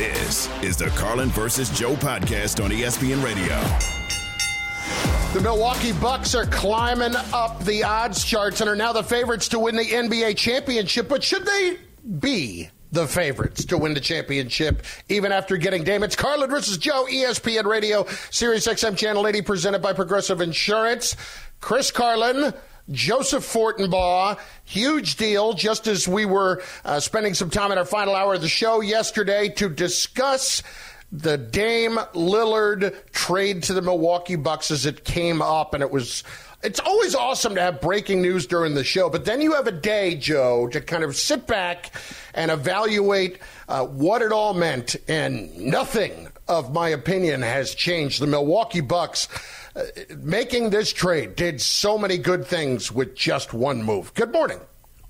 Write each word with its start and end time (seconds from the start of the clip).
This 0.00 0.48
is 0.62 0.78
the 0.78 0.86
Carlin 0.86 1.28
versus 1.28 1.68
Joe 1.68 1.94
podcast 1.94 2.64
on 2.64 2.70
ESPN 2.70 3.22
Radio. 3.22 3.54
The 5.34 5.42
Milwaukee 5.42 5.92
Bucks 5.92 6.34
are 6.34 6.46
climbing 6.46 7.14
up 7.34 7.62
the 7.64 7.84
odds 7.84 8.24
charts 8.24 8.62
and 8.62 8.70
are 8.70 8.74
now 8.74 8.94
the 8.94 9.02
favorites 9.02 9.48
to 9.48 9.58
win 9.58 9.76
the 9.76 9.84
NBA 9.84 10.38
championship. 10.38 11.06
But 11.06 11.22
should 11.22 11.44
they 11.44 11.76
be 12.18 12.70
the 12.92 13.06
favorites 13.06 13.66
to 13.66 13.76
win 13.76 13.92
the 13.92 14.00
championship 14.00 14.84
even 15.10 15.32
after 15.32 15.58
getting? 15.58 15.86
It's 15.86 16.16
Carlin 16.16 16.48
versus 16.48 16.78
Joe, 16.78 17.04
ESPN 17.04 17.66
Radio, 17.66 18.06
Sirius 18.30 18.66
XM 18.66 18.96
Channel 18.96 19.26
80, 19.26 19.42
presented 19.42 19.82
by 19.82 19.92
Progressive 19.92 20.40
Insurance. 20.40 21.14
Chris 21.60 21.90
Carlin. 21.90 22.54
Joseph 22.90 23.44
Fortenbaugh, 23.44 24.38
huge 24.64 25.16
deal, 25.16 25.52
just 25.52 25.86
as 25.86 26.08
we 26.08 26.24
were 26.24 26.62
uh, 26.84 27.00
spending 27.00 27.34
some 27.34 27.50
time 27.50 27.72
in 27.72 27.78
our 27.78 27.84
final 27.84 28.14
hour 28.14 28.34
of 28.34 28.40
the 28.40 28.48
show 28.48 28.80
yesterday 28.80 29.48
to 29.50 29.68
discuss 29.68 30.62
the 31.12 31.36
Dame 31.36 31.96
Lillard 32.14 32.94
trade 33.12 33.64
to 33.64 33.74
the 33.74 33.82
Milwaukee 33.82 34.36
Bucks 34.36 34.70
as 34.70 34.86
it 34.86 35.04
came 35.04 35.42
up, 35.42 35.74
and 35.74 35.82
it 35.82 35.90
was. 35.90 36.24
It's 36.62 36.78
always 36.78 37.14
awesome 37.14 37.54
to 37.54 37.60
have 37.62 37.80
breaking 37.80 38.20
news 38.20 38.46
during 38.46 38.74
the 38.74 38.84
show, 38.84 39.08
but 39.08 39.24
then 39.24 39.40
you 39.40 39.54
have 39.54 39.66
a 39.66 39.72
day, 39.72 40.14
Joe, 40.14 40.68
to 40.68 40.82
kind 40.82 41.02
of 41.02 41.16
sit 41.16 41.46
back 41.46 41.90
and 42.34 42.50
evaluate 42.50 43.38
uh, 43.66 43.86
what 43.86 44.20
it 44.20 44.30
all 44.30 44.52
meant, 44.52 44.94
and 45.08 45.56
nothing 45.56 46.28
of 46.48 46.70
my 46.70 46.90
opinion 46.90 47.40
has 47.40 47.74
changed. 47.74 48.20
The 48.20 48.26
Milwaukee 48.26 48.82
Bucks 48.82 49.26
making 50.16 50.70
this 50.70 50.92
trade 50.92 51.36
did 51.36 51.60
so 51.60 51.98
many 51.98 52.18
good 52.18 52.46
things 52.46 52.90
with 52.92 53.14
just 53.14 53.52
one 53.52 53.82
move. 53.82 54.12
Good 54.14 54.32
morning. 54.32 54.60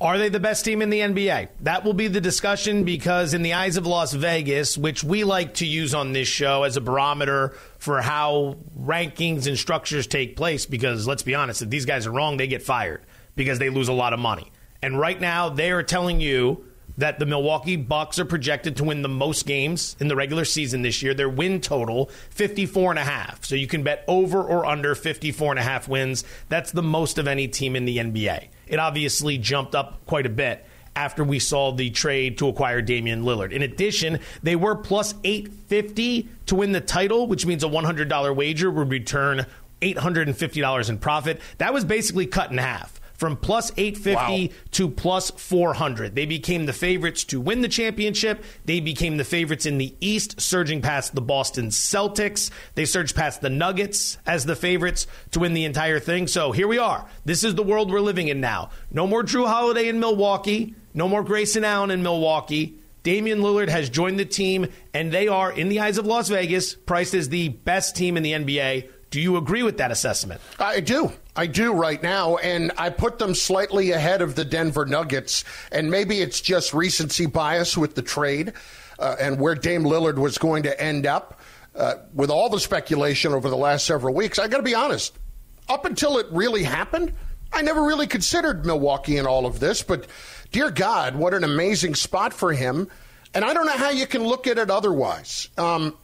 Are 0.02 0.16
they 0.16 0.30
the 0.30 0.40
best 0.40 0.64
team 0.64 0.80
in 0.80 0.88
the 0.88 1.00
NBA? 1.00 1.48
That 1.60 1.84
will 1.84 1.92
be 1.92 2.08
the 2.08 2.22
discussion 2.22 2.84
because, 2.84 3.34
in 3.34 3.42
the 3.42 3.52
eyes 3.52 3.76
of 3.76 3.86
Las 3.86 4.14
Vegas, 4.14 4.78
which 4.78 5.04
we 5.04 5.24
like 5.24 5.54
to 5.54 5.66
use 5.66 5.92
on 5.92 6.12
this 6.12 6.26
show 6.26 6.62
as 6.62 6.78
a 6.78 6.80
barometer 6.80 7.54
for 7.78 8.00
how 8.00 8.56
rankings 8.78 9.46
and 9.46 9.58
structures 9.58 10.06
take 10.06 10.36
place, 10.36 10.64
because 10.64 11.06
let's 11.06 11.22
be 11.22 11.34
honest, 11.34 11.60
if 11.60 11.68
these 11.68 11.84
guys 11.84 12.06
are 12.06 12.12
wrong, 12.12 12.38
they 12.38 12.46
get 12.46 12.62
fired 12.62 13.02
because 13.36 13.58
they 13.58 13.68
lose 13.68 13.88
a 13.88 13.92
lot 13.92 14.14
of 14.14 14.18
money. 14.18 14.50
And 14.80 14.98
right 14.98 15.20
now, 15.20 15.50
they 15.50 15.70
are 15.70 15.82
telling 15.82 16.18
you 16.18 16.64
that 17.00 17.18
the 17.18 17.26
Milwaukee 17.26 17.76
Bucks 17.76 18.18
are 18.18 18.24
projected 18.26 18.76
to 18.76 18.84
win 18.84 19.00
the 19.00 19.08
most 19.08 19.46
games 19.46 19.96
in 20.00 20.08
the 20.08 20.16
regular 20.16 20.44
season 20.44 20.82
this 20.82 21.02
year. 21.02 21.14
Their 21.14 21.30
win 21.30 21.60
total 21.60 22.10
54 22.30 22.90
and 22.90 22.98
a 22.98 23.04
half. 23.04 23.44
So 23.44 23.54
you 23.54 23.66
can 23.66 23.82
bet 23.82 24.04
over 24.06 24.42
or 24.42 24.66
under 24.66 24.94
54 24.94 25.52
and 25.52 25.58
a 25.58 25.62
half 25.62 25.88
wins. 25.88 26.24
That's 26.50 26.72
the 26.72 26.82
most 26.82 27.18
of 27.18 27.26
any 27.26 27.48
team 27.48 27.74
in 27.74 27.86
the 27.86 27.96
NBA. 27.98 28.48
It 28.66 28.78
obviously 28.78 29.38
jumped 29.38 29.74
up 29.74 30.04
quite 30.04 30.26
a 30.26 30.30
bit 30.30 30.66
after 30.94 31.24
we 31.24 31.38
saw 31.38 31.72
the 31.72 31.88
trade 31.88 32.36
to 32.38 32.48
acquire 32.48 32.82
Damian 32.82 33.22
Lillard. 33.22 33.52
In 33.52 33.62
addition, 33.62 34.20
they 34.42 34.56
were 34.56 34.74
plus 34.74 35.14
850 35.24 36.28
to 36.46 36.54
win 36.54 36.72
the 36.72 36.80
title, 36.82 37.26
which 37.26 37.46
means 37.46 37.64
a 37.64 37.68
$100 37.68 38.36
wager 38.36 38.70
would 38.70 38.90
return 38.90 39.46
$850 39.80 40.88
in 40.90 40.98
profit. 40.98 41.40
That 41.56 41.72
was 41.72 41.86
basically 41.86 42.26
cut 42.26 42.50
in 42.50 42.58
half 42.58 42.99
from 43.20 43.36
plus 43.36 43.70
850 43.76 44.48
wow. 44.48 44.54
to 44.70 44.88
plus 44.88 45.30
400. 45.30 46.14
They 46.14 46.24
became 46.24 46.64
the 46.64 46.72
favorites 46.72 47.22
to 47.24 47.38
win 47.38 47.60
the 47.60 47.68
championship. 47.68 48.42
They 48.64 48.80
became 48.80 49.18
the 49.18 49.24
favorites 49.24 49.66
in 49.66 49.76
the 49.76 49.94
East, 50.00 50.40
surging 50.40 50.80
past 50.80 51.14
the 51.14 51.20
Boston 51.20 51.66
Celtics. 51.66 52.50
They 52.76 52.86
surged 52.86 53.14
past 53.14 53.42
the 53.42 53.50
Nuggets 53.50 54.16
as 54.24 54.46
the 54.46 54.56
favorites 54.56 55.06
to 55.32 55.40
win 55.40 55.52
the 55.52 55.66
entire 55.66 56.00
thing. 56.00 56.28
So 56.28 56.52
here 56.52 56.66
we 56.66 56.78
are. 56.78 57.06
This 57.26 57.44
is 57.44 57.54
the 57.54 57.62
world 57.62 57.92
we're 57.92 58.00
living 58.00 58.28
in 58.28 58.40
now. 58.40 58.70
No 58.90 59.06
more 59.06 59.22
Jrue 59.22 59.46
Holiday 59.46 59.88
in 59.88 60.00
Milwaukee. 60.00 60.74
No 60.94 61.06
more 61.06 61.22
Grayson 61.22 61.62
Allen 61.62 61.90
in 61.90 62.02
Milwaukee. 62.02 62.78
Damian 63.02 63.40
Lillard 63.40 63.68
has 63.68 63.90
joined 63.90 64.18
the 64.18 64.24
team, 64.24 64.66
and 64.94 65.12
they 65.12 65.28
are, 65.28 65.52
in 65.52 65.68
the 65.68 65.80
eyes 65.80 65.98
of 65.98 66.06
Las 66.06 66.30
Vegas, 66.30 66.74
priced 66.74 67.12
as 67.12 67.28
the 67.28 67.50
best 67.50 67.96
team 67.96 68.16
in 68.16 68.22
the 68.22 68.32
NBA 68.32 68.88
do 69.10 69.20
you 69.20 69.36
agree 69.36 69.62
with 69.62 69.78
that 69.78 69.90
assessment? 69.90 70.40
I 70.58 70.80
do. 70.80 71.12
I 71.40 71.46
do 71.46 71.72
right 71.72 72.02
now, 72.02 72.36
and 72.36 72.70
I 72.76 72.90
put 72.90 73.18
them 73.18 73.34
slightly 73.34 73.92
ahead 73.92 74.20
of 74.20 74.34
the 74.34 74.44
Denver 74.44 74.84
Nuggets. 74.84 75.42
And 75.72 75.90
maybe 75.90 76.20
it's 76.20 76.42
just 76.42 76.74
recency 76.74 77.24
bias 77.24 77.78
with 77.78 77.94
the 77.94 78.02
trade 78.02 78.52
uh, 78.98 79.16
and 79.18 79.40
where 79.40 79.54
Dame 79.54 79.84
Lillard 79.84 80.18
was 80.18 80.36
going 80.36 80.64
to 80.64 80.78
end 80.78 81.06
up. 81.06 81.40
Uh, 81.74 81.94
with 82.12 82.28
all 82.28 82.50
the 82.50 82.60
speculation 82.60 83.32
over 83.32 83.48
the 83.48 83.56
last 83.56 83.86
several 83.86 84.12
weeks, 84.14 84.38
I 84.38 84.48
got 84.48 84.58
to 84.58 84.62
be 84.62 84.74
honest. 84.74 85.18
Up 85.66 85.86
until 85.86 86.18
it 86.18 86.26
really 86.30 86.62
happened, 86.62 87.14
I 87.54 87.62
never 87.62 87.84
really 87.84 88.06
considered 88.06 88.66
Milwaukee 88.66 89.16
in 89.16 89.24
all 89.24 89.46
of 89.46 89.60
this. 89.60 89.82
But 89.82 90.08
dear 90.52 90.70
God, 90.70 91.14
what 91.14 91.32
an 91.32 91.42
amazing 91.42 91.94
spot 91.94 92.34
for 92.34 92.52
him! 92.52 92.86
And 93.32 93.46
I 93.46 93.54
don't 93.54 93.64
know 93.64 93.78
how 93.78 93.88
you 93.88 94.06
can 94.06 94.24
look 94.24 94.46
at 94.46 94.58
it 94.58 94.68
otherwise. 94.68 95.48
Um, 95.56 95.96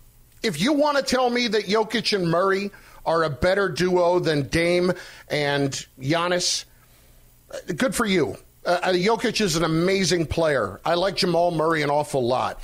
if 0.43 0.59
you 0.63 0.73
want 0.73 0.97
to 0.97 1.03
tell 1.03 1.29
me 1.29 1.47
that 1.49 1.67
Jokic 1.67 2.17
and 2.17 2.31
Murray 2.31 2.71
are 3.07 3.23
a 3.23 3.31
better 3.31 3.69
duo 3.69 4.19
than 4.19 4.49
Dame 4.49 4.93
and 5.29 5.87
Giannis, 5.99 6.65
good 7.77 7.95
for 7.95 8.05
you. 8.05 8.37
Uh, 8.65 8.81
uh, 8.83 8.93
Jokic 8.93 9.41
is 9.41 9.57
an 9.57 9.65
amazing 9.65 10.27
player. 10.27 10.81
I 10.85 10.95
like 10.95 11.17
Jamal 11.17 11.53
Murray 11.53 11.83
an 11.83 11.91
awful 11.91 12.27
lot. 12.27 12.61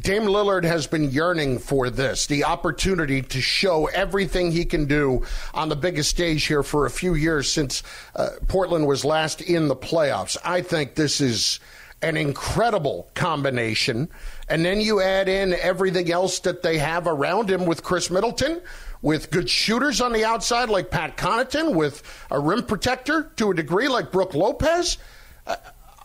Dame 0.00 0.22
Lillard 0.22 0.64
has 0.64 0.86
been 0.86 1.10
yearning 1.10 1.58
for 1.58 1.90
this, 1.90 2.26
the 2.26 2.44
opportunity 2.44 3.20
to 3.20 3.40
show 3.42 3.86
everything 3.86 4.50
he 4.50 4.64
can 4.64 4.86
do 4.86 5.22
on 5.52 5.68
the 5.68 5.76
biggest 5.76 6.08
stage 6.08 6.44
here 6.46 6.62
for 6.62 6.86
a 6.86 6.90
few 6.90 7.14
years 7.14 7.52
since 7.52 7.82
uh, 8.16 8.30
Portland 8.48 8.86
was 8.86 9.04
last 9.04 9.42
in 9.42 9.68
the 9.68 9.76
playoffs. 9.76 10.38
I 10.42 10.62
think 10.62 10.94
this 10.94 11.20
is 11.20 11.60
an 12.00 12.16
incredible 12.16 13.10
combination. 13.14 14.08
And 14.48 14.64
then 14.64 14.80
you 14.80 15.00
add 15.00 15.28
in 15.28 15.52
everything 15.54 16.10
else 16.10 16.40
that 16.40 16.62
they 16.62 16.78
have 16.78 17.06
around 17.06 17.48
him 17.50 17.66
with 17.66 17.84
Khris 17.84 18.10
Middleton, 18.10 18.60
with 19.02 19.30
good 19.30 19.50
shooters 19.50 20.00
on 20.00 20.12
the 20.12 20.24
outside 20.24 20.70
like 20.70 20.90
Pat 20.90 21.16
Connaughton, 21.16 21.74
with 21.74 22.02
a 22.30 22.38
rim 22.38 22.62
protector 22.62 23.30
to 23.36 23.50
a 23.50 23.54
degree 23.54 23.88
like 23.88 24.12
Brook 24.12 24.34
Lopez. 24.34 24.96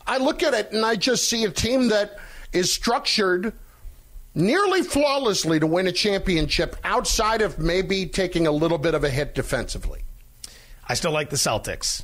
I 0.05 0.17
look 0.17 0.41
at 0.43 0.53
it 0.53 0.71
and 0.71 0.85
I 0.85 0.95
just 0.95 1.29
see 1.29 1.45
a 1.45 1.51
team 1.51 1.89
that 1.89 2.17
is 2.51 2.73
structured 2.73 3.53
nearly 4.33 4.81
flawlessly 4.81 5.59
to 5.59 5.67
win 5.67 5.87
a 5.87 5.91
championship 5.91 6.75
outside 6.83 7.41
of 7.41 7.59
maybe 7.59 8.05
taking 8.05 8.47
a 8.47 8.51
little 8.51 8.77
bit 8.77 8.93
of 8.93 9.03
a 9.03 9.09
hit 9.09 9.35
defensively. 9.35 10.01
I 10.87 10.93
still 10.93 11.11
like 11.11 11.29
the 11.29 11.35
Celtics. 11.35 12.03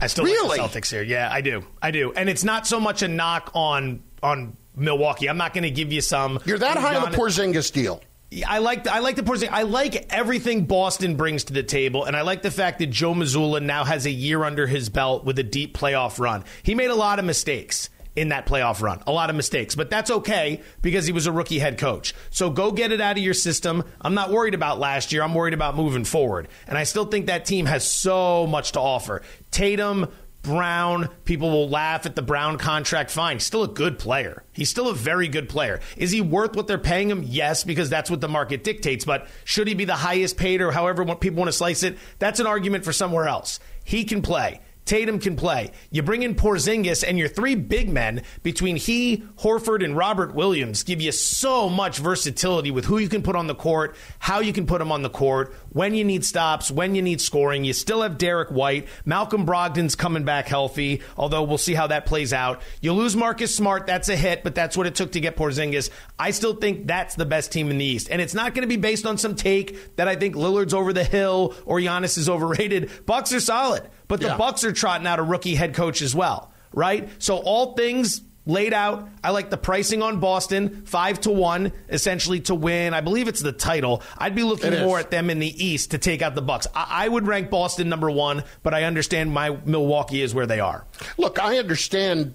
I 0.00 0.06
still 0.06 0.24
really? 0.24 0.58
like 0.58 0.72
the 0.72 0.80
Celtics 0.80 0.90
here. 0.90 1.02
Yeah, 1.02 1.30
I 1.30 1.40
do. 1.40 1.64
I 1.80 1.90
do. 1.90 2.12
And 2.12 2.28
it's 2.28 2.44
not 2.44 2.66
so 2.66 2.80
much 2.80 3.02
a 3.02 3.08
knock 3.08 3.52
on 3.54 4.02
on 4.22 4.56
Milwaukee. 4.74 5.28
I'm 5.28 5.36
not 5.36 5.54
going 5.54 5.64
to 5.64 5.70
give 5.70 5.92
you 5.92 6.00
some. 6.00 6.40
You're 6.44 6.58
that 6.58 6.76
high 6.76 6.96
on 6.96 7.10
the 7.10 7.16
Porzingis 7.16 7.72
deal. 7.72 8.02
I 8.46 8.58
like 8.58 8.84
the, 8.84 8.94
I 8.94 9.00
like 9.00 9.16
the 9.16 9.24
person. 9.24 9.48
I 9.50 9.62
like 9.62 10.12
everything 10.12 10.66
Boston 10.66 11.16
brings 11.16 11.44
to 11.44 11.52
the 11.52 11.64
table, 11.64 12.04
and 12.04 12.16
I 12.16 12.22
like 12.22 12.42
the 12.42 12.50
fact 12.50 12.78
that 12.78 12.86
Joe 12.86 13.12
Mazzulla 13.12 13.60
now 13.60 13.84
has 13.84 14.06
a 14.06 14.10
year 14.10 14.44
under 14.44 14.68
his 14.68 14.88
belt 14.88 15.24
with 15.24 15.38
a 15.40 15.42
deep 15.42 15.76
playoff 15.76 16.20
run. 16.20 16.44
He 16.62 16.76
made 16.76 16.90
a 16.90 16.94
lot 16.94 17.18
of 17.18 17.24
mistakes 17.24 17.90
in 18.16 18.28
that 18.28 18.46
playoff 18.46 18.82
run, 18.82 19.02
a 19.06 19.12
lot 19.12 19.30
of 19.30 19.36
mistakes, 19.36 19.74
but 19.74 19.90
that's 19.90 20.10
okay 20.10 20.62
because 20.82 21.06
he 21.06 21.12
was 21.12 21.26
a 21.26 21.32
rookie 21.32 21.58
head 21.58 21.78
coach. 21.78 22.14
So 22.30 22.50
go 22.50 22.70
get 22.70 22.92
it 22.92 23.00
out 23.00 23.16
of 23.16 23.22
your 23.22 23.34
system. 23.34 23.84
I'm 24.00 24.14
not 24.14 24.30
worried 24.30 24.54
about 24.54 24.78
last 24.78 25.12
year. 25.12 25.22
I'm 25.22 25.34
worried 25.34 25.54
about 25.54 25.76
moving 25.76 26.04
forward, 26.04 26.48
and 26.66 26.76
I 26.78 26.84
still 26.84 27.06
think 27.06 27.26
that 27.26 27.44
team 27.44 27.66
has 27.66 27.84
so 27.84 28.46
much 28.46 28.72
to 28.72 28.80
offer. 28.80 29.22
Tatum, 29.50 30.08
Brown, 30.42 31.08
people 31.24 31.50
will 31.50 31.68
laugh 31.68 32.06
at 32.06 32.16
the 32.16 32.22
Brown 32.22 32.56
contract. 32.56 33.10
Fine. 33.10 33.40
Still 33.40 33.62
a 33.62 33.68
good 33.68 33.98
player. 33.98 34.42
He's 34.52 34.70
still 34.70 34.88
a 34.88 34.94
very 34.94 35.28
good 35.28 35.48
player. 35.48 35.80
Is 35.96 36.10
he 36.10 36.20
worth 36.20 36.56
what 36.56 36.66
they're 36.66 36.78
paying 36.78 37.10
him? 37.10 37.22
Yes, 37.22 37.62
because 37.62 37.90
that's 37.90 38.10
what 38.10 38.20
the 38.20 38.28
market 38.28 38.64
dictates. 38.64 39.04
But 39.04 39.26
should 39.44 39.68
he 39.68 39.74
be 39.74 39.84
the 39.84 39.96
highest 39.96 40.36
paid 40.36 40.62
or 40.62 40.72
however 40.72 41.04
people 41.16 41.38
want 41.40 41.48
to 41.48 41.52
slice 41.52 41.82
it? 41.82 41.98
That's 42.18 42.40
an 42.40 42.46
argument 42.46 42.84
for 42.84 42.92
somewhere 42.92 43.28
else. 43.28 43.60
He 43.84 44.04
can 44.04 44.22
play. 44.22 44.60
Tatum 44.90 45.20
can 45.20 45.36
play. 45.36 45.70
You 45.92 46.02
bring 46.02 46.24
in 46.24 46.34
Porzingis, 46.34 47.04
and 47.06 47.16
your 47.16 47.28
three 47.28 47.54
big 47.54 47.88
men 47.88 48.24
between 48.42 48.74
he, 48.74 49.22
Horford, 49.38 49.84
and 49.84 49.96
Robert 49.96 50.34
Williams 50.34 50.82
give 50.82 51.00
you 51.00 51.12
so 51.12 51.68
much 51.68 51.98
versatility 51.98 52.72
with 52.72 52.86
who 52.86 52.98
you 52.98 53.08
can 53.08 53.22
put 53.22 53.36
on 53.36 53.46
the 53.46 53.54
court, 53.54 53.94
how 54.18 54.40
you 54.40 54.52
can 54.52 54.66
put 54.66 54.80
them 54.80 54.90
on 54.90 55.02
the 55.02 55.08
court, 55.08 55.54
when 55.68 55.94
you 55.94 56.02
need 56.02 56.24
stops, 56.24 56.72
when 56.72 56.96
you 56.96 57.02
need 57.02 57.20
scoring. 57.20 57.62
You 57.62 57.72
still 57.72 58.02
have 58.02 58.18
Derrick 58.18 58.48
White. 58.48 58.88
Malcolm 59.04 59.46
Brogdon's 59.46 59.94
coming 59.94 60.24
back 60.24 60.48
healthy, 60.48 61.02
although 61.16 61.44
we'll 61.44 61.56
see 61.56 61.74
how 61.74 61.86
that 61.86 62.04
plays 62.04 62.32
out. 62.32 62.60
You 62.80 62.92
lose 62.92 63.14
Marcus 63.14 63.54
Smart, 63.54 63.86
that's 63.86 64.08
a 64.08 64.16
hit, 64.16 64.42
but 64.42 64.56
that's 64.56 64.76
what 64.76 64.88
it 64.88 64.96
took 64.96 65.12
to 65.12 65.20
get 65.20 65.36
Porzingis. 65.36 65.90
I 66.18 66.32
still 66.32 66.54
think 66.54 66.88
that's 66.88 67.14
the 67.14 67.26
best 67.26 67.52
team 67.52 67.70
in 67.70 67.78
the 67.78 67.84
East. 67.84 68.08
And 68.10 68.20
it's 68.20 68.34
not 68.34 68.54
going 68.54 68.62
to 68.62 68.68
be 68.68 68.76
based 68.76 69.06
on 69.06 69.18
some 69.18 69.36
take 69.36 69.94
that 69.94 70.08
I 70.08 70.16
think 70.16 70.34
Lillard's 70.34 70.74
over 70.74 70.92
the 70.92 71.04
hill 71.04 71.54
or 71.64 71.78
Giannis 71.78 72.18
is 72.18 72.28
overrated. 72.28 72.90
Bucks 73.06 73.32
are 73.32 73.38
solid. 73.38 73.88
But 74.10 74.20
the 74.20 74.26
yeah. 74.26 74.36
Bucks 74.36 74.64
are 74.64 74.72
trotting 74.72 75.06
out 75.06 75.20
a 75.20 75.22
rookie 75.22 75.54
head 75.54 75.72
coach 75.72 76.02
as 76.02 76.16
well, 76.16 76.52
right? 76.74 77.08
So 77.22 77.36
all 77.36 77.74
things 77.74 78.22
laid 78.44 78.72
out. 78.72 79.08
I 79.22 79.30
like 79.30 79.50
the 79.50 79.56
pricing 79.56 80.02
on 80.02 80.18
Boston, 80.18 80.82
five 80.84 81.20
to 81.20 81.30
one, 81.30 81.70
essentially 81.88 82.40
to 82.40 82.54
win. 82.56 82.92
I 82.92 83.02
believe 83.02 83.28
it's 83.28 83.40
the 83.40 83.52
title. 83.52 84.02
I'd 84.18 84.34
be 84.34 84.42
looking 84.42 84.72
more 84.80 84.98
at 84.98 85.12
them 85.12 85.30
in 85.30 85.38
the 85.38 85.64
East 85.64 85.92
to 85.92 85.98
take 85.98 86.22
out 86.22 86.34
the 86.34 86.42
Bucks. 86.42 86.66
I, 86.74 87.04
I 87.04 87.08
would 87.08 87.28
rank 87.28 87.50
Boston 87.50 87.88
number 87.88 88.10
one, 88.10 88.42
but 88.64 88.74
I 88.74 88.82
understand 88.82 89.32
my 89.32 89.56
Milwaukee 89.64 90.22
is 90.22 90.34
where 90.34 90.46
they 90.46 90.58
are. 90.58 90.84
Look, 91.16 91.38
I 91.38 91.58
understand 91.58 92.34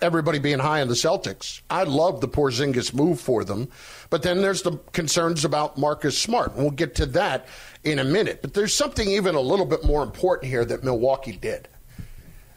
everybody 0.00 0.38
being 0.38 0.60
high 0.60 0.82
on 0.82 0.88
the 0.88 0.94
Celtics. 0.94 1.62
I 1.68 1.82
love 1.82 2.20
the 2.20 2.28
Porzingis 2.28 2.94
move 2.94 3.20
for 3.20 3.42
them, 3.42 3.70
but 4.12 4.22
then 4.22 4.42
there's 4.42 4.60
the 4.60 4.72
concerns 4.92 5.42
about 5.42 5.78
Marcus 5.78 6.18
Smart. 6.18 6.54
We'll 6.54 6.70
get 6.70 6.94
to 6.96 7.06
that 7.06 7.48
in 7.82 7.98
a 7.98 8.04
minute. 8.04 8.42
But 8.42 8.52
there's 8.52 8.74
something 8.74 9.08
even 9.08 9.34
a 9.34 9.40
little 9.40 9.64
bit 9.64 9.86
more 9.86 10.02
important 10.02 10.50
here 10.50 10.66
that 10.66 10.84
Milwaukee 10.84 11.32
did. 11.32 11.66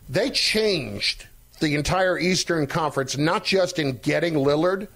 They 0.09 0.31
changed 0.31 1.27
the 1.61 1.75
entire 1.75 2.19
Eastern 2.19 2.67
Conference, 2.67 3.17
not 3.17 3.45
just 3.45 3.79
in 3.79 3.99
getting 3.99 4.33
Lillard, 4.33 4.89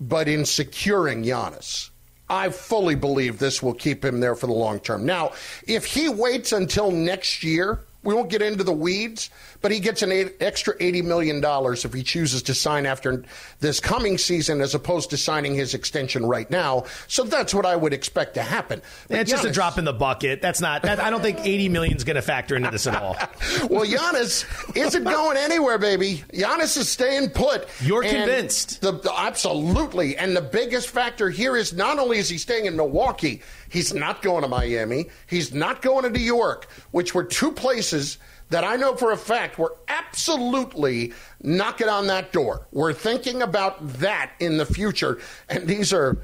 but 0.00 0.28
in 0.28 0.46
securing 0.46 1.24
Giannis. 1.24 1.90
I 2.30 2.48
fully 2.48 2.94
believe 2.94 3.38
this 3.38 3.62
will 3.62 3.74
keep 3.74 4.02
him 4.02 4.18
there 4.18 4.34
for 4.34 4.46
the 4.46 4.54
long 4.54 4.80
term. 4.80 5.04
Now, 5.04 5.32
if 5.66 5.84
he 5.84 6.08
waits 6.08 6.52
until 6.52 6.90
next 6.90 7.44
year, 7.44 7.80
we 8.08 8.14
won't 8.14 8.30
get 8.30 8.40
into 8.40 8.64
the 8.64 8.72
weeds, 8.72 9.28
but 9.60 9.70
he 9.70 9.80
gets 9.80 10.00
an 10.00 10.10
eight, 10.10 10.36
extra 10.40 10.74
$80 10.78 11.04
million 11.04 11.42
if 11.44 11.92
he 11.92 12.02
chooses 12.02 12.42
to 12.44 12.54
sign 12.54 12.86
after 12.86 13.22
this 13.60 13.80
coming 13.80 14.16
season 14.16 14.62
as 14.62 14.74
opposed 14.74 15.10
to 15.10 15.18
signing 15.18 15.54
his 15.54 15.74
extension 15.74 16.24
right 16.24 16.50
now. 16.50 16.84
So 17.06 17.24
that's 17.24 17.52
what 17.52 17.66
I 17.66 17.76
would 17.76 17.92
expect 17.92 18.32
to 18.34 18.42
happen. 18.42 18.80
But 19.08 19.18
it's 19.18 19.30
Giannis, 19.30 19.34
just 19.34 19.44
a 19.44 19.50
drop 19.50 19.76
in 19.76 19.84
the 19.84 19.92
bucket. 19.92 20.40
That's 20.40 20.62
not, 20.62 20.84
that, 20.84 21.00
I 21.00 21.10
don't 21.10 21.20
think 21.20 21.40
$80 21.40 21.70
million 21.70 21.96
is 21.98 22.04
going 22.04 22.16
to 22.16 22.22
factor 22.22 22.56
into 22.56 22.70
this 22.70 22.86
at 22.86 22.96
all. 22.96 23.14
well, 23.68 23.84
Giannis 23.84 24.46
isn't 24.74 25.04
going 25.04 25.36
anywhere, 25.36 25.76
baby. 25.76 26.24
Giannis 26.32 26.78
is 26.78 26.88
staying 26.88 27.28
put. 27.28 27.68
You're 27.82 28.04
convinced. 28.04 28.80
The, 28.80 28.92
the, 28.92 29.12
absolutely. 29.14 30.16
And 30.16 30.34
the 30.34 30.40
biggest 30.40 30.88
factor 30.88 31.28
here 31.28 31.58
is 31.58 31.74
not 31.74 31.98
only 31.98 32.16
is 32.16 32.30
he 32.30 32.38
staying 32.38 32.64
in 32.64 32.74
Milwaukee, 32.74 33.42
he's 33.68 33.94
not 33.94 34.22
going 34.22 34.42
to 34.42 34.48
Miami, 34.48 35.06
he's 35.26 35.52
not 35.52 35.82
going 35.82 36.04
to 36.04 36.10
New 36.10 36.24
York, 36.24 36.68
which 36.90 37.14
were 37.14 37.24
two 37.24 37.52
places– 37.52 38.18
that 38.50 38.64
I 38.64 38.76
know 38.76 38.94
for 38.94 39.12
a 39.12 39.16
fact 39.16 39.58
we're 39.58 39.74
absolutely 39.88 41.12
knocking 41.42 41.88
on 41.88 42.06
that 42.06 42.32
door. 42.32 42.66
We're 42.72 42.92
thinking 42.92 43.42
about 43.42 43.86
that 43.94 44.32
in 44.40 44.56
the 44.56 44.66
future. 44.66 45.18
And 45.48 45.66
these 45.66 45.92
are, 45.92 46.18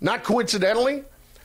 not 0.00 0.24
coincidentally, 0.24 1.04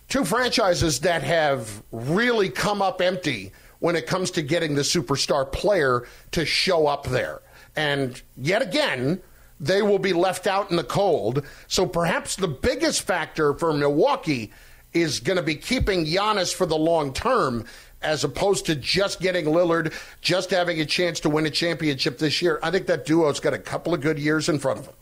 two 0.09 0.23
franchises 0.23 0.99
that 1.01 1.23
have 1.23 1.83
really 1.91 2.49
come 2.49 2.81
up 2.81 3.01
empty 3.01 3.51
when 3.79 3.95
it 3.95 4.07
comes 4.07 4.31
to 4.31 4.41
getting 4.41 4.75
the 4.75 4.81
superstar 4.81 5.51
player 5.51 6.07
to 6.31 6.45
show 6.45 6.87
up 6.87 7.05
there. 7.05 7.41
And 7.75 8.21
yet 8.37 8.61
again, 8.61 9.21
they 9.59 9.81
will 9.81 9.99
be 9.99 10.13
left 10.13 10.47
out 10.47 10.71
in 10.71 10.77
the 10.77 10.83
cold. 10.83 11.45
So 11.67 11.85
perhaps 11.85 12.35
the 12.35 12.47
biggest 12.47 13.03
factor 13.03 13.53
for 13.53 13.73
Milwaukee 13.73 14.51
is 14.93 15.19
going 15.19 15.37
to 15.37 15.43
be 15.43 15.55
keeping 15.55 16.05
Giannis 16.05 16.53
for 16.53 16.65
the 16.65 16.77
long 16.77 17.13
term 17.13 17.65
as 18.01 18.23
opposed 18.23 18.65
to 18.65 18.75
just 18.75 19.19
getting 19.19 19.45
Lillard, 19.45 19.93
just 20.21 20.49
having 20.49 20.79
a 20.79 20.85
chance 20.85 21.19
to 21.21 21.29
win 21.29 21.45
a 21.45 21.49
championship 21.49 22.17
this 22.17 22.41
year. 22.41 22.59
I 22.63 22.71
think 22.71 22.87
that 22.87 23.05
duo's 23.05 23.39
got 23.39 23.53
a 23.53 23.59
couple 23.59 23.93
of 23.93 24.01
good 24.01 24.17
years 24.17 24.49
in 24.49 24.59
front 24.59 24.79
of 24.79 24.85
them. 24.85 24.95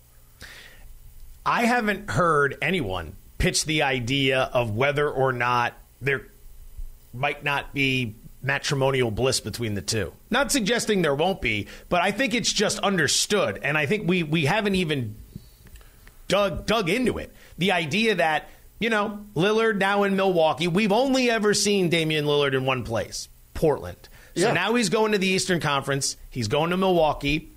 I 1.46 1.66
haven't 1.66 2.10
heard 2.10 2.58
anyone 2.62 3.16
pitch 3.38 3.66
the 3.66 3.84
idea 3.84 4.50
of 4.54 4.76
whether 4.76 5.10
or 5.10 5.32
not 5.32 5.74
there 6.02 6.28
might 7.14 7.44
not 7.44 7.74
be 7.74 8.16
matrimonial 8.42 9.12
bliss 9.12 9.40
between 9.40 9.74
the 9.74 9.82
two. 9.82 10.14
Not 10.30 10.52
suggesting 10.52 11.02
there 11.02 11.16
won't 11.16 11.42
be, 11.42 11.68
but 11.88 12.02
I 12.02 12.12
think 12.12 12.34
it's 12.34 12.52
just 12.52 12.80
understood, 12.80 13.60
and 13.64 13.78
I 13.78 13.86
think 13.86 14.08
we 14.08 14.24
we 14.24 14.46
haven't 14.46 14.76
even 14.76 15.16
dug 16.28 16.66
dug 16.66 16.90
into 16.90 17.18
it. 17.18 17.34
The 17.58 17.72
idea 17.72 18.16
that 18.16 18.50
you 18.80 18.90
know, 18.90 19.26
Lillard 19.36 19.78
now 19.78 20.04
in 20.04 20.16
Milwaukee. 20.16 20.68
We've 20.68 20.92
only 20.92 21.30
ever 21.30 21.54
seen 21.54 21.90
Damian 21.90 22.26
Lillard 22.26 22.54
in 22.54 22.66
one 22.66 22.84
place, 22.84 23.30
Portland. 23.54 24.10
So 24.36 24.48
yeah. 24.48 24.54
now 24.54 24.76
he's 24.76 24.90
going 24.90 25.12
to 25.12 25.18
the 25.18 25.28
Eastern 25.28 25.60
Conference. 25.60 26.16
He's 26.30 26.48
going 26.48 26.70
to 26.70 26.78
Milwaukee. 26.78 27.52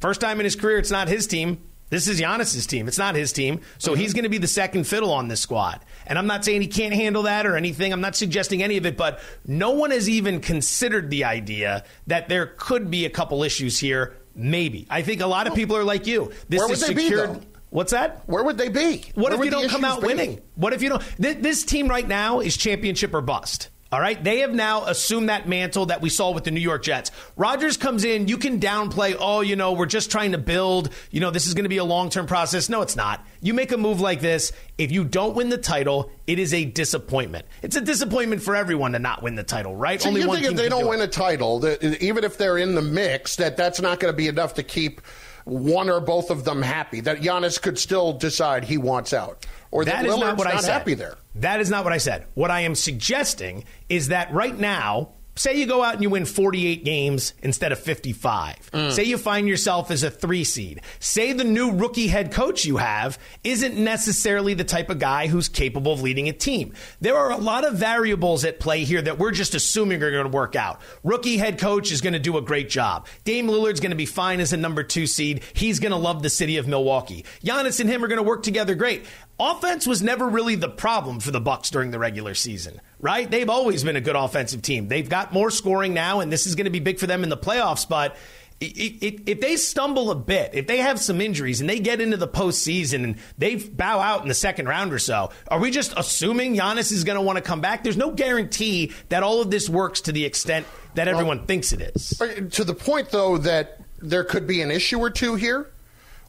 First 0.00 0.20
time 0.20 0.38
in 0.38 0.44
his 0.44 0.56
career, 0.56 0.78
it's 0.78 0.90
not 0.90 1.08
his 1.08 1.26
team. 1.26 1.62
This 1.90 2.08
is 2.08 2.20
Giannis's 2.20 2.66
team. 2.66 2.88
It's 2.88 2.98
not 2.98 3.14
his 3.14 3.32
team. 3.32 3.60
So 3.78 3.92
mm-hmm. 3.92 4.00
he's 4.00 4.12
going 4.12 4.24
to 4.24 4.28
be 4.28 4.38
the 4.38 4.48
second 4.48 4.84
fiddle 4.84 5.12
on 5.12 5.28
this 5.28 5.40
squad. 5.40 5.80
And 6.06 6.18
I'm 6.18 6.26
not 6.26 6.44
saying 6.44 6.60
he 6.60 6.66
can't 6.66 6.92
handle 6.92 7.22
that 7.22 7.46
or 7.46 7.56
anything. 7.56 7.92
I'm 7.92 8.00
not 8.00 8.16
suggesting 8.16 8.62
any 8.62 8.76
of 8.76 8.84
it, 8.84 8.96
but 8.96 9.20
no 9.46 9.70
one 9.70 9.92
has 9.92 10.08
even 10.08 10.40
considered 10.40 11.10
the 11.10 11.24
idea 11.24 11.84
that 12.06 12.28
there 12.28 12.46
could 12.46 12.90
be 12.90 13.04
a 13.04 13.10
couple 13.10 13.44
issues 13.44 13.78
here. 13.78 14.16
Maybe. 14.34 14.86
I 14.90 15.02
think 15.02 15.20
a 15.20 15.26
lot 15.26 15.46
of 15.46 15.54
people 15.54 15.76
are 15.76 15.84
like 15.84 16.06
you. 16.06 16.32
This 16.48 16.60
Where 16.60 16.72
is 16.72 16.84
secured. 16.84 17.40
Be, 17.40 17.46
What's 17.74 17.90
that? 17.90 18.22
Where 18.28 18.44
would 18.44 18.56
they 18.56 18.68
be? 18.68 19.04
What 19.16 19.32
Where 19.32 19.40
if 19.40 19.44
you 19.46 19.50
don't 19.50 19.68
come 19.68 19.84
out 19.84 20.00
be? 20.00 20.06
winning? 20.06 20.40
What 20.54 20.72
if 20.72 20.80
you 20.80 20.90
don't? 20.90 21.02
Th- 21.20 21.38
this 21.38 21.64
team 21.64 21.88
right 21.88 22.06
now 22.06 22.38
is 22.38 22.56
championship 22.56 23.12
or 23.12 23.20
bust. 23.20 23.68
All 23.90 24.00
right. 24.00 24.22
They 24.22 24.38
have 24.40 24.54
now 24.54 24.84
assumed 24.84 25.28
that 25.28 25.48
mantle 25.48 25.86
that 25.86 26.00
we 26.00 26.08
saw 26.08 26.30
with 26.30 26.44
the 26.44 26.52
New 26.52 26.60
York 26.60 26.84
Jets. 26.84 27.10
Rodgers 27.36 27.76
comes 27.76 28.04
in, 28.04 28.28
you 28.28 28.38
can 28.38 28.60
downplay, 28.60 29.16
oh, 29.18 29.40
you 29.40 29.56
know, 29.56 29.72
we're 29.72 29.86
just 29.86 30.12
trying 30.12 30.32
to 30.32 30.38
build, 30.38 30.90
you 31.10 31.18
know, 31.18 31.32
this 31.32 31.48
is 31.48 31.54
going 31.54 31.64
to 31.64 31.68
be 31.68 31.78
a 31.78 31.84
long 31.84 32.10
term 32.10 32.26
process. 32.26 32.68
No, 32.68 32.80
it's 32.80 32.94
not. 32.94 33.26
You 33.42 33.54
make 33.54 33.72
a 33.72 33.76
move 33.76 34.00
like 34.00 34.20
this, 34.20 34.52
if 34.78 34.92
you 34.92 35.02
don't 35.02 35.34
win 35.34 35.48
the 35.48 35.58
title, 35.58 36.12
it 36.28 36.38
is 36.38 36.54
a 36.54 36.64
disappointment. 36.64 37.44
It's 37.62 37.74
a 37.74 37.80
disappointment 37.80 38.40
for 38.42 38.54
everyone 38.54 38.92
to 38.92 39.00
not 39.00 39.20
win 39.20 39.34
the 39.34 39.42
title, 39.42 39.74
right? 39.74 40.00
So 40.00 40.10
Only 40.10 40.20
you 40.20 40.28
one 40.28 40.38
think 40.40 40.52
if 40.52 40.56
they 40.56 40.68
don't 40.68 40.82
do 40.82 40.88
win 40.90 41.00
it. 41.00 41.04
a 41.04 41.08
title, 41.08 41.58
that 41.60 41.82
even 42.00 42.22
if 42.22 42.38
they're 42.38 42.58
in 42.58 42.76
the 42.76 42.82
mix, 42.82 43.34
that 43.36 43.56
that's 43.56 43.80
not 43.80 43.98
going 43.98 44.12
to 44.12 44.16
be 44.16 44.28
enough 44.28 44.54
to 44.54 44.62
keep 44.62 45.00
one 45.44 45.88
or 45.90 46.00
both 46.00 46.30
of 46.30 46.44
them 46.44 46.62
happy. 46.62 47.00
That 47.00 47.20
Giannis 47.20 47.60
could 47.60 47.78
still 47.78 48.12
decide 48.12 48.64
he 48.64 48.78
wants 48.78 49.12
out, 49.12 49.46
or 49.70 49.84
that, 49.84 50.02
that 50.02 50.06
is 50.06 50.16
not 50.16 50.36
what 50.38 50.44
not 50.44 50.54
I 50.54 50.60
said. 50.60 50.72
happy 50.72 50.94
there. 50.94 51.16
That 51.36 51.60
is 51.60 51.70
not 51.70 51.84
what 51.84 51.92
I 51.92 51.98
said. 51.98 52.26
What 52.34 52.50
I 52.50 52.60
am 52.60 52.74
suggesting 52.74 53.64
is 53.88 54.08
that 54.08 54.32
right 54.32 54.56
now 54.56 55.10
say 55.34 55.58
you 55.58 55.66
go 55.66 55.82
out 55.82 55.94
and 55.94 56.02
you 56.02 56.10
win 56.10 56.24
48 56.24 56.84
games 56.84 57.34
instead 57.42 57.72
of 57.72 57.78
55. 57.78 58.70
Mm. 58.72 58.92
Say 58.92 59.04
you 59.04 59.18
find 59.18 59.48
yourself 59.48 59.90
as 59.90 60.02
a 60.02 60.10
three 60.10 60.44
seed. 60.44 60.80
Say 61.00 61.32
the 61.32 61.44
new 61.44 61.72
rookie 61.72 62.08
head 62.08 62.32
coach 62.32 62.64
you 62.64 62.76
have 62.76 63.18
isn't 63.42 63.76
necessarily 63.76 64.54
the 64.54 64.64
type 64.64 64.90
of 64.90 64.98
guy 64.98 65.26
who's 65.26 65.48
capable 65.48 65.92
of 65.92 66.02
leading 66.02 66.28
a 66.28 66.32
team. 66.32 66.72
There 67.00 67.16
are 67.16 67.30
a 67.30 67.36
lot 67.36 67.64
of 67.64 67.74
variables 67.74 68.44
at 68.44 68.60
play 68.60 68.84
here 68.84 69.02
that 69.02 69.18
we're 69.18 69.32
just 69.32 69.54
assuming 69.54 70.02
are 70.02 70.10
going 70.10 70.24
to 70.24 70.30
work 70.30 70.56
out. 70.56 70.80
Rookie 71.02 71.36
head 71.36 71.58
coach 71.58 71.92
is 71.92 72.00
going 72.00 72.12
to 72.12 72.18
do 72.18 72.36
a 72.36 72.42
great 72.42 72.68
job. 72.68 73.06
Dame 73.24 73.48
Lillard's 73.48 73.80
going 73.80 73.90
to 73.90 73.96
be 73.96 74.06
fine 74.06 74.40
as 74.40 74.52
a 74.52 74.56
number 74.56 74.82
two 74.82 75.06
seed. 75.06 75.42
He's 75.52 75.80
going 75.80 75.92
to 75.92 75.98
love 75.98 76.22
the 76.22 76.30
city 76.30 76.56
of 76.56 76.68
Milwaukee. 76.68 77.24
Giannis 77.42 77.80
and 77.80 77.88
him 77.88 78.04
are 78.04 78.08
going 78.08 78.18
to 78.18 78.22
work 78.22 78.42
together 78.42 78.74
great. 78.74 79.04
Offense 79.38 79.84
was 79.84 80.00
never 80.00 80.28
really 80.28 80.54
the 80.54 80.68
problem 80.68 81.18
for 81.18 81.32
the 81.32 81.40
Bucks 81.40 81.68
during 81.68 81.90
the 81.90 81.98
regular 81.98 82.34
season, 82.34 82.80
right? 83.04 83.30
They've 83.30 83.50
always 83.50 83.84
been 83.84 83.96
a 83.96 84.00
good 84.00 84.16
offensive 84.16 84.62
team. 84.62 84.88
They've 84.88 85.08
got 85.08 85.30
more 85.30 85.50
scoring 85.50 85.92
now, 85.92 86.20
and 86.20 86.32
this 86.32 86.46
is 86.46 86.54
going 86.54 86.64
to 86.64 86.70
be 86.70 86.80
big 86.80 86.98
for 86.98 87.06
them 87.06 87.22
in 87.22 87.28
the 87.28 87.36
playoffs. 87.36 87.86
But 87.86 88.16
if 88.62 89.40
they 89.42 89.56
stumble 89.56 90.10
a 90.10 90.14
bit, 90.14 90.52
if 90.54 90.66
they 90.66 90.78
have 90.78 90.98
some 90.98 91.20
injuries 91.20 91.60
and 91.60 91.68
they 91.68 91.80
get 91.80 92.00
into 92.00 92.16
the 92.16 92.26
postseason 92.26 93.04
and 93.04 93.16
they 93.36 93.56
bow 93.56 94.00
out 94.00 94.22
in 94.22 94.28
the 94.28 94.34
second 94.34 94.68
round 94.68 94.94
or 94.94 94.98
so, 94.98 95.30
are 95.48 95.60
we 95.60 95.70
just 95.70 95.92
assuming 95.98 96.56
Giannis 96.56 96.92
is 96.92 97.04
going 97.04 97.16
to 97.16 97.20
want 97.20 97.36
to 97.36 97.42
come 97.42 97.60
back? 97.60 97.84
There's 97.84 97.98
no 97.98 98.10
guarantee 98.10 98.92
that 99.10 99.22
all 99.22 99.42
of 99.42 99.50
this 99.50 99.68
works 99.68 100.00
to 100.02 100.12
the 100.12 100.24
extent 100.24 100.66
that 100.94 101.06
everyone 101.06 101.38
well, 101.38 101.46
thinks 101.46 101.74
it 101.74 101.82
is. 101.82 102.18
Uh, 102.18 102.48
to 102.52 102.64
the 102.64 102.74
point, 102.74 103.10
though, 103.10 103.36
that 103.36 103.80
there 103.98 104.24
could 104.24 104.46
be 104.46 104.62
an 104.62 104.70
issue 104.70 104.98
or 104.98 105.10
two 105.10 105.34
here. 105.34 105.70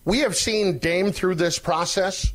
We 0.03 0.19
have 0.19 0.35
seen 0.35 0.79
Dame 0.79 1.13
through 1.13 1.35
this 1.35 1.57
process 1.57 2.33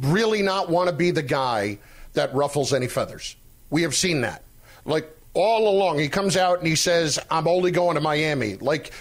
really 0.00 0.42
not 0.42 0.68
want 0.68 0.90
to 0.90 0.96
be 0.96 1.12
the 1.12 1.22
guy 1.22 1.78
that 2.14 2.34
ruffles 2.34 2.72
any 2.72 2.88
feathers. 2.88 3.36
We 3.70 3.82
have 3.82 3.94
seen 3.94 4.22
that. 4.22 4.44
Like 4.84 5.08
all 5.34 5.68
along, 5.68 5.98
he 5.98 6.08
comes 6.08 6.36
out 6.36 6.58
and 6.58 6.66
he 6.66 6.76
says, 6.76 7.18
I'm 7.30 7.46
only 7.46 7.70
going 7.70 7.94
to 7.94 8.00
Miami. 8.00 8.56
Like 8.56 8.92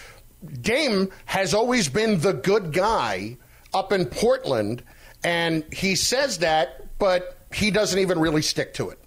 Dame 0.62 1.10
has 1.26 1.54
always 1.54 1.90
been 1.90 2.20
the 2.20 2.34
good 2.34 2.74
guy 2.74 3.38
up 3.74 3.92
in 3.92 4.06
Portland, 4.06 4.84
and 5.24 5.64
he 5.74 5.96
says 5.96 6.40
that, 6.40 6.86
but 7.00 7.38
he 7.54 7.72
doesn't 7.72 8.00
even 8.00 8.20
really 8.20 8.42
stick 8.42 8.74
to 8.76 8.90
it. 8.90 9.00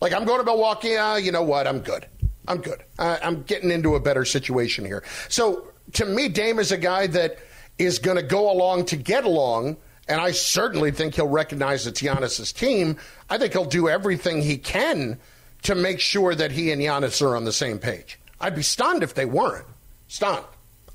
Like, 0.00 0.12
I'm 0.12 0.24
going 0.24 0.38
to 0.38 0.44
Milwaukee, 0.44 0.96
uh, 0.96 1.16
you 1.16 1.32
know 1.32 1.42
what? 1.42 1.66
I'm 1.66 1.80
good. 1.80 2.06
I'm 2.46 2.58
good. 2.58 2.82
Uh, 2.98 3.18
I'm 3.22 3.42
getting 3.42 3.70
into 3.70 3.96
a 3.96 4.00
better 4.00 4.24
situation 4.24 4.84
here. 4.84 5.02
So, 5.28 5.68
to 5.94 6.06
me, 6.06 6.28
Dame 6.28 6.58
is 6.58 6.72
a 6.72 6.78
guy 6.78 7.06
that 7.08 7.38
is 7.78 7.98
going 7.98 8.16
to 8.16 8.22
go 8.22 8.50
along 8.50 8.86
to 8.86 8.96
get 8.96 9.24
along 9.24 9.76
and 10.08 10.20
I 10.20 10.30
certainly 10.30 10.90
think 10.90 11.14
he'll 11.14 11.28
recognize 11.28 11.86
it's 11.86 12.00
Giannis's 12.00 12.52
team. 12.52 12.96
I 13.28 13.38
think 13.38 13.52
he'll 13.52 13.64
do 13.64 13.88
everything 13.88 14.42
he 14.42 14.56
can 14.56 15.18
to 15.62 15.74
make 15.74 16.00
sure 16.00 16.34
that 16.34 16.52
he 16.52 16.72
and 16.72 16.80
Giannis 16.80 17.20
are 17.20 17.36
on 17.36 17.44
the 17.44 17.52
same 17.52 17.78
page. 17.78 18.18
I'd 18.40 18.54
be 18.54 18.62
stunned 18.62 19.02
if 19.02 19.14
they 19.14 19.24
weren't. 19.24 19.66
Stunned. 20.06 20.44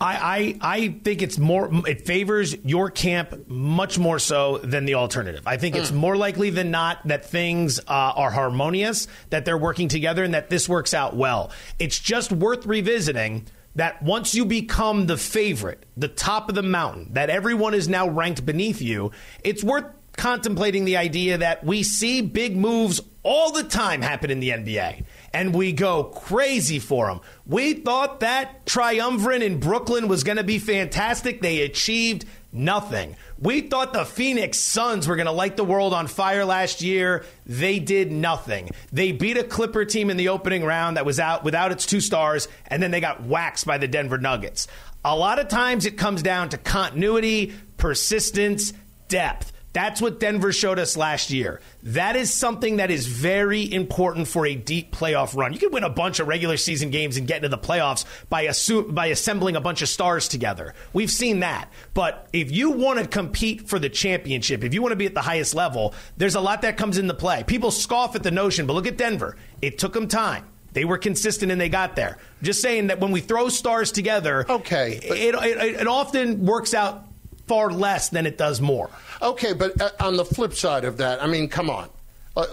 I, 0.01 0.57
I, 0.61 0.75
I 0.75 0.87
think 1.03 1.21
it's 1.21 1.37
more 1.37 1.69
it 1.87 2.05
favors 2.05 2.55
your 2.65 2.89
camp 2.89 3.47
much 3.47 3.97
more 3.97 4.19
so 4.19 4.57
than 4.57 4.85
the 4.85 4.95
alternative. 4.95 5.43
I 5.45 5.57
think 5.57 5.75
mm. 5.75 5.79
it's 5.79 5.91
more 5.91 6.17
likely 6.17 6.49
than 6.49 6.71
not 6.71 7.07
that 7.07 7.25
things 7.25 7.79
uh, 7.79 7.83
are 7.87 8.31
harmonious, 8.31 9.07
that 9.29 9.45
they're 9.45 9.57
working 9.57 9.87
together, 9.87 10.23
and 10.23 10.33
that 10.33 10.49
this 10.49 10.67
works 10.67 10.93
out 10.93 11.15
well. 11.15 11.51
It's 11.79 11.99
just 11.99 12.31
worth 12.31 12.65
revisiting 12.65 13.45
that 13.75 14.01
once 14.03 14.35
you 14.35 14.45
become 14.45 15.07
the 15.07 15.17
favorite, 15.17 15.85
the 15.97 16.07
top 16.07 16.49
of 16.49 16.55
the 16.55 16.63
mountain, 16.63 17.09
that 17.13 17.29
everyone 17.29 17.73
is 17.73 17.87
now 17.87 18.07
ranked 18.07 18.45
beneath 18.45 18.81
you, 18.81 19.11
it's 19.43 19.63
worth 19.63 19.85
contemplating 20.15 20.85
the 20.85 20.97
idea 20.97 21.39
that 21.39 21.63
we 21.63 21.83
see 21.83 22.21
big 22.21 22.55
moves 22.55 23.01
all 23.23 23.51
the 23.51 23.63
time 23.63 24.01
happen 24.01 24.29
in 24.29 24.39
the 24.39 24.49
NBA 24.49 25.05
and 25.33 25.55
we 25.55 25.71
go 25.71 26.03
crazy 26.03 26.77
for 26.77 27.07
them. 27.07 27.21
We 27.47 27.73
thought 27.73 28.19
that 28.19 28.65
triumvirate 28.65 29.41
in 29.41 29.59
Brooklyn 29.59 30.07
was 30.07 30.23
going 30.23 30.37
to 30.37 30.43
be 30.43 30.59
fantastic. 30.59 31.41
They 31.41 31.61
achieved 31.61 32.25
nothing. 32.53 33.15
We 33.39 33.61
thought 33.61 33.93
the 33.93 34.05
Phoenix 34.05 34.57
Suns 34.59 35.07
were 35.07 35.15
going 35.15 35.27
to 35.27 35.31
light 35.31 35.57
the 35.57 35.63
world 35.63 35.93
on 35.93 36.07
fire 36.07 36.45
last 36.45 36.81
year. 36.81 37.25
They 37.45 37.79
did 37.79 38.11
nothing. 38.11 38.69
They 38.91 39.11
beat 39.11 39.37
a 39.37 39.43
Clipper 39.43 39.85
team 39.85 40.09
in 40.09 40.17
the 40.17 40.29
opening 40.29 40.63
round 40.63 40.97
that 40.97 41.05
was 41.05 41.19
out 41.19 41.43
without 41.43 41.71
its 41.71 41.85
two 41.85 42.01
stars, 42.01 42.47
and 42.67 42.83
then 42.83 42.91
they 42.91 42.99
got 42.99 43.23
waxed 43.23 43.65
by 43.65 43.77
the 43.77 43.87
Denver 43.87 44.17
Nuggets. 44.17 44.67
A 45.05 45.15
lot 45.15 45.39
of 45.39 45.47
times 45.47 45.85
it 45.85 45.97
comes 45.97 46.21
down 46.21 46.49
to 46.49 46.57
continuity, 46.57 47.53
persistence, 47.77 48.73
depth. 49.07 49.52
That's 49.73 49.99
what 49.99 50.19
Denver 50.19 50.53
showed 50.53 50.77
us 50.77 50.95
last 50.95 51.31
year. 51.31 51.59
That 51.81 52.15
is 52.15 52.31
something 52.31 52.77
that 52.77 52.91
is 52.91 53.07
very 53.07 53.71
important 53.71 54.27
for 54.27 54.45
a 54.45 54.53
deep 54.53 54.95
playoff 54.95 55.35
run. 55.35 55.51
You 55.51 55.57
can 55.57 55.71
win 55.71 55.83
a 55.83 55.89
bunch 55.89 56.19
of 56.19 56.27
regular 56.27 56.57
season 56.57 56.91
games 56.91 57.17
and 57.17 57.27
get 57.27 57.37
into 57.37 57.49
the 57.49 57.57
playoffs 57.57 58.05
by, 58.29 58.43
assume, 58.43 58.93
by 58.93 59.07
assembling 59.07 59.55
a 59.55 59.61
bunch 59.61 59.81
of 59.81 59.89
stars 59.89 60.27
together. 60.27 60.75
We've 60.93 61.09
seen 61.09 61.39
that. 61.39 61.71
But 61.95 62.27
if 62.33 62.51
you 62.51 62.69
want 62.69 62.99
to 62.99 63.07
compete 63.07 63.67
for 63.67 63.79
the 63.79 63.89
championship, 63.89 64.63
if 64.63 64.75
you 64.75 64.81
want 64.83 64.91
to 64.91 64.95
be 64.97 65.07
at 65.07 65.15
the 65.15 65.21
highest 65.21 65.55
level, 65.55 65.95
there's 66.17 66.35
a 66.35 66.41
lot 66.41 66.61
that 66.61 66.77
comes 66.77 66.99
into 66.99 67.15
play. 67.15 67.43
People 67.43 67.71
scoff 67.71 68.15
at 68.15 68.21
the 68.21 68.31
notion, 68.31 68.67
but 68.67 68.73
look 68.73 68.87
at 68.87 68.97
Denver. 68.97 69.35
It 69.59 69.79
took 69.79 69.93
them 69.93 70.07
time. 70.07 70.45
They 70.73 70.85
were 70.85 70.97
consistent 70.97 71.51
and 71.51 71.59
they 71.59 71.69
got 71.69 71.95
there. 71.95 72.17
Just 72.41 72.61
saying 72.61 72.87
that 72.87 72.99
when 72.99 73.11
we 73.11 73.21
throw 73.21 73.49
stars 73.49 73.91
together, 73.91 74.45
okay, 74.49 74.99
it, 75.03 75.35
it, 75.35 75.81
it 75.81 75.87
often 75.87 76.45
works 76.45 76.73
out 76.73 77.07
far 77.47 77.71
less 77.71 78.09
than 78.09 78.25
it 78.25 78.37
does 78.37 78.61
more. 78.61 78.89
Okay, 79.21 79.53
but 79.53 79.79
uh, 79.81 79.89
on 79.99 80.17
the 80.17 80.25
flip 80.25 80.53
side 80.53 80.85
of 80.85 80.97
that, 80.97 81.21
I 81.21 81.27
mean, 81.27 81.47
come 81.47 81.69
on. 81.69 81.89
Uh, 82.35 82.45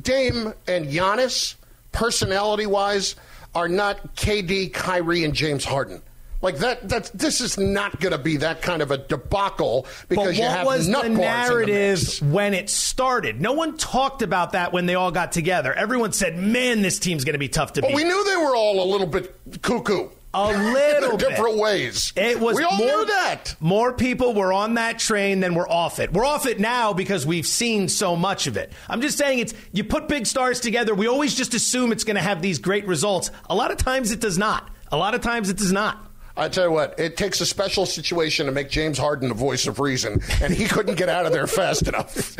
Dame 0.00 0.52
and 0.66 0.86
Giannis, 0.86 1.54
personality 1.92 2.66
wise, 2.66 3.16
are 3.54 3.68
not 3.68 4.16
KD, 4.16 4.72
Kyrie, 4.72 5.24
and 5.24 5.34
James 5.34 5.64
Harden. 5.64 6.02
Like 6.42 6.56
that, 6.58 6.88
that 6.88 7.10
this 7.12 7.42
is 7.42 7.58
not 7.58 8.00
going 8.00 8.12
to 8.12 8.18
be 8.18 8.38
that 8.38 8.62
kind 8.62 8.80
of 8.80 8.90
a 8.90 8.96
debacle 8.96 9.86
because 10.08 10.38
you 10.38 10.44
have 10.44 10.64
was 10.64 10.86
the 10.86 11.08
narrative 11.08 12.00
the 12.00 12.24
when 12.24 12.54
it 12.54 12.70
started? 12.70 13.42
No 13.42 13.52
one 13.52 13.76
talked 13.76 14.22
about 14.22 14.52
that 14.52 14.72
when 14.72 14.86
they 14.86 14.94
all 14.94 15.10
got 15.10 15.32
together. 15.32 15.74
Everyone 15.74 16.12
said, 16.12 16.38
"Man, 16.38 16.80
this 16.80 16.98
team's 16.98 17.24
going 17.24 17.34
to 17.34 17.38
be 17.38 17.48
tough 17.48 17.74
to 17.74 17.82
well, 17.82 17.90
beat." 17.90 17.96
We 17.96 18.04
knew 18.04 18.24
they 18.24 18.36
were 18.36 18.56
all 18.56 18.82
a 18.82 18.88
little 18.90 19.06
bit 19.06 19.34
cuckoo. 19.60 20.08
A 20.32 20.52
little 20.72 21.16
bit 21.16 21.28
different 21.28 21.54
bit. 21.54 21.62
ways. 21.62 22.12
It 22.14 22.38
was 22.38 22.56
we 22.56 22.62
all 22.62 22.76
more, 22.76 22.86
knew 22.86 23.06
that. 23.06 23.56
More 23.58 23.92
people 23.92 24.34
were 24.34 24.52
on 24.52 24.74
that 24.74 24.98
train 24.98 25.40
than 25.40 25.54
were 25.54 25.68
off 25.68 25.98
it. 25.98 26.12
We're 26.12 26.24
off 26.24 26.46
it 26.46 26.60
now 26.60 26.92
because 26.92 27.26
we've 27.26 27.46
seen 27.46 27.88
so 27.88 28.14
much 28.14 28.46
of 28.46 28.56
it. 28.56 28.72
I'm 28.88 29.00
just 29.00 29.18
saying 29.18 29.40
it's 29.40 29.54
you 29.72 29.82
put 29.84 30.06
big 30.08 30.26
stars 30.26 30.60
together, 30.60 30.94
we 30.94 31.08
always 31.08 31.34
just 31.34 31.54
assume 31.54 31.90
it's 31.92 32.04
going 32.04 32.16
to 32.16 32.22
have 32.22 32.42
these 32.42 32.58
great 32.58 32.86
results. 32.86 33.30
A 33.48 33.54
lot 33.54 33.70
of 33.70 33.76
times 33.78 34.12
it 34.12 34.20
does 34.20 34.38
not. 34.38 34.70
A 34.92 34.96
lot 34.96 35.14
of 35.14 35.20
times 35.20 35.50
it 35.50 35.56
does 35.56 35.72
not. 35.72 36.09
I 36.40 36.48
tell 36.48 36.64
you 36.64 36.70
what, 36.72 36.98
it 36.98 37.18
takes 37.18 37.42
a 37.42 37.46
special 37.46 37.84
situation 37.84 38.46
to 38.46 38.52
make 38.52 38.70
James 38.70 38.96
Harden 38.96 39.28
the 39.28 39.34
voice 39.34 39.66
of 39.66 39.78
reason, 39.78 40.22
and 40.40 40.54
he 40.54 40.64
couldn't 40.64 40.94
get 40.94 41.10
out 41.10 41.26
of 41.26 41.32
there 41.32 41.46
fast 41.46 41.86
enough. 41.86 42.34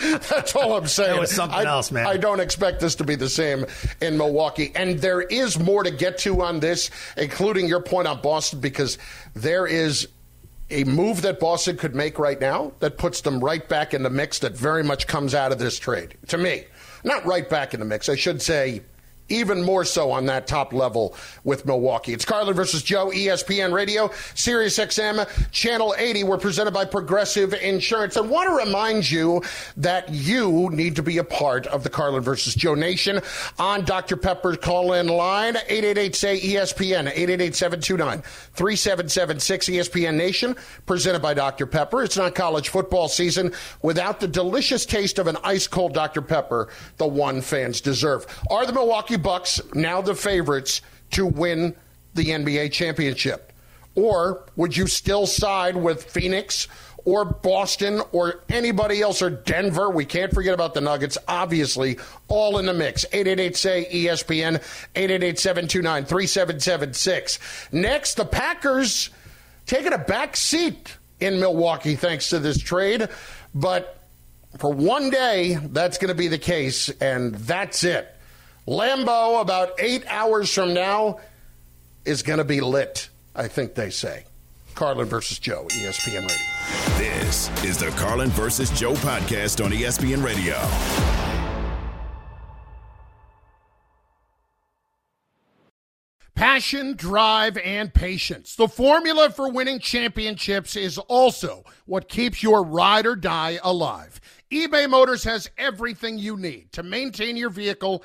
That's 0.28 0.56
all 0.56 0.76
I'm 0.76 0.88
saying. 0.88 1.16
It 1.16 1.20
was 1.20 1.30
something 1.30 1.60
I, 1.60 1.64
else, 1.64 1.92
man. 1.92 2.08
I 2.08 2.16
don't 2.16 2.40
expect 2.40 2.80
this 2.80 2.96
to 2.96 3.04
be 3.04 3.14
the 3.14 3.28
same 3.28 3.64
in 4.00 4.18
Milwaukee, 4.18 4.72
and 4.74 4.98
there 4.98 5.20
is 5.20 5.60
more 5.60 5.84
to 5.84 5.92
get 5.92 6.18
to 6.18 6.42
on 6.42 6.58
this, 6.58 6.90
including 7.16 7.68
your 7.68 7.80
point 7.80 8.08
on 8.08 8.20
Boston, 8.20 8.58
because 8.58 8.98
there 9.34 9.64
is 9.64 10.08
a 10.70 10.82
move 10.82 11.22
that 11.22 11.38
Boston 11.38 11.76
could 11.76 11.94
make 11.94 12.18
right 12.18 12.40
now 12.40 12.72
that 12.80 12.98
puts 12.98 13.20
them 13.20 13.38
right 13.38 13.68
back 13.68 13.94
in 13.94 14.02
the 14.02 14.10
mix 14.10 14.40
that 14.40 14.56
very 14.56 14.82
much 14.82 15.06
comes 15.06 15.36
out 15.36 15.52
of 15.52 15.60
this 15.60 15.78
trade. 15.78 16.16
To 16.28 16.38
me, 16.38 16.64
not 17.04 17.24
right 17.24 17.48
back 17.48 17.74
in 17.74 17.78
the 17.78 17.86
mix. 17.86 18.08
I 18.08 18.16
should 18.16 18.42
say 18.42 18.82
even 19.28 19.62
more 19.62 19.84
so 19.84 20.10
on 20.10 20.26
that 20.26 20.46
top 20.46 20.72
level 20.72 21.14
with 21.44 21.66
Milwaukee. 21.66 22.12
It's 22.12 22.24
Carlin 22.24 22.54
versus 22.54 22.82
Joe, 22.82 23.08
ESPN 23.08 23.72
Radio, 23.72 24.10
Sirius 24.34 24.78
XM, 24.78 25.26
Channel 25.50 25.94
80. 25.98 26.24
We're 26.24 26.38
presented 26.38 26.72
by 26.72 26.84
Progressive 26.84 27.54
Insurance. 27.54 28.16
I 28.16 28.20
want 28.20 28.48
to 28.48 28.66
remind 28.66 29.10
you 29.10 29.42
that 29.76 30.08
you 30.10 30.70
need 30.70 30.96
to 30.96 31.02
be 31.02 31.18
a 31.18 31.24
part 31.24 31.66
of 31.66 31.82
the 31.82 31.90
Carlin 31.90 32.22
versus 32.22 32.54
Joe 32.54 32.74
Nation 32.74 33.20
on 33.58 33.84
Dr. 33.84 34.16
Pepper's 34.16 34.58
call 34.58 34.92
in 34.92 35.08
line, 35.08 35.56
888 35.56 36.14
say 36.14 36.40
ESPN, 36.40 37.08
888 37.08 37.54
729 37.54 38.22
3776 38.22 39.68
ESPN 39.68 40.14
Nation, 40.14 40.56
presented 40.86 41.20
by 41.20 41.34
Dr. 41.34 41.66
Pepper. 41.66 42.02
It's 42.02 42.16
not 42.16 42.34
college 42.34 42.68
football 42.68 43.08
season 43.08 43.52
without 43.82 44.20
the 44.20 44.28
delicious 44.28 44.86
taste 44.86 45.18
of 45.18 45.26
an 45.26 45.36
ice 45.42 45.66
cold 45.66 45.94
Dr. 45.94 46.22
Pepper, 46.22 46.68
the 46.96 47.06
one 47.06 47.40
fans 47.40 47.80
deserve. 47.80 48.26
Are 48.50 48.66
the 48.66 48.72
Milwaukee 48.72 49.15
Bucks 49.16 49.60
now 49.74 50.00
the 50.00 50.14
favorites 50.14 50.82
to 51.12 51.26
win 51.26 51.74
the 52.14 52.26
NBA 52.26 52.72
championship? 52.72 53.52
Or 53.94 54.44
would 54.56 54.76
you 54.76 54.86
still 54.86 55.26
side 55.26 55.76
with 55.76 56.04
Phoenix 56.04 56.68
or 57.04 57.24
Boston 57.24 58.02
or 58.12 58.42
anybody 58.48 59.00
else 59.00 59.22
or 59.22 59.30
Denver? 59.30 59.88
We 59.88 60.04
can't 60.04 60.32
forget 60.32 60.52
about 60.52 60.74
the 60.74 60.80
Nuggets, 60.80 61.16
obviously, 61.26 61.98
all 62.28 62.58
in 62.58 62.66
the 62.66 62.74
mix. 62.74 63.04
888 63.06 63.56
say 63.56 63.88
ESPN, 63.90 64.56
888 64.94 65.38
729 65.38 66.04
3776. 66.04 67.38
Next, 67.72 68.14
the 68.16 68.26
Packers 68.26 69.10
taking 69.64 69.92
a 69.92 69.98
back 69.98 70.36
seat 70.36 70.96
in 71.20 71.40
Milwaukee 71.40 71.96
thanks 71.96 72.28
to 72.30 72.38
this 72.38 72.58
trade. 72.58 73.08
But 73.54 73.98
for 74.58 74.72
one 74.72 75.10
day, 75.10 75.58
that's 75.62 75.98
going 75.98 76.08
to 76.08 76.14
be 76.14 76.28
the 76.28 76.38
case, 76.38 76.88
and 76.88 77.34
that's 77.34 77.84
it. 77.84 78.15
Lambeau, 78.66 79.40
about 79.40 79.72
eight 79.78 80.04
hours 80.08 80.52
from 80.52 80.74
now, 80.74 81.20
is 82.04 82.22
going 82.22 82.38
to 82.38 82.44
be 82.44 82.60
lit, 82.60 83.08
I 83.34 83.46
think 83.48 83.74
they 83.74 83.90
say. 83.90 84.24
Carlin 84.74 85.08
versus 85.08 85.38
Joe, 85.38 85.66
ESPN 85.70 86.26
Radio. 86.26 86.98
This 86.98 87.64
is 87.64 87.78
the 87.78 87.88
Carlin 87.90 88.28
versus 88.30 88.70
Joe 88.70 88.94
podcast 88.94 89.64
on 89.64 89.70
ESPN 89.70 90.22
Radio. 90.22 90.56
Passion, 96.34 96.94
drive, 96.96 97.56
and 97.56 97.94
patience. 97.94 98.56
The 98.56 98.68
formula 98.68 99.30
for 99.30 99.50
winning 99.50 99.78
championships 99.78 100.76
is 100.76 100.98
also 100.98 101.64
what 101.86 102.10
keeps 102.10 102.42
your 102.42 102.62
ride 102.62 103.06
or 103.06 103.16
die 103.16 103.58
alive. 103.64 104.20
eBay 104.50 104.88
Motors 104.88 105.24
has 105.24 105.48
everything 105.56 106.18
you 106.18 106.36
need 106.36 106.72
to 106.72 106.82
maintain 106.82 107.38
your 107.38 107.48
vehicle 107.48 108.04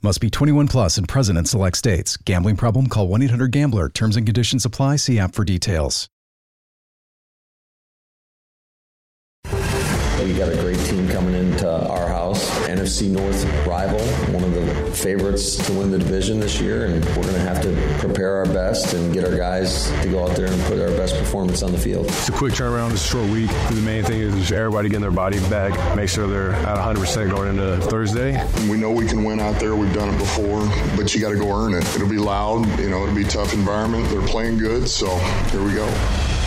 Must 0.00 0.20
be 0.20 0.30
21 0.30 0.68
plus 0.68 0.96
and 0.96 1.08
present 1.08 1.36
in 1.36 1.44
select 1.44 1.76
states. 1.76 2.16
Gambling 2.16 2.56
problem? 2.56 2.86
Call 2.86 3.08
1 3.08 3.22
800 3.22 3.50
GAMBLER. 3.50 3.88
Terms 3.88 4.16
and 4.16 4.24
conditions 4.24 4.64
apply. 4.64 4.94
See 4.96 5.18
app 5.18 5.34
for 5.34 5.44
details. 5.44 6.08
Well, 9.44 10.26
you 10.26 10.38
got 10.38 10.52
a 10.52 10.56
great 10.56 10.78
team 10.86 11.08
coming 11.08 11.34
into 11.34 11.68
our 11.68 12.07
house. 12.28 12.50
NFC 12.68 13.08
North 13.10 13.44
rival, 13.66 14.00
one 14.32 14.44
of 14.44 14.54
the 14.54 14.92
favorites 14.92 15.56
to 15.66 15.72
win 15.72 15.90
the 15.90 15.98
division 15.98 16.40
this 16.40 16.60
year, 16.60 16.86
and 16.86 17.04
we're 17.04 17.22
going 17.22 17.34
to 17.34 17.40
have 17.40 17.62
to 17.62 17.72
prepare 17.98 18.36
our 18.36 18.46
best 18.46 18.92
and 18.94 19.12
get 19.12 19.24
our 19.24 19.36
guys 19.36 19.90
to 20.02 20.08
go 20.08 20.26
out 20.26 20.36
there 20.36 20.46
and 20.46 20.62
put 20.64 20.78
our 20.78 20.90
best 20.96 21.16
performance 21.16 21.62
on 21.62 21.72
the 21.72 21.78
field. 21.78 22.06
It's 22.06 22.28
a 22.28 22.32
quick 22.32 22.52
turnaround. 22.52 22.92
It's 22.92 23.04
a 23.04 23.08
short 23.08 23.30
week. 23.30 23.50
The 23.70 23.82
main 23.84 24.04
thing 24.04 24.20
is 24.20 24.34
just 24.34 24.52
everybody 24.52 24.88
getting 24.88 25.02
their 25.02 25.10
body 25.10 25.38
back, 25.48 25.96
make 25.96 26.08
sure 26.08 26.26
they're 26.26 26.52
at 26.52 26.76
100% 26.78 27.30
going 27.30 27.48
into 27.48 27.78
Thursday. 27.86 28.42
We 28.68 28.76
know 28.76 28.90
we 28.90 29.06
can 29.06 29.24
win 29.24 29.40
out 29.40 29.58
there. 29.58 29.74
We've 29.74 29.92
done 29.94 30.14
it 30.14 30.18
before, 30.18 30.66
but 30.96 31.14
you 31.14 31.20
got 31.20 31.30
to 31.30 31.38
go 31.38 31.50
earn 31.50 31.74
it. 31.74 31.84
It'll 31.94 32.08
be 32.08 32.18
loud. 32.18 32.66
You 32.78 32.90
know, 32.90 33.02
it'll 33.02 33.14
be 33.14 33.24
a 33.24 33.28
tough 33.28 33.54
environment. 33.54 34.08
They're 34.10 34.26
playing 34.26 34.58
good, 34.58 34.88
so 34.88 35.16
here 35.50 35.62
we 35.62 35.72
go. 35.74 36.37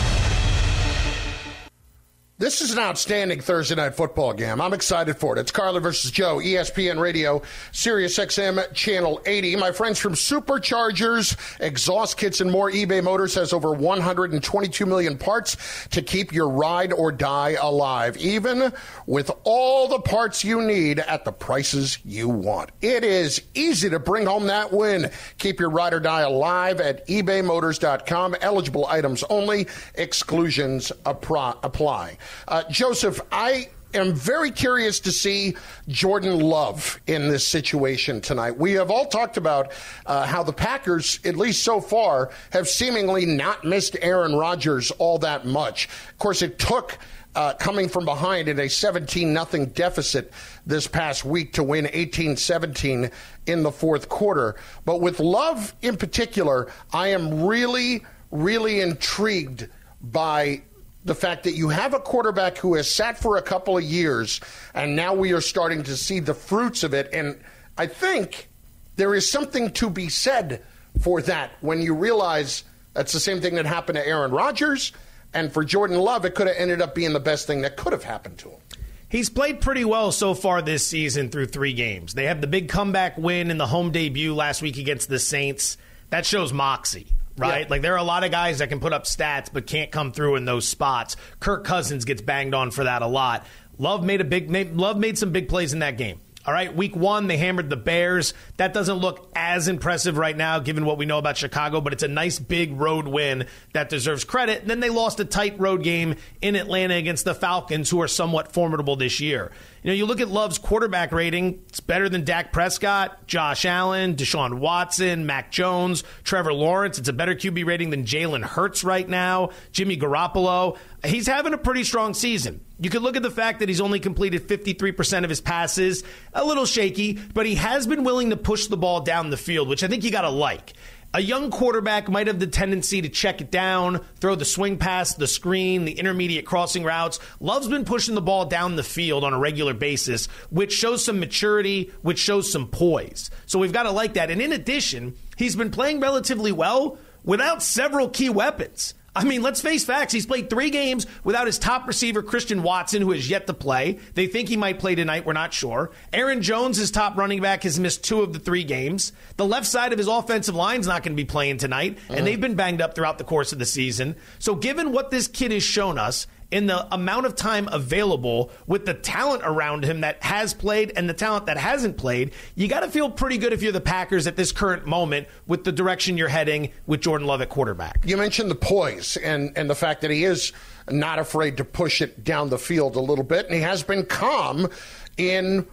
This 2.42 2.60
is 2.60 2.72
an 2.72 2.80
outstanding 2.80 3.40
Thursday 3.40 3.76
night 3.76 3.94
football 3.94 4.32
game. 4.32 4.60
I'm 4.60 4.72
excited 4.74 5.16
for 5.16 5.36
it. 5.36 5.40
It's 5.40 5.52
Carlin 5.52 5.80
versus 5.80 6.10
Joe, 6.10 6.38
ESPN 6.38 6.98
Radio, 6.98 7.40
Sirius 7.70 8.18
XM, 8.18 8.74
Channel 8.74 9.20
80. 9.24 9.54
My 9.54 9.70
friends 9.70 10.00
from 10.00 10.14
Superchargers, 10.14 11.36
exhaust 11.60 12.16
kits, 12.16 12.40
and 12.40 12.50
more, 12.50 12.68
eBay 12.68 13.00
Motors 13.00 13.36
has 13.36 13.52
over 13.52 13.72
122 13.72 14.84
million 14.86 15.16
parts 15.16 15.86
to 15.90 16.02
keep 16.02 16.32
your 16.32 16.48
ride 16.48 16.92
or 16.92 17.12
die 17.12 17.50
alive, 17.50 18.16
even 18.16 18.72
with 19.06 19.30
all 19.44 19.86
the 19.86 20.00
parts 20.00 20.42
you 20.42 20.60
need 20.62 20.98
at 20.98 21.24
the 21.24 21.30
prices 21.30 22.00
you 22.04 22.28
want. 22.28 22.70
It 22.80 23.04
is 23.04 23.40
easy 23.54 23.88
to 23.88 24.00
bring 24.00 24.26
home 24.26 24.48
that 24.48 24.72
win. 24.72 25.12
Keep 25.38 25.60
your 25.60 25.70
ride 25.70 25.94
or 25.94 26.00
die 26.00 26.22
alive 26.22 26.80
at 26.80 27.06
ebaymotors.com. 27.06 28.34
Eligible 28.40 28.88
items 28.88 29.22
only, 29.30 29.68
exclusions 29.94 30.90
apply. 31.06 32.16
Uh, 32.48 32.64
Joseph, 32.70 33.20
I 33.30 33.68
am 33.94 34.14
very 34.14 34.50
curious 34.50 35.00
to 35.00 35.12
see 35.12 35.56
Jordan 35.88 36.40
Love 36.40 37.00
in 37.06 37.28
this 37.28 37.46
situation 37.46 38.20
tonight. 38.20 38.56
We 38.56 38.72
have 38.72 38.90
all 38.90 39.06
talked 39.06 39.36
about 39.36 39.72
uh, 40.06 40.26
how 40.26 40.42
the 40.42 40.52
Packers, 40.52 41.20
at 41.24 41.36
least 41.36 41.62
so 41.62 41.80
far, 41.80 42.30
have 42.50 42.68
seemingly 42.68 43.26
not 43.26 43.64
missed 43.64 43.96
Aaron 44.00 44.34
Rodgers 44.34 44.90
all 44.92 45.18
that 45.18 45.46
much. 45.46 45.86
Of 46.10 46.18
course, 46.18 46.42
it 46.42 46.58
took. 46.58 46.98
Uh, 47.34 47.54
coming 47.54 47.88
from 47.88 48.04
behind 48.04 48.46
in 48.46 48.60
a 48.60 48.68
17 48.68 49.32
nothing 49.32 49.64
deficit 49.64 50.30
this 50.66 50.86
past 50.86 51.24
week 51.24 51.54
to 51.54 51.62
win 51.62 51.88
18 51.90 52.36
17 52.36 53.10
in 53.46 53.62
the 53.62 53.72
fourth 53.72 54.10
quarter. 54.10 54.54
But 54.84 55.00
with 55.00 55.18
Love 55.18 55.74
in 55.80 55.96
particular, 55.96 56.70
I 56.92 57.08
am 57.08 57.44
really, 57.44 58.04
really 58.30 58.82
intrigued 58.82 59.66
by 60.02 60.60
the 61.04 61.14
fact 61.14 61.44
that 61.44 61.52
you 61.52 61.68
have 61.68 61.94
a 61.94 61.98
quarterback 61.98 62.58
who 62.58 62.74
has 62.74 62.90
sat 62.90 63.18
for 63.18 63.36
a 63.36 63.42
couple 63.42 63.76
of 63.76 63.84
years, 63.84 64.40
and 64.74 64.94
now 64.94 65.14
we 65.14 65.32
are 65.32 65.40
starting 65.40 65.82
to 65.84 65.96
see 65.96 66.20
the 66.20 66.34
fruits 66.34 66.84
of 66.84 66.94
it. 66.94 67.10
And 67.12 67.40
I 67.76 67.86
think 67.86 68.48
there 68.96 69.14
is 69.14 69.30
something 69.30 69.72
to 69.72 69.90
be 69.90 70.08
said 70.08 70.62
for 71.00 71.20
that 71.22 71.50
when 71.60 71.82
you 71.82 71.94
realize 71.94 72.64
that's 72.94 73.12
the 73.12 73.20
same 73.20 73.40
thing 73.40 73.54
that 73.56 73.66
happened 73.66 73.96
to 73.96 74.06
Aaron 74.06 74.30
Rodgers. 74.30 74.92
And 75.34 75.52
for 75.52 75.64
Jordan 75.64 75.98
Love, 75.98 76.24
it 76.24 76.34
could 76.34 76.46
have 76.46 76.56
ended 76.56 76.82
up 76.82 76.94
being 76.94 77.14
the 77.14 77.20
best 77.20 77.46
thing 77.46 77.62
that 77.62 77.76
could 77.76 77.92
have 77.92 78.04
happened 78.04 78.38
to 78.38 78.50
him. 78.50 78.60
He's 79.08 79.28
played 79.28 79.60
pretty 79.60 79.84
well 79.84 80.12
so 80.12 80.34
far 80.34 80.62
this 80.62 80.86
season 80.86 81.30
through 81.30 81.46
three 81.46 81.72
games. 81.72 82.14
They 82.14 82.24
have 82.24 82.40
the 82.40 82.46
big 82.46 82.68
comeback 82.68 83.18
win 83.18 83.50
in 83.50 83.58
the 83.58 83.66
home 83.66 83.92
debut 83.92 84.34
last 84.34 84.62
week 84.62 84.78
against 84.78 85.08
the 85.08 85.18
Saints. 85.18 85.76
That 86.10 86.24
shows 86.26 86.52
moxie 86.52 87.06
right? 87.42 87.62
Yeah. 87.62 87.70
Like 87.70 87.82
there 87.82 87.94
are 87.94 87.98
a 87.98 88.04
lot 88.04 88.24
of 88.24 88.30
guys 88.30 88.58
that 88.58 88.68
can 88.68 88.80
put 88.80 88.92
up 88.92 89.04
stats 89.04 89.50
but 89.52 89.66
can't 89.66 89.90
come 89.90 90.12
through 90.12 90.36
in 90.36 90.44
those 90.44 90.66
spots. 90.66 91.16
Kirk 91.40 91.64
Cousins 91.64 92.04
gets 92.04 92.22
banged 92.22 92.54
on 92.54 92.70
for 92.70 92.84
that 92.84 93.02
a 93.02 93.06
lot. 93.06 93.46
Love 93.78 94.04
made 94.04 94.20
a 94.20 94.24
big 94.24 94.50
Love 94.74 94.96
made 94.96 95.18
some 95.18 95.32
big 95.32 95.48
plays 95.48 95.72
in 95.72 95.80
that 95.80 95.98
game. 95.98 96.20
All 96.44 96.52
right, 96.52 96.74
week 96.74 96.96
one, 96.96 97.28
they 97.28 97.36
hammered 97.36 97.70
the 97.70 97.76
Bears. 97.76 98.34
That 98.56 98.74
doesn't 98.74 98.96
look 98.96 99.30
as 99.36 99.68
impressive 99.68 100.18
right 100.18 100.36
now, 100.36 100.58
given 100.58 100.84
what 100.84 100.98
we 100.98 101.06
know 101.06 101.18
about 101.18 101.36
Chicago, 101.36 101.80
but 101.80 101.92
it's 101.92 102.02
a 102.02 102.08
nice 102.08 102.40
big 102.40 102.80
road 102.80 103.06
win 103.06 103.46
that 103.74 103.88
deserves 103.88 104.24
credit. 104.24 104.62
And 104.62 104.70
then 104.70 104.80
they 104.80 104.90
lost 104.90 105.20
a 105.20 105.24
tight 105.24 105.60
road 105.60 105.84
game 105.84 106.16
in 106.40 106.56
Atlanta 106.56 106.94
against 106.94 107.24
the 107.24 107.34
Falcons, 107.34 107.90
who 107.90 108.00
are 108.00 108.08
somewhat 108.08 108.52
formidable 108.52 108.96
this 108.96 109.20
year. 109.20 109.52
You 109.84 109.88
know, 109.90 109.94
you 109.94 110.04
look 110.04 110.20
at 110.20 110.28
Love's 110.28 110.58
quarterback 110.58 111.12
rating, 111.12 111.62
it's 111.68 111.78
better 111.78 112.08
than 112.08 112.24
Dak 112.24 112.52
Prescott, 112.52 113.26
Josh 113.28 113.64
Allen, 113.64 114.16
Deshaun 114.16 114.54
Watson, 114.54 115.26
Mac 115.26 115.52
Jones, 115.52 116.02
Trevor 116.24 116.52
Lawrence. 116.52 116.98
It's 116.98 117.08
a 117.08 117.12
better 117.12 117.36
QB 117.36 117.64
rating 117.66 117.90
than 117.90 118.04
Jalen 118.04 118.42
Hurts 118.42 118.82
right 118.82 119.08
now, 119.08 119.50
Jimmy 119.70 119.96
Garoppolo. 119.96 120.76
He's 121.04 121.28
having 121.28 121.52
a 121.52 121.58
pretty 121.58 121.84
strong 121.84 122.14
season. 122.14 122.64
You 122.82 122.90
could 122.90 123.02
look 123.02 123.16
at 123.16 123.22
the 123.22 123.30
fact 123.30 123.60
that 123.60 123.68
he's 123.68 123.80
only 123.80 124.00
completed 124.00 124.48
53% 124.48 125.24
of 125.24 125.30
his 125.30 125.40
passes, 125.40 126.02
a 126.34 126.44
little 126.44 126.66
shaky, 126.66 127.18
but 127.32 127.46
he 127.46 127.54
has 127.54 127.86
been 127.86 128.04
willing 128.04 128.30
to 128.30 128.36
push 128.36 128.66
the 128.66 128.76
ball 128.76 129.00
down 129.00 129.30
the 129.30 129.36
field, 129.36 129.68
which 129.68 129.84
I 129.84 129.88
think 129.88 130.02
you 130.04 130.10
got 130.10 130.22
to 130.22 130.30
like 130.30 130.74
a 131.14 131.20
young 131.20 131.50
quarterback 131.50 132.08
might 132.08 132.26
have 132.26 132.38
the 132.38 132.46
tendency 132.46 133.02
to 133.02 133.08
check 133.08 133.40
it 133.40 133.50
down, 133.50 134.00
throw 134.18 134.34
the 134.34 134.44
swing 134.44 134.78
pass, 134.78 135.14
the 135.14 135.26
screen, 135.26 135.84
the 135.84 135.92
intermediate 135.92 136.46
crossing 136.46 136.84
routes. 136.84 137.20
Love's 137.38 137.68
been 137.68 137.84
pushing 137.84 138.14
the 138.14 138.22
ball 138.22 138.46
down 138.46 138.76
the 138.76 138.82
field 138.82 139.22
on 139.22 139.34
a 139.34 139.38
regular 139.38 139.74
basis, 139.74 140.26
which 140.50 140.72
shows 140.72 141.04
some 141.04 141.20
maturity, 141.20 141.92
which 142.00 142.18
shows 142.18 142.50
some 142.50 142.66
poise. 142.66 143.30
So 143.46 143.58
we've 143.58 143.72
got 143.72 143.82
to 143.82 143.90
like 143.90 144.14
that. 144.14 144.30
And 144.30 144.40
in 144.40 144.52
addition, 144.52 145.14
he's 145.36 145.54
been 145.54 145.70
playing 145.70 146.00
relatively 146.00 146.52
well 146.52 146.98
without 147.24 147.62
several 147.62 148.08
key 148.08 148.30
weapons. 148.30 148.94
I 149.14 149.24
mean, 149.24 149.42
let's 149.42 149.60
face 149.60 149.84
facts. 149.84 150.12
He's 150.12 150.24
played 150.24 150.48
three 150.48 150.70
games 150.70 151.06
without 151.22 151.46
his 151.46 151.58
top 151.58 151.86
receiver, 151.86 152.22
Christian 152.22 152.62
Watson, 152.62 153.02
who 153.02 153.12
has 153.12 153.28
yet 153.28 153.46
to 153.46 153.54
play. 153.54 153.98
They 154.14 154.26
think 154.26 154.48
he 154.48 154.56
might 154.56 154.78
play 154.78 154.94
tonight. 154.94 155.26
We're 155.26 155.34
not 155.34 155.52
sure. 155.52 155.90
Aaron 156.14 156.40
Jones, 156.40 156.78
his 156.78 156.90
top 156.90 157.18
running 157.18 157.42
back, 157.42 157.64
has 157.64 157.78
missed 157.78 158.04
two 158.04 158.22
of 158.22 158.32
the 158.32 158.38
three 158.38 158.64
games. 158.64 159.12
The 159.36 159.44
left 159.44 159.66
side 159.66 159.92
of 159.92 159.98
his 159.98 160.08
offensive 160.08 160.54
line 160.54 160.80
is 160.80 160.86
not 160.86 161.02
going 161.02 161.14
to 161.14 161.22
be 161.22 161.26
playing 161.26 161.58
tonight, 161.58 161.98
and 162.08 162.18
uh-huh. 162.18 162.24
they've 162.24 162.40
been 162.40 162.54
banged 162.54 162.80
up 162.80 162.94
throughout 162.94 163.18
the 163.18 163.24
course 163.24 163.52
of 163.52 163.58
the 163.58 163.66
season. 163.66 164.16
So, 164.38 164.54
given 164.54 164.92
what 164.92 165.10
this 165.10 165.28
kid 165.28 165.52
has 165.52 165.62
shown 165.62 165.98
us 165.98 166.26
in 166.52 166.66
the 166.66 166.94
amount 166.94 167.26
of 167.26 167.34
time 167.34 167.68
available 167.72 168.50
with 168.66 168.86
the 168.86 168.94
talent 168.94 169.42
around 169.44 169.84
him 169.84 170.02
that 170.02 170.22
has 170.22 170.52
played 170.52 170.92
and 170.94 171.08
the 171.08 171.14
talent 171.14 171.46
that 171.46 171.56
hasn't 171.56 171.96
played, 171.96 172.32
you 172.54 172.68
got 172.68 172.80
to 172.80 172.88
feel 172.88 173.10
pretty 173.10 173.38
good 173.38 173.52
if 173.52 173.62
you're 173.62 173.72
the 173.72 173.80
Packers 173.80 174.26
at 174.26 174.36
this 174.36 174.52
current 174.52 174.86
moment 174.86 175.26
with 175.46 175.64
the 175.64 175.72
direction 175.72 176.16
you're 176.16 176.28
heading 176.28 176.70
with 176.86 177.00
Jordan 177.00 177.26
Love 177.26 177.40
at 177.40 177.48
quarterback. 177.48 178.04
You 178.06 178.16
mentioned 178.16 178.50
the 178.50 178.54
poise 178.54 179.16
and, 179.16 179.56
and 179.56 179.68
the 179.68 179.74
fact 179.74 180.02
that 180.02 180.10
he 180.10 180.24
is 180.24 180.52
not 180.90 181.18
afraid 181.18 181.56
to 181.56 181.64
push 181.64 182.02
it 182.02 182.22
down 182.22 182.50
the 182.50 182.58
field 182.58 182.96
a 182.96 183.00
little 183.00 183.24
bit, 183.24 183.46
and 183.46 183.54
he 183.54 183.62
has 183.62 183.82
been 183.82 184.04
calm 184.04 184.68
in 185.16 185.66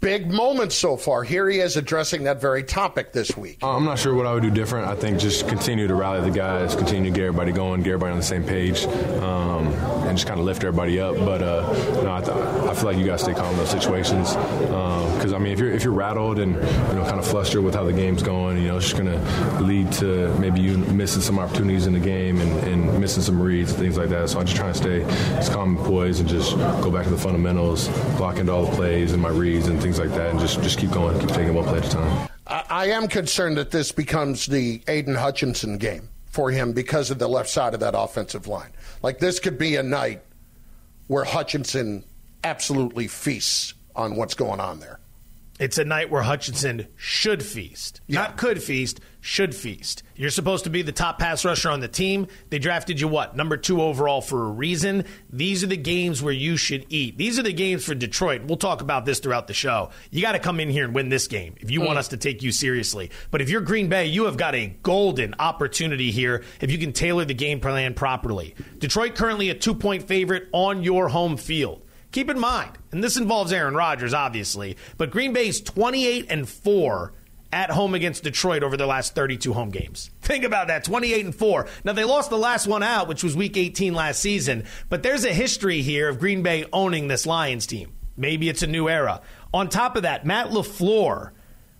big 0.00 0.30
moments 0.30 0.74
so 0.74 0.96
far. 0.96 1.22
Here 1.22 1.48
he 1.48 1.58
is 1.60 1.76
addressing 1.76 2.24
that 2.24 2.40
very 2.40 2.62
topic 2.62 3.12
this 3.12 3.36
week. 3.36 3.58
Uh, 3.62 3.76
I'm 3.76 3.84
not 3.84 3.98
sure 3.98 4.14
what 4.14 4.26
I 4.26 4.34
would 4.34 4.42
do 4.42 4.50
different. 4.50 4.88
I 4.88 4.94
think 4.94 5.18
just 5.18 5.48
continue 5.48 5.86
to 5.86 5.94
rally 5.94 6.20
the 6.28 6.36
guys, 6.36 6.74
continue 6.74 7.10
to 7.10 7.16
get 7.16 7.26
everybody 7.26 7.52
going, 7.52 7.82
get 7.82 7.90
everybody 7.90 8.12
on 8.12 8.18
the 8.18 8.24
same 8.24 8.44
page, 8.44 8.84
um, 8.84 9.68
and 10.06 10.16
just 10.16 10.26
kind 10.26 10.38
of 10.38 10.46
lift 10.46 10.64
everybody 10.64 11.00
up. 11.00 11.16
But 11.16 11.42
uh, 11.42 11.68
I, 12.10 12.20
th- 12.20 12.36
I, 12.36 12.74
feel 12.74 12.84
like 12.84 12.98
you 12.98 13.06
guys 13.06 13.22
stay 13.22 13.32
calm 13.32 13.52
in 13.52 13.56
those 13.56 13.70
situations 13.70 14.34
because 14.34 15.32
um, 15.32 15.34
I 15.34 15.38
mean, 15.38 15.52
if 15.52 15.58
you're 15.58 15.70
if 15.70 15.84
you're 15.84 15.94
rattled 15.94 16.38
and 16.38 16.54
you 16.54 16.94
know 16.94 17.04
kind 17.06 17.18
of 17.18 17.26
flustered 17.26 17.64
with 17.64 17.74
how 17.74 17.84
the 17.84 17.92
game's 17.92 18.22
going, 18.22 18.58
you 18.58 18.68
know, 18.68 18.76
it's 18.76 18.90
just 18.90 19.02
going 19.02 19.10
to 19.10 19.60
lead 19.62 19.90
to 19.92 20.28
maybe 20.38 20.60
you 20.60 20.76
missing 20.78 21.22
some 21.22 21.38
opportunities 21.38 21.86
in 21.86 21.94
the 21.94 22.00
game 22.00 22.40
and, 22.40 22.52
and 22.68 23.00
missing 23.00 23.22
some 23.22 23.40
reads 23.40 23.72
things 23.72 23.96
like 23.96 24.10
that. 24.10 24.28
So 24.28 24.40
I'm 24.40 24.46
just 24.46 24.56
trying 24.56 24.72
to 24.72 24.78
stay 24.78 25.02
as 25.38 25.48
calm 25.48 25.76
and 25.76 25.86
poised 25.86 26.20
and 26.20 26.28
just 26.28 26.56
go 26.56 26.90
back 26.90 27.04
to 27.04 27.10
the 27.10 27.18
fundamentals, 27.18 27.88
block 28.18 28.38
into 28.38 28.52
all 28.52 28.66
the 28.66 28.76
plays 28.76 29.12
and 29.12 29.22
my 29.22 29.30
reads 29.30 29.69
and 29.70 29.80
things 29.80 29.98
like 29.98 30.10
that, 30.10 30.30
and 30.30 30.38
just 30.40 30.62
just 30.62 30.78
keep 30.78 30.90
going, 30.90 31.18
keep 31.18 31.30
taking 31.30 31.54
one 31.54 31.64
play 31.64 31.78
at 31.78 31.86
a 31.86 31.90
time. 31.90 32.28
I, 32.46 32.64
I 32.68 32.86
am 32.90 33.08
concerned 33.08 33.56
that 33.56 33.70
this 33.70 33.92
becomes 33.92 34.46
the 34.46 34.82
Aidan 34.88 35.14
Hutchinson 35.14 35.78
game 35.78 36.08
for 36.26 36.50
him 36.50 36.72
because 36.72 37.10
of 37.10 37.18
the 37.18 37.28
left 37.28 37.48
side 37.48 37.74
of 37.74 37.80
that 37.80 37.94
offensive 37.96 38.46
line. 38.46 38.70
Like 39.02 39.18
this 39.18 39.40
could 39.40 39.58
be 39.58 39.76
a 39.76 39.82
night 39.82 40.22
where 41.08 41.24
Hutchinson 41.24 42.04
absolutely 42.44 43.08
feasts 43.08 43.74
on 43.96 44.16
what's 44.16 44.34
going 44.34 44.60
on 44.60 44.80
there. 44.80 44.99
It's 45.60 45.76
a 45.76 45.84
night 45.84 46.08
where 46.08 46.22
Hutchinson 46.22 46.86
should 46.96 47.42
feast. 47.42 48.00
Yeah. 48.06 48.20
Not 48.20 48.38
could 48.38 48.62
feast, 48.62 48.98
should 49.20 49.54
feast. 49.54 50.02
You're 50.16 50.30
supposed 50.30 50.64
to 50.64 50.70
be 50.70 50.80
the 50.80 50.90
top 50.90 51.18
pass 51.18 51.44
rusher 51.44 51.68
on 51.68 51.80
the 51.80 51.86
team. 51.86 52.28
They 52.48 52.58
drafted 52.58 52.98
you 52.98 53.08
what? 53.08 53.36
Number 53.36 53.58
2 53.58 53.82
overall 53.82 54.22
for 54.22 54.46
a 54.46 54.50
reason. 54.50 55.04
These 55.30 55.62
are 55.62 55.66
the 55.66 55.76
games 55.76 56.22
where 56.22 56.32
you 56.32 56.56
should 56.56 56.86
eat. 56.88 57.18
These 57.18 57.38
are 57.38 57.42
the 57.42 57.52
games 57.52 57.84
for 57.84 57.94
Detroit. 57.94 58.44
We'll 58.44 58.56
talk 58.56 58.80
about 58.80 59.04
this 59.04 59.20
throughout 59.20 59.48
the 59.48 59.52
show. 59.52 59.90
You 60.10 60.22
got 60.22 60.32
to 60.32 60.38
come 60.38 60.60
in 60.60 60.70
here 60.70 60.86
and 60.86 60.94
win 60.94 61.10
this 61.10 61.26
game 61.26 61.56
if 61.60 61.70
you 61.70 61.80
mm. 61.80 61.86
want 61.88 61.98
us 61.98 62.08
to 62.08 62.16
take 62.16 62.42
you 62.42 62.52
seriously. 62.52 63.10
But 63.30 63.42
if 63.42 63.50
you're 63.50 63.60
Green 63.60 63.90
Bay, 63.90 64.06
you 64.06 64.24
have 64.24 64.38
got 64.38 64.54
a 64.54 64.74
golden 64.82 65.34
opportunity 65.38 66.10
here 66.10 66.42
if 66.62 66.70
you 66.70 66.78
can 66.78 66.94
tailor 66.94 67.26
the 67.26 67.34
game 67.34 67.60
plan 67.60 67.92
properly. 67.92 68.54
Detroit 68.78 69.14
currently 69.14 69.50
a 69.50 69.54
2-point 69.54 70.08
favorite 70.08 70.48
on 70.52 70.82
your 70.82 71.08
home 71.08 71.36
field. 71.36 71.82
Keep 72.12 72.30
in 72.30 72.38
mind, 72.38 72.72
and 72.90 73.04
this 73.04 73.16
involves 73.16 73.52
Aaron 73.52 73.74
Rodgers, 73.74 74.12
obviously, 74.12 74.76
but 74.96 75.10
Green 75.10 75.32
Bay's 75.32 75.60
28 75.60 76.26
and 76.28 76.48
4 76.48 77.12
at 77.52 77.70
home 77.70 77.94
against 77.94 78.24
Detroit 78.24 78.62
over 78.62 78.76
their 78.76 78.86
last 78.86 79.14
32 79.14 79.52
home 79.52 79.70
games. 79.70 80.10
Think 80.20 80.44
about 80.44 80.68
that 80.68 80.84
28 80.84 81.24
and 81.24 81.34
4. 81.34 81.66
Now, 81.84 81.92
they 81.92 82.04
lost 82.04 82.30
the 82.30 82.38
last 82.38 82.66
one 82.66 82.82
out, 82.82 83.08
which 83.08 83.22
was 83.22 83.36
week 83.36 83.56
18 83.56 83.94
last 83.94 84.20
season, 84.20 84.64
but 84.88 85.02
there's 85.02 85.24
a 85.24 85.32
history 85.32 85.82
here 85.82 86.08
of 86.08 86.18
Green 86.18 86.42
Bay 86.42 86.64
owning 86.72 87.08
this 87.08 87.26
Lions 87.26 87.66
team. 87.66 87.92
Maybe 88.16 88.48
it's 88.48 88.62
a 88.62 88.66
new 88.66 88.88
era. 88.88 89.22
On 89.54 89.68
top 89.68 89.96
of 89.96 90.02
that, 90.02 90.26
Matt 90.26 90.48
LaFleur 90.50 91.30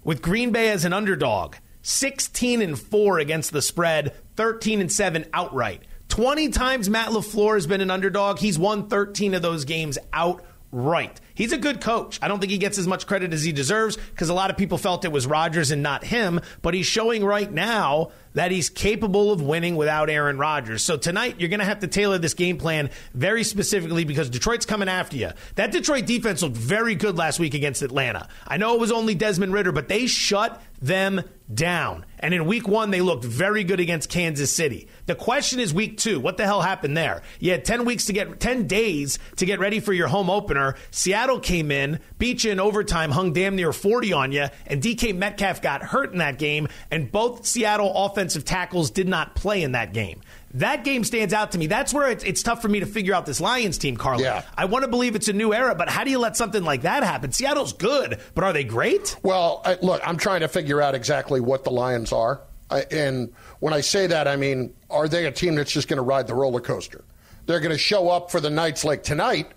with 0.02 0.22
Green 0.22 0.52
Bay 0.52 0.70
as 0.70 0.84
an 0.84 0.92
underdog, 0.92 1.56
16 1.82 2.62
and 2.62 2.78
4 2.78 3.18
against 3.18 3.52
the 3.52 3.62
spread, 3.62 4.14
13 4.36 4.80
and 4.80 4.90
7 4.90 5.26
outright. 5.32 5.82
20 6.10 6.48
times 6.50 6.90
Matt 6.90 7.08
LaFleur 7.08 7.54
has 7.54 7.66
been 7.66 7.80
an 7.80 7.90
underdog. 7.90 8.38
He's 8.38 8.58
won 8.58 8.88
13 8.88 9.34
of 9.34 9.42
those 9.42 9.64
games 9.64 9.96
outright. 10.12 11.20
He's 11.34 11.52
a 11.52 11.58
good 11.58 11.80
coach. 11.80 12.18
I 12.20 12.28
don't 12.28 12.40
think 12.40 12.52
he 12.52 12.58
gets 12.58 12.78
as 12.78 12.86
much 12.86 13.06
credit 13.06 13.32
as 13.32 13.42
he 13.42 13.52
deserves 13.52 13.96
because 13.96 14.28
a 14.28 14.34
lot 14.34 14.50
of 14.50 14.56
people 14.56 14.76
felt 14.76 15.04
it 15.04 15.12
was 15.12 15.26
Rodgers 15.26 15.70
and 15.70 15.82
not 15.82 16.04
him, 16.04 16.40
but 16.62 16.74
he's 16.74 16.86
showing 16.86 17.24
right 17.24 17.50
now 17.50 18.10
that 18.34 18.50
he's 18.50 18.68
capable 18.68 19.32
of 19.32 19.42
winning 19.42 19.76
without 19.76 20.10
Aaron 20.10 20.38
Rodgers. 20.38 20.82
So 20.82 20.96
tonight, 20.96 21.36
you're 21.38 21.48
going 21.48 21.60
to 21.60 21.66
have 21.66 21.80
to 21.80 21.86
tailor 21.86 22.18
this 22.18 22.34
game 22.34 22.58
plan 22.58 22.90
very 23.14 23.44
specifically 23.44 24.04
because 24.04 24.30
Detroit's 24.30 24.66
coming 24.66 24.88
after 24.88 25.16
you. 25.16 25.30
That 25.56 25.72
Detroit 25.72 26.06
defense 26.06 26.42
looked 26.42 26.56
very 26.56 26.94
good 26.94 27.16
last 27.16 27.38
week 27.38 27.54
against 27.54 27.82
Atlanta. 27.82 28.28
I 28.46 28.56
know 28.56 28.74
it 28.74 28.80
was 28.80 28.92
only 28.92 29.14
Desmond 29.14 29.52
Ridder, 29.52 29.72
but 29.72 29.88
they 29.88 30.06
shut 30.06 30.62
them 30.80 31.22
down. 31.52 32.06
And 32.18 32.32
in 32.32 32.46
week 32.46 32.68
one, 32.68 32.90
they 32.90 33.00
looked 33.00 33.24
very 33.24 33.64
good 33.64 33.80
against 33.80 34.08
Kansas 34.08 34.52
City. 34.52 34.88
The 35.06 35.14
question 35.14 35.58
is 35.58 35.74
week 35.74 35.98
two. 35.98 36.20
What 36.20 36.36
the 36.36 36.44
hell 36.44 36.60
happened 36.60 36.96
there? 36.96 37.22
You 37.38 37.50
had 37.50 37.64
10 37.64 37.84
weeks 37.84 38.06
to 38.06 38.12
get, 38.12 38.40
10 38.40 38.66
days 38.66 39.18
to 39.36 39.46
get 39.46 39.58
ready 39.58 39.80
for 39.80 39.92
your 39.92 40.08
home 40.08 40.30
opener. 40.30 40.76
Seattle 40.90 41.40
came 41.40 41.70
in, 41.70 41.98
beat 42.18 42.44
you 42.44 42.52
in 42.52 42.60
overtime, 42.60 43.10
hung 43.10 43.32
damn 43.32 43.56
near 43.56 43.72
40 43.72 44.12
on 44.12 44.32
you, 44.32 44.46
and 44.66 44.82
DK 44.82 45.16
Metcalf 45.16 45.60
got 45.60 45.82
hurt 45.82 46.12
in 46.12 46.18
that 46.18 46.38
game, 46.38 46.68
and 46.90 47.10
both 47.10 47.46
Seattle 47.46 47.92
offensive 48.20 48.44
tackles 48.44 48.90
did 48.90 49.08
not 49.08 49.34
play 49.34 49.62
in 49.62 49.72
that 49.72 49.94
game. 49.94 50.20
That 50.52 50.84
game 50.84 51.04
stands 51.04 51.32
out 51.32 51.52
to 51.52 51.58
me. 51.58 51.66
That's 51.68 51.94
where 51.94 52.10
it's, 52.10 52.22
it's 52.22 52.42
tough 52.42 52.60
for 52.60 52.68
me 52.68 52.80
to 52.80 52.86
figure 52.86 53.14
out 53.14 53.24
this 53.24 53.40
Lions 53.40 53.78
team, 53.78 53.96
Carla. 53.96 54.22
Yeah. 54.22 54.42
I 54.58 54.66
want 54.66 54.84
to 54.84 54.90
believe 54.90 55.14
it's 55.14 55.28
a 55.28 55.32
new 55.32 55.54
era, 55.54 55.74
but 55.74 55.88
how 55.88 56.04
do 56.04 56.10
you 56.10 56.18
let 56.18 56.36
something 56.36 56.62
like 56.62 56.82
that 56.82 57.02
happen? 57.02 57.32
Seattle's 57.32 57.72
good, 57.72 58.20
but 58.34 58.44
are 58.44 58.52
they 58.52 58.64
great? 58.64 59.16
Well, 59.22 59.62
I, 59.64 59.78
look, 59.80 60.02
I'm 60.06 60.18
trying 60.18 60.40
to 60.40 60.48
figure 60.48 60.82
out 60.82 60.94
exactly 60.94 61.40
what 61.40 61.64
the 61.64 61.70
Lions 61.70 62.12
are. 62.12 62.42
I, 62.68 62.84
and 62.90 63.32
when 63.60 63.72
I 63.72 63.80
say 63.80 64.06
that, 64.08 64.28
I 64.28 64.36
mean, 64.36 64.74
are 64.90 65.08
they 65.08 65.24
a 65.24 65.32
team 65.32 65.54
that's 65.54 65.72
just 65.72 65.88
going 65.88 65.96
to 65.96 66.02
ride 66.02 66.26
the 66.26 66.34
roller 66.34 66.60
coaster? 66.60 67.04
They're 67.46 67.60
going 67.60 67.72
to 67.72 67.78
show 67.78 68.10
up 68.10 68.30
for 68.30 68.40
the 68.40 68.50
nights 68.50 68.84
like 68.84 69.02
tonight, 69.02 69.50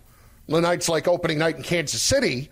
the 0.48 0.62
nights 0.62 0.88
like 0.88 1.10
opening 1.10 1.38
night 1.38 1.58
in 1.58 1.64
Kansas 1.64 2.02
City, 2.02 2.50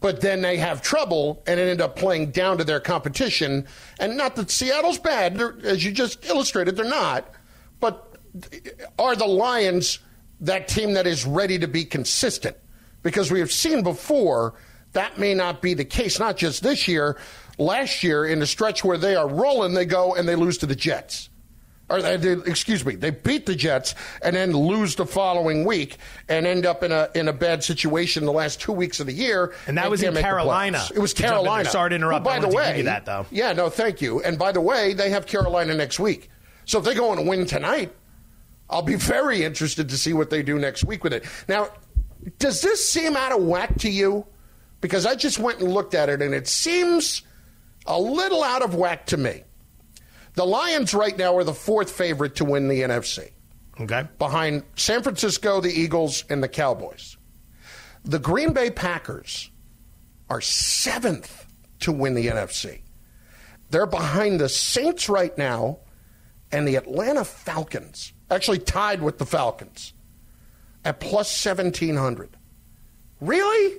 but 0.00 0.20
then 0.20 0.40
they 0.40 0.56
have 0.56 0.82
trouble 0.82 1.42
and 1.46 1.60
end 1.60 1.80
up 1.80 1.96
playing 1.96 2.30
down 2.30 2.58
to 2.58 2.64
their 2.64 2.80
competition. 2.80 3.66
And 3.98 4.16
not 4.16 4.36
that 4.36 4.50
Seattle's 4.50 4.98
bad, 4.98 5.36
they're, 5.36 5.56
as 5.62 5.84
you 5.84 5.92
just 5.92 6.24
illustrated, 6.26 6.76
they're 6.76 6.86
not. 6.86 7.30
But 7.80 8.16
are 8.98 9.14
the 9.14 9.26
Lions 9.26 9.98
that 10.40 10.68
team 10.68 10.94
that 10.94 11.06
is 11.06 11.26
ready 11.26 11.58
to 11.58 11.68
be 11.68 11.84
consistent? 11.84 12.56
Because 13.02 13.30
we 13.30 13.40
have 13.40 13.52
seen 13.52 13.82
before 13.82 14.54
that 14.92 15.18
may 15.18 15.34
not 15.34 15.62
be 15.62 15.74
the 15.74 15.84
case, 15.84 16.18
not 16.18 16.36
just 16.36 16.62
this 16.62 16.88
year. 16.88 17.18
Last 17.58 18.02
year, 18.02 18.24
in 18.24 18.40
the 18.40 18.46
stretch 18.46 18.82
where 18.82 18.98
they 18.98 19.14
are 19.14 19.28
rolling, 19.28 19.74
they 19.74 19.84
go 19.84 20.14
and 20.14 20.26
they 20.26 20.34
lose 20.34 20.58
to 20.58 20.66
the 20.66 20.74
Jets. 20.74 21.28
Or 21.90 22.00
they, 22.00 22.16
they, 22.16 22.32
excuse 22.50 22.86
me, 22.86 22.94
they 22.94 23.10
beat 23.10 23.46
the 23.46 23.56
Jets 23.56 23.96
and 24.22 24.36
then 24.36 24.52
lose 24.52 24.94
the 24.94 25.04
following 25.04 25.64
week 25.64 25.96
and 26.28 26.46
end 26.46 26.64
up 26.64 26.84
in 26.84 26.92
a 26.92 27.08
in 27.14 27.26
a 27.26 27.32
bad 27.32 27.64
situation 27.64 28.24
the 28.24 28.32
last 28.32 28.60
two 28.60 28.72
weeks 28.72 29.00
of 29.00 29.06
the 29.06 29.12
year. 29.12 29.52
And 29.66 29.76
that 29.76 29.90
was 29.90 30.02
in 30.02 30.14
Carolina. 30.14 30.82
It 30.94 31.00
was 31.00 31.12
To 31.14 31.22
jump 31.22 31.30
in 31.30 31.34
there. 31.34 31.42
Carolina. 31.44 31.70
Sorry 31.70 31.90
to 31.90 31.96
interrupt. 31.96 32.24
Well, 32.26 32.34
I 32.34 32.38
by 32.38 32.48
the 32.48 32.56
way, 32.56 32.68
give 32.68 32.76
you 32.78 32.82
that, 32.84 33.06
though. 33.06 33.26
Yeah, 33.30 33.52
no, 33.52 33.68
thank 33.68 34.00
you. 34.00 34.22
And 34.22 34.38
by 34.38 34.52
the 34.52 34.60
way, 34.60 34.94
they 34.94 35.10
have 35.10 35.26
Carolina 35.26 35.74
next 35.74 35.98
week. 35.98 36.30
So 36.64 36.78
if 36.78 36.84
they 36.84 36.94
go 36.94 37.12
and 37.12 37.26
win 37.28 37.44
tonight, 37.46 37.92
I'll 38.68 38.82
be 38.82 38.94
very 38.94 39.42
interested 39.42 39.88
to 39.88 39.98
see 39.98 40.12
what 40.12 40.30
they 40.30 40.44
do 40.44 40.58
next 40.58 40.84
week 40.84 41.02
with 41.02 41.12
it. 41.12 41.24
Now, 41.48 41.70
does 42.38 42.62
this 42.62 42.88
seem 42.88 43.16
out 43.16 43.32
of 43.32 43.42
whack 43.42 43.78
to 43.78 43.90
you? 43.90 44.26
Because 44.80 45.06
I 45.06 45.16
just 45.16 45.40
went 45.40 45.58
and 45.60 45.72
looked 45.72 45.94
at 45.94 46.08
it, 46.08 46.22
and 46.22 46.32
it 46.32 46.46
seems 46.46 47.22
a 47.86 48.00
little 48.00 48.44
out 48.44 48.62
of 48.62 48.74
whack 48.76 49.06
to 49.06 49.16
me. 49.16 49.42
The 50.34 50.44
Lions 50.46 50.94
right 50.94 51.16
now 51.16 51.36
are 51.36 51.44
the 51.44 51.54
fourth 51.54 51.90
favorite 51.90 52.36
to 52.36 52.44
win 52.44 52.68
the 52.68 52.82
NFC, 52.82 53.30
Okay. 53.80 54.06
behind 54.18 54.62
San 54.76 55.02
Francisco, 55.02 55.60
the 55.60 55.70
Eagles, 55.72 56.24
and 56.30 56.42
the 56.42 56.48
Cowboys. 56.48 57.16
The 58.04 58.18
Green 58.18 58.52
Bay 58.52 58.70
Packers 58.70 59.50
are 60.28 60.40
seventh 60.40 61.46
to 61.80 61.92
win 61.92 62.14
the 62.14 62.28
NFC. 62.28 62.80
They're 63.70 63.86
behind 63.86 64.40
the 64.40 64.48
Saints 64.48 65.08
right 65.08 65.36
now 65.36 65.78
and 66.52 66.66
the 66.66 66.76
Atlanta 66.76 67.24
Falcons, 67.24 68.12
actually 68.30 68.58
tied 68.58 69.02
with 69.02 69.18
the 69.18 69.26
Falcons 69.26 69.92
at 70.84 70.98
plus 71.00 71.44
1700. 71.44 72.36
Really? 73.20 73.78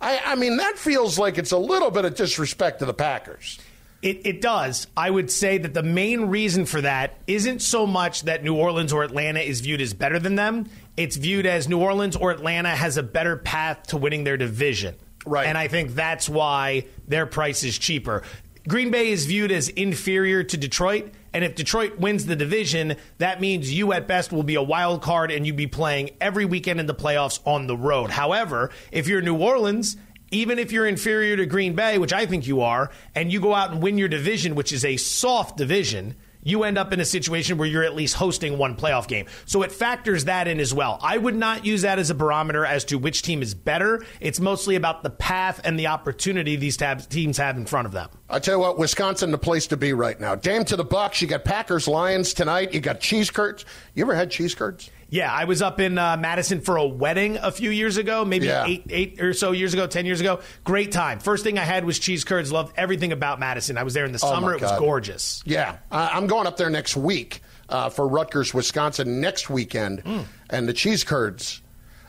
I, 0.00 0.20
I 0.24 0.34
mean, 0.36 0.56
that 0.56 0.78
feels 0.78 1.18
like 1.18 1.38
it's 1.38 1.52
a 1.52 1.58
little 1.58 1.90
bit 1.90 2.04
of 2.04 2.14
disrespect 2.14 2.78
to 2.80 2.84
the 2.86 2.94
Packers. 2.94 3.58
It, 4.00 4.26
it 4.26 4.40
does. 4.40 4.86
I 4.96 5.10
would 5.10 5.30
say 5.30 5.58
that 5.58 5.74
the 5.74 5.82
main 5.82 6.26
reason 6.26 6.66
for 6.66 6.80
that 6.80 7.18
isn't 7.26 7.62
so 7.62 7.86
much 7.86 8.22
that 8.22 8.44
New 8.44 8.54
Orleans 8.54 8.92
or 8.92 9.02
Atlanta 9.02 9.40
is 9.40 9.60
viewed 9.60 9.80
as 9.80 9.92
better 9.92 10.20
than 10.20 10.36
them. 10.36 10.66
It's 10.96 11.16
viewed 11.16 11.46
as 11.46 11.68
New 11.68 11.80
Orleans 11.80 12.14
or 12.14 12.30
Atlanta 12.30 12.70
has 12.70 12.96
a 12.96 13.02
better 13.02 13.36
path 13.36 13.88
to 13.88 13.96
winning 13.96 14.24
their 14.24 14.36
division. 14.36 14.94
Right. 15.26 15.46
And 15.46 15.58
I 15.58 15.68
think 15.68 15.94
that's 15.94 16.28
why 16.28 16.86
their 17.08 17.26
price 17.26 17.64
is 17.64 17.76
cheaper. 17.76 18.22
Green 18.68 18.90
Bay 18.90 19.08
is 19.08 19.26
viewed 19.26 19.50
as 19.50 19.68
inferior 19.68 20.44
to 20.44 20.56
Detroit. 20.56 21.12
And 21.32 21.44
if 21.44 21.54
Detroit 21.54 21.98
wins 21.98 22.26
the 22.26 22.36
division, 22.36 22.96
that 23.18 23.40
means 23.40 23.72
you 23.72 23.92
at 23.92 24.06
best 24.06 24.32
will 24.32 24.42
be 24.42 24.56
a 24.56 24.62
wild 24.62 25.02
card 25.02 25.30
and 25.30 25.46
you'd 25.46 25.56
be 25.56 25.66
playing 25.66 26.10
every 26.20 26.44
weekend 26.44 26.80
in 26.80 26.86
the 26.86 26.94
playoffs 26.94 27.40
on 27.46 27.66
the 27.66 27.76
road. 27.76 28.10
However, 28.10 28.70
if 28.92 29.06
you're 29.06 29.22
New 29.22 29.36
Orleans, 29.36 29.96
even 30.30 30.58
if 30.58 30.72
you're 30.72 30.86
inferior 30.86 31.36
to 31.36 31.46
Green 31.46 31.74
Bay, 31.74 31.98
which 31.98 32.12
I 32.12 32.26
think 32.26 32.46
you 32.46 32.60
are, 32.60 32.90
and 33.14 33.32
you 33.32 33.40
go 33.40 33.54
out 33.54 33.72
and 33.72 33.82
win 33.82 33.98
your 33.98 34.08
division, 34.08 34.54
which 34.54 34.72
is 34.72 34.84
a 34.84 34.96
soft 34.96 35.56
division, 35.56 36.16
you 36.42 36.62
end 36.62 36.78
up 36.78 36.92
in 36.92 37.00
a 37.00 37.04
situation 37.04 37.58
where 37.58 37.68
you're 37.68 37.82
at 37.82 37.94
least 37.94 38.14
hosting 38.14 38.58
one 38.58 38.76
playoff 38.76 39.08
game. 39.08 39.26
So 39.44 39.62
it 39.62 39.72
factors 39.72 40.26
that 40.26 40.48
in 40.48 40.60
as 40.60 40.72
well. 40.72 40.98
I 41.02 41.18
would 41.18 41.34
not 41.34 41.66
use 41.66 41.82
that 41.82 41.98
as 41.98 42.10
a 42.10 42.14
barometer 42.14 42.64
as 42.64 42.84
to 42.86 42.98
which 42.98 43.22
team 43.22 43.42
is 43.42 43.54
better. 43.54 44.04
It's 44.20 44.40
mostly 44.40 44.76
about 44.76 45.02
the 45.02 45.10
path 45.10 45.60
and 45.64 45.78
the 45.78 45.88
opportunity 45.88 46.56
these 46.56 46.76
teams 47.08 47.38
have 47.38 47.56
in 47.56 47.66
front 47.66 47.86
of 47.86 47.92
them. 47.92 48.08
I 48.30 48.38
tell 48.38 48.54
you 48.54 48.60
what, 48.60 48.78
Wisconsin, 48.78 49.30
the 49.30 49.38
place 49.38 49.66
to 49.68 49.76
be 49.76 49.92
right 49.92 50.18
now. 50.18 50.34
Dame 50.36 50.64
to 50.66 50.76
the 50.76 50.84
Bucks. 50.84 51.20
You 51.20 51.28
got 51.28 51.44
Packers, 51.44 51.88
Lions 51.88 52.32
tonight. 52.32 52.72
You 52.72 52.80
got 52.80 53.00
cheese 53.00 53.30
curds. 53.30 53.64
You 53.94 54.04
ever 54.04 54.14
had 54.14 54.30
cheese 54.30 54.54
curds? 54.54 54.90
Yeah, 55.10 55.32
I 55.32 55.44
was 55.44 55.62
up 55.62 55.80
in 55.80 55.96
uh, 55.96 56.16
Madison 56.18 56.60
for 56.60 56.76
a 56.76 56.86
wedding 56.86 57.38
a 57.38 57.50
few 57.50 57.70
years 57.70 57.96
ago, 57.96 58.24
maybe 58.26 58.46
Yeah. 58.46 58.66
eight, 58.66 58.84
eight 58.90 59.20
or 59.22 59.32
so 59.32 59.52
years 59.52 59.72
ago, 59.72 59.86
ten 59.86 60.04
years 60.04 60.20
ago. 60.20 60.40
Great 60.64 60.92
time. 60.92 61.18
First 61.18 61.44
thing 61.44 61.58
I 61.58 61.64
had 61.64 61.84
was 61.86 61.98
cheese 61.98 62.24
curds. 62.24 62.52
Loved 62.52 62.74
everything 62.76 63.12
about 63.12 63.40
Madison. 63.40 63.78
I 63.78 63.84
was 63.84 63.94
there 63.94 64.04
in 64.04 64.12
the 64.12 64.20
Oh, 64.22 64.30
summer. 64.30 64.54
It 64.54 64.60
was 64.60 64.78
gorgeous. 64.78 65.42
Yeah, 65.46 65.76
I- 65.90 66.08
I'm 66.08 66.26
going 66.26 66.46
up 66.46 66.58
there 66.58 66.68
next 66.68 66.94
week 66.96 67.40
uh, 67.70 67.88
for 67.88 68.06
Rutgers, 68.06 68.52
Wisconsin 68.52 69.20
next 69.22 69.48
weekend, 69.48 70.02
and 70.50 70.68
the 70.68 70.74
cheese 70.74 71.04
curds. 71.04 71.62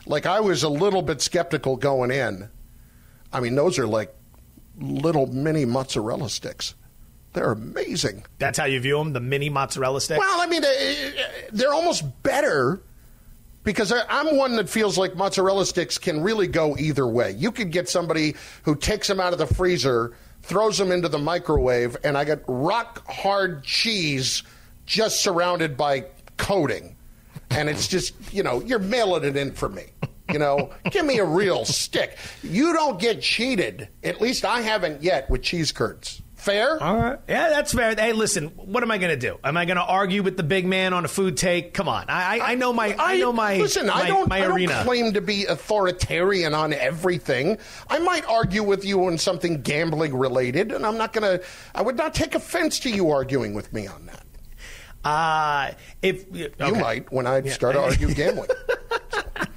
Like 0.06 0.26
I 0.26 0.40
was 0.40 0.62
a 0.62 0.68
little 0.68 1.02
bit 1.02 1.22
skeptical 1.22 1.76
going 1.76 2.10
in. 2.10 2.50
I 3.32 3.40
mean, 3.40 3.54
those 3.54 3.78
are 3.78 3.86
like 3.86 4.14
little 4.78 5.26
mini 5.26 5.64
mozzarella 5.64 6.28
sticks. 6.28 6.74
They're 7.32 7.52
amazing. 7.52 8.24
That's 8.38 8.58
how 8.58 8.64
you 8.64 8.80
view 8.80 8.98
them, 8.98 9.12
the 9.14 9.20
mini 9.20 9.48
mozzarella 9.48 10.00
stick. 10.02 10.18
Well, 10.18 10.40
I 10.40 10.46
mean, 10.46 10.60
they- 10.62 11.12
they're 11.52 11.72
almost 11.72 12.22
better 12.22 12.82
because 13.64 13.92
I'm 14.08 14.36
one 14.36 14.56
that 14.56 14.68
feels 14.68 14.96
like 14.96 15.16
mozzarella 15.16 15.66
sticks 15.66 15.98
can 15.98 16.22
really 16.22 16.46
go 16.46 16.76
either 16.78 17.06
way. 17.06 17.32
You 17.32 17.52
could 17.52 17.70
get 17.70 17.88
somebody 17.88 18.34
who 18.62 18.74
takes 18.74 19.06
them 19.08 19.20
out 19.20 19.32
of 19.32 19.38
the 19.38 19.46
freezer, 19.46 20.14
throws 20.42 20.78
them 20.78 20.90
into 20.90 21.08
the 21.08 21.18
microwave, 21.18 21.96
and 22.02 22.16
I 22.16 22.24
get 22.24 22.42
rock 22.48 23.06
hard 23.06 23.62
cheese 23.62 24.42
just 24.86 25.22
surrounded 25.22 25.76
by 25.76 26.06
coating. 26.36 26.96
And 27.50 27.68
it's 27.68 27.88
just, 27.88 28.14
you 28.32 28.42
know, 28.42 28.60
you're 28.60 28.78
mailing 28.78 29.24
it 29.24 29.36
in 29.36 29.52
for 29.52 29.68
me. 29.68 29.84
You 30.32 30.38
know, 30.38 30.70
give 30.90 31.04
me 31.04 31.18
a 31.18 31.24
real 31.24 31.64
stick. 31.66 32.16
You 32.42 32.72
don't 32.72 33.00
get 33.00 33.20
cheated. 33.20 33.88
At 34.02 34.20
least 34.20 34.44
I 34.44 34.60
haven't 34.60 35.02
yet 35.02 35.28
with 35.28 35.42
cheese 35.42 35.72
curds. 35.72 36.22
Fair? 36.40 36.82
All 36.82 36.96
right. 36.96 37.18
Yeah, 37.28 37.50
that's 37.50 37.74
fair. 37.74 37.94
Hey, 37.94 38.14
listen, 38.14 38.48
what 38.56 38.82
am 38.82 38.90
I 38.90 38.96
going 38.96 39.10
to 39.10 39.28
do? 39.28 39.38
Am 39.44 39.58
I 39.58 39.66
going 39.66 39.76
to 39.76 39.84
argue 39.84 40.22
with 40.22 40.38
the 40.38 40.42
big 40.42 40.64
man 40.64 40.94
on 40.94 41.04
a 41.04 41.08
food 41.08 41.36
take? 41.36 41.74
Come 41.74 41.86
on. 41.86 42.06
I, 42.08 42.38
I, 42.38 42.52
I 42.52 42.54
know 42.54 42.72
my 42.72 42.96
I, 42.98 43.18
know 43.18 43.30
my 43.30 43.58
listen. 43.58 43.88
my, 43.88 43.92
I 43.92 44.06
don't. 44.08 44.28
my 44.28 44.42
I 44.42 44.48
don't 44.48 44.84
claim 44.84 45.12
to 45.12 45.20
be 45.20 45.44
authoritarian 45.44 46.54
on 46.54 46.72
everything. 46.72 47.58
I 47.90 47.98
might 47.98 48.24
argue 48.26 48.62
with 48.62 48.86
you 48.86 49.04
on 49.04 49.18
something 49.18 49.60
gambling 49.60 50.16
related, 50.16 50.72
and 50.72 50.86
I'm 50.86 50.96
not 50.96 51.12
going 51.12 51.38
to. 51.38 51.44
I 51.74 51.82
would 51.82 51.96
not 51.96 52.14
take 52.14 52.34
offense 52.34 52.78
to 52.80 52.90
you 52.90 53.10
arguing 53.10 53.52
with 53.52 53.70
me 53.74 53.86
on 53.86 54.06
that. 54.06 54.24
Uh, 55.04 55.72
if 56.02 56.24
You 56.34 56.74
might 56.74 57.12
when 57.12 57.26
I 57.26 57.42
start 57.48 57.74
to 57.74 57.82
argue 57.82 58.14
gambling. 58.14 58.48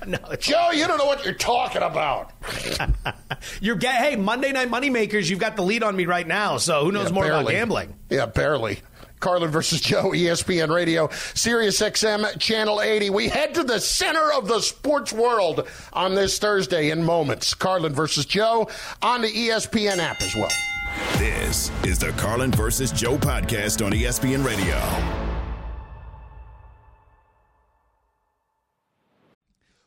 no, 0.07 0.19
Joe, 0.39 0.71
you 0.71 0.87
don't 0.87 0.97
know 0.97 1.05
what 1.05 1.23
you're 1.25 1.33
talking 1.33 1.81
about. 1.81 2.31
you're 3.61 3.75
ga- 3.75 3.89
hey 3.91 4.15
Monday 4.15 4.51
Night 4.51 4.69
Moneymakers. 4.69 5.29
You've 5.29 5.39
got 5.39 5.55
the 5.55 5.61
lead 5.61 5.83
on 5.83 5.95
me 5.95 6.05
right 6.05 6.27
now. 6.27 6.57
So 6.57 6.83
who 6.85 6.91
knows 6.91 7.07
Yeah, 7.09 7.13
more 7.13 7.25
about 7.25 7.47
gambling? 7.47 7.93
Yeah, 8.09 8.25
barely. 8.25 8.79
Carlin 9.19 9.51
versus 9.51 9.79
Joe, 9.79 10.11
ESPN 10.11 10.73
Radio, 10.73 11.09
Sirius 11.33 11.79
XM, 11.79 12.37
Channel 12.39 12.81
80. 12.81 13.09
We 13.09 13.29
head 13.29 13.53
to 13.53 13.63
the 13.63 13.79
center 13.79 14.33
of 14.33 14.49
the 14.49 14.59
sports 14.59 15.13
world 15.13 15.65
on 15.93 16.13
this 16.13 16.39
Thursday 16.39 16.89
in 16.89 17.01
moments. 17.05 17.53
Carlin 17.53 17.93
versus 17.93 18.25
Joe 18.25 18.67
on 19.01 19.21
the 19.21 19.29
ESPN 19.29 19.99
app 19.99 20.21
as 20.21 20.35
well. 20.35 20.51
This 21.17 21.71
is 21.85 21.97
the 21.99 22.11
Carlin 22.17 22.51
versus 22.51 22.91
Joe 22.91 23.17
podcast 23.17 23.83
on 23.85 23.93
ESPN 23.93 24.45
Radio. 24.45 25.32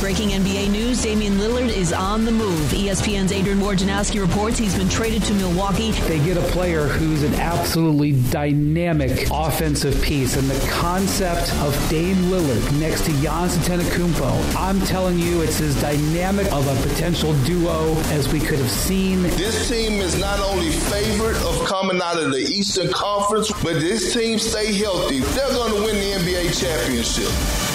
Breaking 0.00 0.28
NBA 0.28 0.70
news, 0.70 1.02
Damian 1.02 1.34
Lillard 1.38 1.68
is 1.70 1.92
on 1.92 2.24
the 2.24 2.30
move. 2.30 2.70
ESPN's 2.70 3.32
Adrian 3.32 3.58
Wojnarowski 3.58 4.20
reports 4.20 4.56
he's 4.56 4.76
been 4.76 4.88
traded 4.88 5.24
to 5.24 5.34
Milwaukee. 5.34 5.90
They 5.90 6.20
get 6.20 6.36
a 6.36 6.42
player 6.52 6.86
who's 6.86 7.24
an 7.24 7.34
absolutely 7.34 8.12
dynamic 8.30 9.28
offensive 9.32 10.00
piece, 10.00 10.36
and 10.36 10.48
the 10.48 10.70
concept 10.70 11.52
of 11.56 11.74
Dame 11.90 12.16
Lillard 12.30 12.78
next 12.78 13.06
to 13.06 13.10
Giannis 13.10 13.56
Antetokounmpo, 13.58 14.56
I'm 14.56 14.80
telling 14.82 15.18
you, 15.18 15.42
it's 15.42 15.60
as 15.60 15.80
dynamic 15.80 16.46
of 16.52 16.66
a 16.68 16.88
potential 16.88 17.34
duo 17.44 17.94
as 18.12 18.32
we 18.32 18.38
could 18.38 18.60
have 18.60 18.70
seen. 18.70 19.24
This 19.24 19.68
team 19.68 20.00
is 20.00 20.18
not 20.20 20.38
only 20.38 20.70
favored 20.70 21.36
of 21.38 21.66
coming 21.66 22.00
out 22.00 22.22
of 22.22 22.30
the 22.30 22.38
Eastern 22.38 22.92
Conference, 22.92 23.50
but 23.64 23.74
this 23.74 24.14
team 24.14 24.38
stay 24.38 24.72
healthy. 24.74 25.18
They're 25.18 25.48
going 25.48 25.74
to 25.74 25.82
win 25.84 25.96
the 25.96 26.12
NBA 26.24 26.60
championship. 26.60 27.67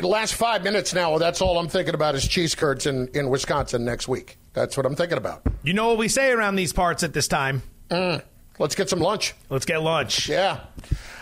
Last 0.00 0.34
five 0.34 0.64
minutes 0.64 0.94
now, 0.94 1.18
that's 1.18 1.40
all 1.40 1.58
I'm 1.58 1.68
thinking 1.68 1.94
about 1.94 2.14
is 2.14 2.26
cheese 2.26 2.54
curds 2.54 2.86
in, 2.86 3.08
in 3.08 3.28
Wisconsin 3.28 3.84
next 3.84 4.08
week. 4.08 4.38
That's 4.52 4.76
what 4.76 4.86
I'm 4.86 4.94
thinking 4.94 5.18
about. 5.18 5.42
You 5.62 5.72
know 5.72 5.88
what 5.88 5.98
we 5.98 6.08
say 6.08 6.30
around 6.30 6.56
these 6.56 6.72
parts 6.72 7.02
at 7.02 7.12
this 7.12 7.28
time? 7.28 7.62
Mm. 7.90 8.22
Let's 8.58 8.74
get 8.74 8.90
some 8.90 8.98
lunch. 8.98 9.34
Let's 9.50 9.64
get 9.64 9.82
lunch. 9.82 10.28
Yeah. 10.28 10.60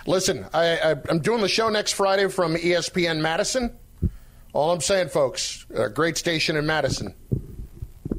Listen, 0.07 0.47
I, 0.55 0.79
I, 0.79 0.95
I'm 1.09 1.19
doing 1.19 1.41
the 1.41 1.49
show 1.49 1.69
next 1.69 1.93
Friday 1.93 2.29
from 2.29 2.55
ESPN 2.55 3.21
Madison. 3.21 3.77
All 4.53 4.73
I'm 4.73 4.81
saying, 4.81 5.09
folks, 5.09 5.67
great 5.93 6.17
station 6.17 6.57
in 6.57 6.65
Madison. 6.65 7.15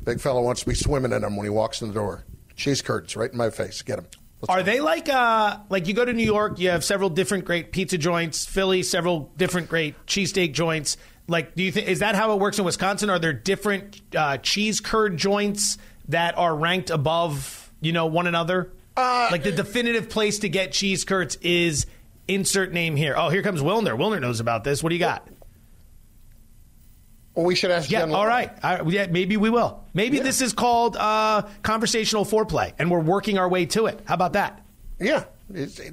Big 0.04 0.20
fella 0.22 0.42
wants 0.42 0.62
to 0.62 0.68
be 0.68 0.76
swimming 0.76 1.12
in 1.12 1.22
them 1.22 1.36
when 1.36 1.46
he 1.46 1.50
walks 1.50 1.82
in 1.82 1.88
the 1.88 1.94
door. 1.94 2.24
Cheese 2.56 2.82
curds 2.82 3.16
right 3.16 3.32
in 3.32 3.38
my 3.38 3.50
face. 3.50 3.82
Get 3.82 4.00
them. 4.42 4.50
Are 4.50 4.64
they 4.64 4.80
like 4.80 5.10
uh 5.10 5.58
like 5.70 5.88
you 5.88 5.94
go 5.94 6.06
to 6.06 6.14
New 6.14 6.26
York, 6.26 6.60
you 6.60 6.70
have 6.70 6.84
several 6.84 7.10
different 7.10 7.46
great 7.46 7.72
pizza 7.72 7.98
joints, 7.98 8.46
Philly, 8.46 8.84
several 8.84 9.32
different 9.38 9.70
great 9.70 9.96
cheesesteak 10.06 10.54
joints. 10.54 10.98
Like, 11.28 11.56
do 11.56 11.64
you 11.64 11.72
think 11.72 11.88
is 11.88 12.00
that 12.00 12.16
how 12.16 12.34
it 12.34 12.40
works 12.40 12.58
in 12.60 12.66
Wisconsin? 12.66 13.10
Are 13.10 13.20
there 13.20 13.34
different 13.34 14.02
uh, 14.16 14.38
cheese 14.38 14.80
curd 14.80 15.18
joints 15.18 15.78
that 16.08 16.38
are 16.38 16.56
ranked 16.56 16.90
above 16.90 17.72
you 17.82 17.92
know 17.92 18.06
one 18.06 18.28
another? 18.28 18.72
Uh, 18.96 19.28
like 19.32 19.44
the 19.44 19.52
definitive 19.52 20.10
place 20.10 20.40
to 20.40 20.50
get 20.50 20.72
cheese 20.72 21.04
curds 21.04 21.36
is 21.38 21.86
insert 22.28 22.72
name 22.74 22.96
here. 22.96 23.16
Oh, 23.18 23.30
here 23.30 23.44
comes 23.44 23.62
Wilner. 23.62 23.98
Wilner 23.98 24.20
knows 24.20 24.40
about 24.40 24.64
this. 24.64 24.82
What 24.82 24.90
do 24.90 24.96
you 24.96 25.00
got? 25.00 25.28
Well, 27.38 27.46
we 27.46 27.54
should 27.54 27.70
ask. 27.70 27.92
Yeah, 27.92 28.00
Jen 28.00 28.16
all 28.16 28.26
right. 28.26 28.52
Uh, 28.64 28.84
yeah, 28.88 29.06
maybe 29.06 29.38
we 29.38 29.52
will. 29.52 29.84
Maybe 29.94 30.18
this 30.18 30.42
is 30.42 30.54
called 30.54 30.98
uh, 30.98 31.44
conversational 31.62 32.26
foreplay, 32.26 32.74
and 32.80 32.90
we're 32.90 33.00
working 33.00 33.38
our 33.38 33.48
way 33.48 33.68
to 33.68 33.86
it. 33.86 34.02
How 34.06 34.16
about 34.16 34.34
that? 34.34 34.66
Yeah. 35.00 35.26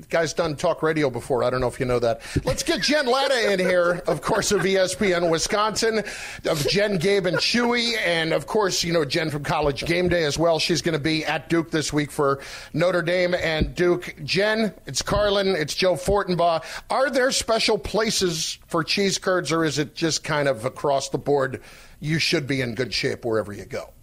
Guy's 0.09 0.33
done 0.33 0.57
talk 0.57 0.83
radio 0.83 1.11
before. 1.11 1.45
I 1.45 1.51
don't 1.51 1.61
know 1.61 1.69
if 1.69 1.79
you 1.79 1.87
know 1.87 2.01
that. 2.01 2.23
Let's 2.45 2.65
get 2.65 2.83
Jen 2.83 3.07
Lada 3.07 3.53
in 3.53 3.61
here, 3.61 4.03
of 4.09 4.21
course, 4.21 4.51
of 4.51 4.63
ESPN 4.63 5.31
Wisconsin, 5.31 6.03
of 6.45 6.67
Jen, 6.69 6.99
Gabe, 6.99 7.27
and 7.27 7.37
Chewy, 7.37 7.97
and 8.05 8.33
of 8.33 8.47
course, 8.47 8.83
you 8.83 8.93
know, 8.93 9.05
Jen 9.05 9.31
from 9.31 9.45
College 9.45 9.85
Game 9.87 10.09
Day 10.09 10.25
as 10.25 10.37
well. 10.37 10.59
She's 10.59 10.83
going 10.83 10.95
to 10.95 10.99
be 10.99 11.25
at 11.25 11.49
Duke 11.49 11.71
this 11.71 11.93
week 11.93 12.11
for 12.11 12.41
Notre 12.73 13.03
Dame 13.03 13.35
and 13.35 13.77
Duke. 13.77 14.17
Jen, 14.25 14.75
it's 14.87 15.03
Carlin, 15.03 15.49
it's 15.49 15.75
Joe 15.75 15.95
Fortenbaugh. 15.95 16.65
Are 16.91 17.09
there 17.09 17.31
special 17.31 17.79
places 17.79 18.59
for 18.67 18.83
cheese 18.83 19.19
curds, 19.19 19.53
or 19.53 19.65
is 19.65 19.79
it 19.79 19.95
just 19.95 20.25
kind 20.25 20.49
of 20.49 20.65
across 20.65 21.11
the 21.11 21.19
board? 21.19 21.63
You 22.01 22.19
should 22.19 22.49
be 22.49 22.61
in 22.61 22.75
good 22.75 22.93
shape 22.93 23.25
wherever 23.25 23.53
you 23.53 23.67
go. 23.67 23.94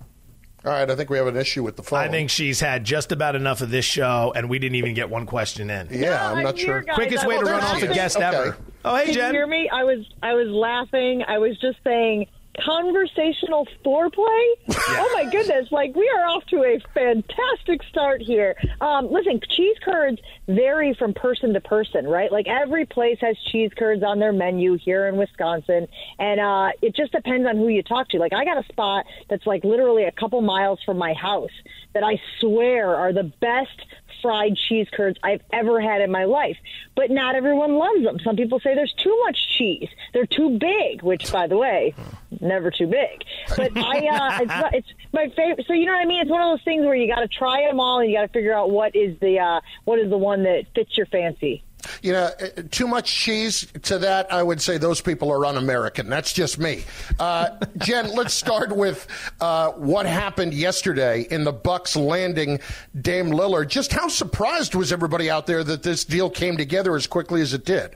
All 0.64 0.72
right, 0.72 0.90
I 0.90 0.96
think 0.96 1.10
we 1.10 1.18
have 1.18 1.26
an 1.26 1.38
issue 1.38 1.64
with 1.64 1.76
the 1.76 1.82
phone. 1.82 2.00
I 2.00 2.08
think 2.08 2.30
she's 2.30 2.60
had 2.60 2.84
just 2.84 3.12
about 3.12 3.36
enough 3.36 3.62
of 3.62 3.72
this 3.72 3.84
show, 3.86 4.32
and 4.36 4.48
we 4.48 4.60
didn't 4.60 4.76
even 4.76 4.94
get 4.94 5.10
one 5.10 5.26
question 5.26 5.72
in. 5.72 5.88
Yeah, 5.90 6.32
I'm 6.32 6.44
not 6.44 6.60
sure. 6.60 6.84
Quickest 6.84 7.26
way 7.26 7.40
to 7.40 7.44
run 7.46 7.64
off 7.64 7.82
a 7.82 7.88
guest 7.88 8.18
ever. 8.18 8.56
Oh, 8.86 8.96
hey, 8.96 9.06
Can 9.06 9.14
Jen. 9.14 9.34
you 9.34 9.40
hear 9.40 9.48
me? 9.48 9.70
I 9.72 9.84
was 9.84 10.06
I 10.22 10.34
was 10.34 10.48
laughing. 10.50 11.24
I 11.28 11.40
was 11.40 11.58
just 11.60 11.78
saying 11.84 12.28
conversational 12.60 13.68
foreplay. 13.86 14.54
Oh 14.70 15.12
my 15.14 15.30
goodness! 15.32 15.72
Like 15.72 15.96
we 15.96 16.10
are 16.18 16.26
off 16.28 16.46
to 16.48 16.64
a 16.64 16.80
fantastic 16.94 17.82
start 17.90 18.22
here. 18.22 18.56
Um, 18.80 19.12
listen, 19.12 19.40
cheese 19.50 19.78
curds 19.84 20.20
vary 20.48 20.94
from 20.94 21.14
person 21.14 21.54
to 21.54 21.62
person, 21.62 22.08
right? 22.08 22.32
Like 22.32 22.48
every 22.48 22.86
place 22.86 23.18
has 23.22 23.38
cheese 23.52 23.72
curds 23.78 24.04
on 24.04 24.20
their 24.20 24.34
menu 24.34 24.78
here 24.78 25.08
in 25.08 25.18
Wisconsin, 25.18 25.88
and 26.20 26.40
uh, 26.40 26.72
it 26.82 26.96
just 26.96 27.12
depends 27.12 27.48
on 27.48 27.58
who 27.58 27.68
you 27.68 27.84
talk 27.84 28.10
to. 28.10 28.18
Like 28.18 28.34
I 28.34 28.46
got 28.46 28.58
a 28.58 28.68
spot 28.68 29.06
that's 29.30 29.46
like 29.46 29.64
literally 29.64 30.04
a 30.04 30.12
couple 30.12 30.42
miles 30.42 30.80
from 30.86 30.98
my 30.98 31.14
house 31.14 31.52
that 31.94 32.04
I 32.04 32.20
swear 32.40 32.96
are 32.96 33.14
the 33.14 33.32
best 33.42 33.86
fried 34.22 34.56
cheese 34.56 34.88
curds 34.94 35.20
I've 35.24 35.42
ever 35.52 35.82
had 35.82 36.02
in 36.02 36.12
my 36.12 36.26
life. 36.26 36.58
But 36.96 37.12
not 37.12 37.36
everyone 37.36 37.76
loves 37.76 38.04
them. 38.04 38.18
Some 38.24 38.36
people 38.36 38.60
say 38.60 38.76
there's 38.76 38.94
too 38.94 39.18
much 39.26 39.38
cheese. 39.58 39.90
They're 40.14 40.26
too 40.26 40.58
big, 40.60 41.02
which, 41.02 41.32
by 41.32 41.48
the 41.48 41.58
way, 41.58 41.96
never 42.40 42.72
too 42.72 42.88
big. 42.88 43.24
But 43.56 43.78
I, 43.78 44.08
uh, 44.08 44.40
it's, 44.42 44.76
it's 44.76 44.88
my 45.14 45.32
favorite. 45.36 45.66
So 45.68 45.74
you 45.74 45.86
know 45.86 45.94
what 45.94 46.02
I 46.02 46.06
mean? 46.06 46.22
It's 46.22 46.32
one 46.32 46.42
of 46.42 46.58
those 46.58 46.64
things 46.64 46.86
where 46.86 46.96
you 46.96 47.14
got 47.14 47.22
to 47.22 47.28
try 47.28 47.68
them 47.68 47.80
all, 47.80 48.00
and 48.00 48.10
you 48.10 48.18
got 48.18 48.24
to 48.24 48.34
figure 48.34 48.54
out 48.54 48.72
what 48.72 48.96
is 48.96 49.18
the 49.20 49.40
uh, 49.40 49.62
what 49.86 50.00
is 50.00 50.10
the 50.10 50.18
one 50.18 50.44
that 50.44 50.66
fits 50.76 50.98
your 50.98 51.06
fancy. 51.08 51.64
You 52.02 52.14
know, 52.14 52.30
uh, 52.40 52.62
too 52.72 52.88
much 52.88 53.14
cheese 53.14 53.68
to 53.84 54.00
that, 54.00 54.32
I 54.32 54.44
would 54.44 54.62
say 54.62 54.78
those 54.78 55.02
people 55.02 55.32
are 55.32 55.46
un 55.46 55.58
American. 55.58 56.10
That's 56.10 56.34
just 56.34 56.60
me. 56.60 56.84
Uh, 57.20 57.50
Jen, 57.78 58.14
let's 58.16 58.34
start 58.34 58.76
with 58.76 59.08
uh, 59.40 59.72
what 59.72 60.06
happened 60.06 60.54
yesterday 60.54 61.28
in 61.30 61.44
the 61.44 61.52
Bucks 61.52 61.96
landing 61.96 62.60
Dame 63.00 63.30
Lillard. 63.30 63.68
Just 63.70 63.92
how 63.92 64.08
surprised 64.08 64.76
was 64.76 64.92
everybody 64.92 65.30
out 65.30 65.48
there 65.48 65.64
that 65.64 65.84
this 65.84 66.06
deal 66.06 66.30
came 66.30 66.58
together 66.58 66.96
as 66.96 67.08
quickly 67.08 67.42
as 67.42 67.54
it 67.54 67.66
did? 67.66 67.96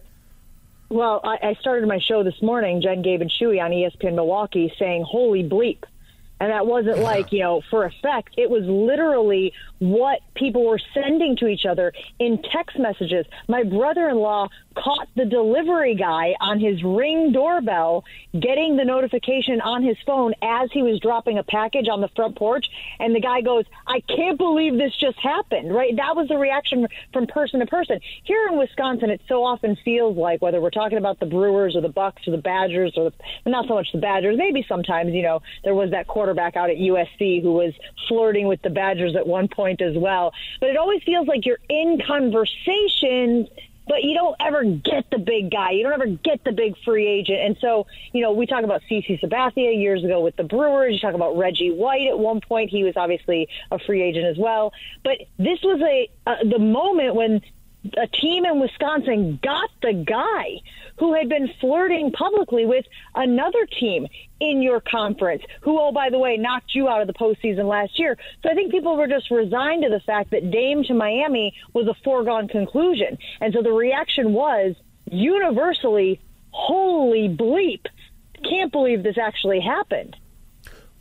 Well, 0.89 1.19
I, 1.23 1.37
I 1.41 1.53
started 1.55 1.87
my 1.87 1.99
show 1.99 2.23
this 2.23 2.41
morning, 2.41 2.81
Jen, 2.81 3.01
Gabe, 3.01 3.21
and 3.21 3.31
Chewy 3.31 3.61
on 3.61 3.71
ESPN 3.71 4.15
Milwaukee, 4.15 4.71
saying 4.77 5.03
"Holy 5.03 5.43
bleep," 5.43 5.83
and 6.39 6.51
that 6.51 6.67
wasn't 6.67 6.99
like 6.99 7.31
you 7.31 7.39
know 7.39 7.61
for 7.69 7.85
effect. 7.85 8.35
It 8.37 8.49
was 8.49 8.63
literally 8.65 9.53
what 9.79 10.19
people 10.35 10.65
were 10.65 10.79
sending 10.93 11.35
to 11.37 11.47
each 11.47 11.65
other 11.65 11.93
in 12.19 12.41
text 12.41 12.77
messages. 12.79 13.25
My 13.47 13.63
brother 13.63 14.09
in 14.09 14.17
law 14.17 14.47
caught 14.75 15.07
the 15.15 15.25
delivery 15.25 15.95
guy 15.95 16.35
on 16.39 16.59
his 16.59 16.83
ring 16.83 17.31
doorbell 17.31 18.03
getting 18.37 18.75
the 18.75 18.83
notification 18.83 19.61
on 19.61 19.83
his 19.83 19.97
phone 20.05 20.33
as 20.41 20.69
he 20.71 20.83
was 20.83 20.99
dropping 20.99 21.37
a 21.37 21.43
package 21.43 21.87
on 21.87 22.01
the 22.01 22.09
front 22.09 22.35
porch. 22.35 22.67
And 22.99 23.15
the 23.15 23.21
guy 23.21 23.41
goes, 23.41 23.65
I 23.87 24.01
can't 24.01 24.37
believe 24.37 24.77
this 24.77 24.95
just 24.95 25.19
happened, 25.19 25.73
right? 25.73 25.95
That 25.95 26.15
was 26.15 26.27
the 26.27 26.37
reaction 26.37 26.87
from 27.13 27.27
person 27.27 27.59
to 27.61 27.65
person. 27.65 27.99
Here 28.23 28.47
in 28.51 28.57
Wisconsin, 28.57 29.09
it 29.09 29.21
so 29.27 29.43
often 29.43 29.77
feels 29.85 30.17
like 30.17 30.41
whether 30.41 30.59
we're 30.59 30.69
talking 30.69 30.97
about 30.97 31.19
the 31.19 31.25
Brewers 31.25 31.75
or 31.75 31.81
the 31.81 31.89
Bucks 31.89 32.27
or 32.27 32.31
the 32.31 32.41
Badgers 32.41 32.93
or 32.97 33.11
the, 33.11 33.49
not 33.49 33.67
so 33.67 33.75
much 33.75 33.87
the 33.93 33.99
Badgers, 33.99 34.37
maybe 34.37 34.65
sometimes, 34.67 35.13
you 35.13 35.23
know, 35.23 35.41
there 35.63 35.75
was 35.75 35.91
that 35.91 36.07
quarterback 36.07 36.55
out 36.55 36.69
at 36.69 36.77
USC 36.77 37.41
who 37.41 37.53
was 37.53 37.73
flirting 38.07 38.47
with 38.47 38.61
the 38.61 38.69
Badgers 38.69 39.15
at 39.15 39.25
one 39.25 39.47
point 39.47 39.64
as 39.81 39.97
well. 39.97 40.33
But 40.59 40.69
it 40.69 40.77
always 40.77 41.03
feels 41.03 41.27
like 41.27 41.45
you're 41.45 41.59
in 41.69 42.01
conversations 42.05 43.49
but 43.87 44.03
you 44.03 44.15
don't 44.15 44.35
ever 44.39 44.63
get 44.63 45.09
the 45.11 45.17
big 45.17 45.51
guy. 45.51 45.71
You 45.71 45.83
don't 45.83 45.93
ever 45.93 46.07
get 46.07 46.43
the 46.43 46.51
big 46.51 46.75
free 46.83 47.07
agent. 47.07 47.39
And 47.39 47.57
so, 47.61 47.85
you 48.13 48.21
know, 48.21 48.31
we 48.31 48.45
talk 48.45 48.63
about 48.63 48.81
CC 48.89 49.19
Sabathia 49.21 49.79
years 49.79 50.03
ago 50.03 50.21
with 50.21 50.35
the 50.35 50.43
Brewers. 50.43 50.93
You 50.93 50.99
talk 50.99 51.13
about 51.13 51.37
Reggie 51.37 51.71
White 51.71 52.07
at 52.07 52.17
one 52.17 52.41
point. 52.41 52.69
He 52.69 52.83
was 52.83 52.93
obviously 52.95 53.47
a 53.71 53.79
free 53.79 54.01
agent 54.01 54.25
as 54.25 54.37
well. 54.37 54.73
But 55.03 55.19
this 55.37 55.59
was 55.61 55.81
a 55.81 56.09
the 56.49 56.59
moment 56.59 57.15
when 57.15 57.41
a 57.97 58.07
team 58.07 58.45
in 58.45 58.59
Wisconsin 58.59 59.39
got 59.43 59.69
the 59.81 59.93
guy 59.93 60.61
who 60.97 61.13
had 61.13 61.29
been 61.29 61.49
flirting 61.59 62.11
publicly 62.11 62.65
with 62.65 62.85
another 63.15 63.65
team 63.79 64.07
in 64.39 64.61
your 64.61 64.81
conference, 64.81 65.43
who, 65.61 65.79
oh, 65.79 65.91
by 65.91 66.09
the 66.09 66.19
way, 66.19 66.37
knocked 66.37 66.73
you 66.73 66.87
out 66.87 67.01
of 67.01 67.07
the 67.07 67.13
postseason 67.13 67.67
last 67.69 67.97
year. 67.99 68.17
So 68.43 68.49
I 68.49 68.53
think 68.53 68.71
people 68.71 68.97
were 68.97 69.07
just 69.07 69.31
resigned 69.31 69.83
to 69.83 69.89
the 69.89 70.01
fact 70.01 70.31
that 70.31 70.51
Dame 70.51 70.83
to 70.83 70.93
Miami 70.93 71.53
was 71.73 71.87
a 71.87 71.95
foregone 72.03 72.47
conclusion. 72.47 73.17
And 73.41 73.53
so 73.53 73.61
the 73.61 73.71
reaction 73.71 74.33
was 74.33 74.75
universally, 75.11 76.19
holy 76.51 77.29
bleep, 77.29 77.85
can't 78.43 78.71
believe 78.71 79.03
this 79.03 79.17
actually 79.17 79.59
happened. 79.59 80.15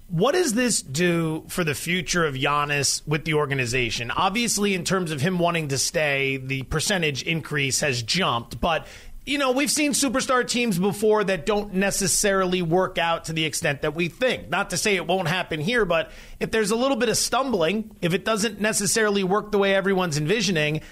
What 0.09 0.33
does 0.33 0.55
this 0.55 0.83
do 0.83 1.45
for 1.49 1.65
the 1.65 1.75
future 1.75 2.25
of 2.25 2.35
Giannis 2.35 3.07
with 3.07 3.25
the 3.25 3.35
organization? 3.35 4.11
Obviously, 4.11 4.75
in 4.75 4.85
terms 4.85 5.11
of 5.11 5.21
him 5.21 5.39
wanting 5.39 5.69
to 5.69 5.79
stay, 5.79 6.37
the 6.37 6.63
percentage 6.65 7.23
increase 7.23 7.81
has 7.81 8.03
jumped, 8.03 8.61
but 8.61 8.87
you 9.27 9.39
know, 9.39 9.53
we've 9.53 9.71
seen 9.71 9.93
superstar 9.93 10.47
teams 10.47 10.79
before 10.79 11.25
that 11.25 11.47
don't 11.47 11.75
necessarily 11.75 12.61
work 12.61 12.99
out 12.99 13.27
to 13.27 13.33
the 13.33 13.45
extent 13.45 13.83
that 13.83 13.95
we 13.95 14.09
think. 14.09 14.51
Not 14.51 14.71
to 14.71 14.77
say 14.77 14.97
it 14.97 15.07
won't 15.07 15.29
happen 15.29 15.61
here, 15.61 15.87
but 15.87 16.11
if 16.41 16.51
there's 16.51 16.71
a 16.71 16.77
little 16.77 16.97
bit 16.97 17.09
of 17.09 17.17
stumbling, 17.17 17.97
if 18.03 18.13
it 18.13 18.25
doesn't 18.25 18.61
necessarily 18.61 19.25
work 19.25 19.51
the 19.51 19.59
way 19.59 19.75
everyone's 19.75 20.19
envisioning, 20.19 20.83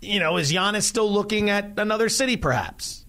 you 0.00 0.20
know, 0.20 0.36
is 0.36 0.52
Giannis 0.52 0.82
still 0.82 1.10
looking 1.10 1.50
at 1.50 1.78
another 1.78 2.08
city 2.08 2.36
perhaps? 2.36 3.04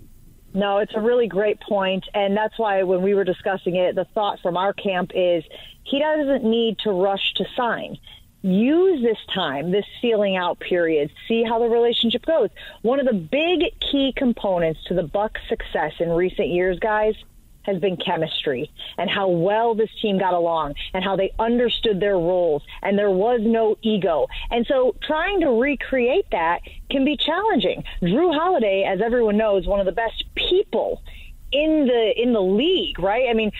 No, 0.54 0.80
it's 0.80 0.94
a 0.96 1.00
really 1.00 1.28
great 1.28 1.62
point, 1.62 2.04
and 2.13 2.36
that's 2.36 2.58
why 2.60 2.84
when 2.84 3.02
we 3.02 3.13
were 3.13 3.24
discussing 3.24 3.76
it, 3.76 3.96
the 3.96 4.06
thought 4.13 4.39
from 4.41 4.58
our 4.58 4.74
camp 4.74 5.12
is 5.15 5.44
he 5.84 6.00
doesn't 6.00 6.44
need 6.44 6.78
to 6.80 6.91
rush 6.91 7.34
to 7.36 7.46
sign 7.56 7.98
use 8.42 9.02
this 9.02 9.18
time, 9.34 9.72
this 9.72 9.86
feeling 10.02 10.36
out 10.36 10.60
period, 10.60 11.12
see 11.28 11.44
how 11.44 11.60
the 11.60 11.70
relationship 11.70 12.26
goes. 12.26 12.50
One 12.82 13.00
of 13.00 13.06
the 13.06 13.14
big 13.14 13.80
key 13.80 14.14
components 14.16 14.84
to 14.86 14.94
the 14.94 15.04
Bucks' 15.04 15.42
success 15.48 15.94
in 16.00 16.10
recent 16.10 16.50
years, 16.50 16.80
guys, 16.80 17.16
has 17.64 17.80
been 17.80 17.98
chemistry 17.98 18.72
and 18.98 19.10
how 19.10 19.28
well 19.28 19.76
this 19.76 19.90
team 20.02 20.18
got 20.18 20.34
along 20.34 20.74
and 20.94 21.04
how 21.04 21.16
they 21.16 21.32
understood 21.38 22.00
their 22.00 22.16
roles 22.16 22.64
and 22.82 22.98
there 22.98 23.12
was 23.12 23.40
no 23.44 23.78
ego. 23.82 24.28
And 24.50 24.66
so 24.66 24.96
trying 25.04 25.42
to 25.42 25.50
recreate 25.62 26.26
that 26.32 26.62
can 26.90 27.06
be 27.06 27.18
challenging. 27.18 27.84
Jrue 28.02 28.34
Holiday, 28.34 28.84
as 28.84 29.02
everyone 29.02 29.38
knows, 29.38 29.68
one 29.68 29.80
of 29.80 29.86
the 29.86 29.92
best 29.92 30.24
people 30.36 31.04
in 31.52 31.86
the 31.86 32.14
in 32.16 32.34
the 32.34 32.42
league, 32.42 33.00
right? 33.00 33.28
I 33.30 33.34
mean, 33.34 33.52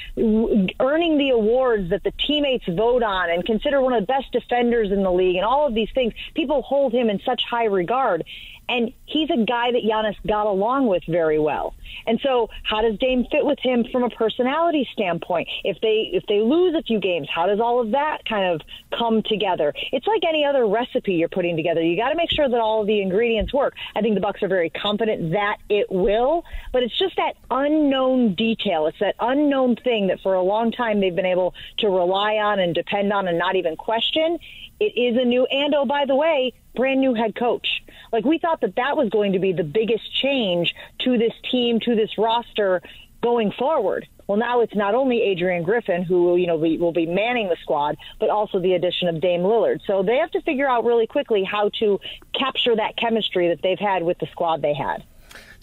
earning 0.80 1.18
the 1.18 1.30
awards 1.30 1.90
that 1.90 2.04
the 2.04 2.12
teammates 2.26 2.66
vote 2.68 3.04
on 3.04 3.30
and 3.30 3.46
consider 3.46 3.82
one 3.82 3.94
of 3.94 4.02
the 4.02 4.08
best 4.08 4.32
defenders 4.32 4.92
in 4.92 5.04
the 5.04 5.12
league 5.12 5.36
and 5.36 5.46
all 5.46 5.68
of 5.68 5.74
these 5.74 5.90
things. 5.94 6.14
People 6.36 6.62
hold 6.62 6.94
him 6.94 7.10
in 7.10 7.20
such 7.26 7.44
high 7.44 7.66
regard. 7.66 8.24
And 8.72 8.94
he's 9.06 9.30
a 9.30 9.44
guy 9.44 9.74
that 9.74 9.84
Giannis 9.84 10.16
got 10.26 10.48
along 10.48 10.88
with 10.88 11.04
very 11.06 11.38
well. 11.38 11.76
And 12.08 12.22
so, 12.24 12.50
how 12.64 12.82
does 12.82 12.98
Dame 13.00 13.26
fit 13.30 13.46
with 13.46 13.60
him 13.60 13.84
from 13.92 14.04
a 14.04 14.10
personality 14.10 14.88
standpoint? 14.94 15.50
If 15.66 15.82
they 15.82 16.10
if 16.14 16.26
they 16.28 16.40
lose 16.40 16.74
a 16.74 16.82
few 16.82 17.02
games, 17.02 17.28
how 17.30 17.48
does 17.48 17.60
all 17.60 17.82
of 17.82 17.92
that 17.92 18.20
kind 18.24 18.46
of 18.46 18.62
come 18.98 19.24
together? 19.24 19.74
It's 19.92 20.08
like 20.08 20.22
any 20.28 20.46
other 20.46 20.66
recipe 20.66 21.16
you're 21.16 21.28
putting 21.28 21.58
together. 21.58 21.82
You 21.82 21.98
got 21.98 22.12
to 22.12 22.16
make 22.16 22.32
sure 22.32 22.48
that 22.48 22.62
all 22.62 22.80
of 22.80 22.88
the 22.88 23.02
ingredients 23.02 23.54
work. 23.54 23.74
I 23.94 24.00
think 24.00 24.16
the 24.16 24.22
Bucks 24.22 24.42
are 24.42 24.48
very 24.48 24.70
confident 24.70 25.34
that 25.34 25.58
it 25.68 25.92
will, 25.92 26.46
but 26.72 26.82
it's 26.82 26.98
just 26.98 27.18
that 27.18 27.34
unknown 27.50 28.36
detail. 28.36 28.88
It's 28.88 29.00
that 29.00 29.16
unknown 29.20 29.76
thing 29.76 30.08
that 30.08 30.22
for 30.22 30.34
a 30.34 30.42
long 30.42 30.72
time 30.72 31.02
they've 31.02 31.16
been 31.16 31.26
able 31.26 31.54
to 31.80 31.90
rely 31.90 32.36
on 32.36 32.60
and 32.60 32.74
depend 32.74 33.12
on 33.12 33.28
and 33.28 33.38
not 33.38 33.58
even 33.58 33.76
question. 33.76 34.40
It 34.80 34.98
is 34.98 35.22
a 35.22 35.26
new 35.26 35.46
and 35.46 35.76
oh 35.76 35.86
by 35.86 36.06
the 36.06 36.16
way, 36.16 36.54
brand 36.74 37.02
new 37.02 37.14
head 37.14 37.36
coach. 37.36 37.81
Like 38.12 38.26
we 38.26 38.38
thought 38.38 38.62
that 38.62 38.76
that 38.76 38.98
was 38.98 39.10
going 39.10 39.34
to 39.34 39.40
be 39.40 39.54
the 39.54 39.64
biggest 39.64 40.14
change 40.14 40.74
to 41.00 41.18
this 41.18 41.34
team, 41.50 41.80
to 41.82 41.96
this 41.96 42.18
roster 42.18 42.82
going 43.22 43.52
forward. 43.52 44.08
Well, 44.28 44.38
now 44.38 44.62
it's 44.62 44.76
not 44.76 44.96
only 44.96 45.22
Adrian 45.22 45.64
Griffin 45.64 46.04
who 46.04 46.36
you 46.38 46.48
know 46.48 46.56
will 46.56 46.94
be 46.94 47.06
manning 47.06 47.50
the 47.50 47.58
squad, 47.62 47.98
but 48.20 48.30
also 48.30 48.60
the 48.60 48.74
addition 48.74 49.08
of 49.08 49.20
Dame 49.20 49.42
Lillard. 49.42 49.82
So 49.86 50.04
they 50.04 50.18
have 50.18 50.32
to 50.32 50.42
figure 50.42 50.70
out 50.70 50.86
really 50.86 51.08
quickly 51.08 51.44
how 51.44 51.70
to 51.80 52.00
capture 52.34 52.76
that 52.76 52.96
chemistry 52.98 53.50
that 53.50 53.62
they've 53.62 53.80
had 53.80 54.04
with 54.04 54.20
the 54.20 54.28
squad 54.28 54.62
they 54.62 54.74
had. 54.74 55.04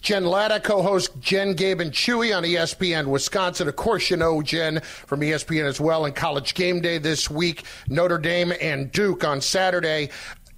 Jen 0.01 0.23
Lada, 0.23 0.61
co-host 0.61 1.19
Jen, 1.19 1.53
Gabe, 1.53 1.81
and 1.81 1.91
Chewy 1.91 2.35
on 2.35 2.43
ESPN 2.43 3.07
Wisconsin. 3.07 3.67
Of 3.67 3.75
course, 3.75 4.09
you 4.09 4.15
know 4.15 4.41
Jen 4.41 4.79
from 4.81 5.19
ESPN 5.19 5.65
as 5.65 5.81
well. 5.81 6.05
And 6.05 6.15
College 6.15 6.53
Game 6.53 6.79
Day 6.79 6.99
this 6.99 7.29
week, 7.29 7.63
Notre 7.89 8.17
Dame 8.17 8.53
and 8.61 8.91
Duke 8.91 9.25
on 9.25 9.41
Saturday. 9.41 10.09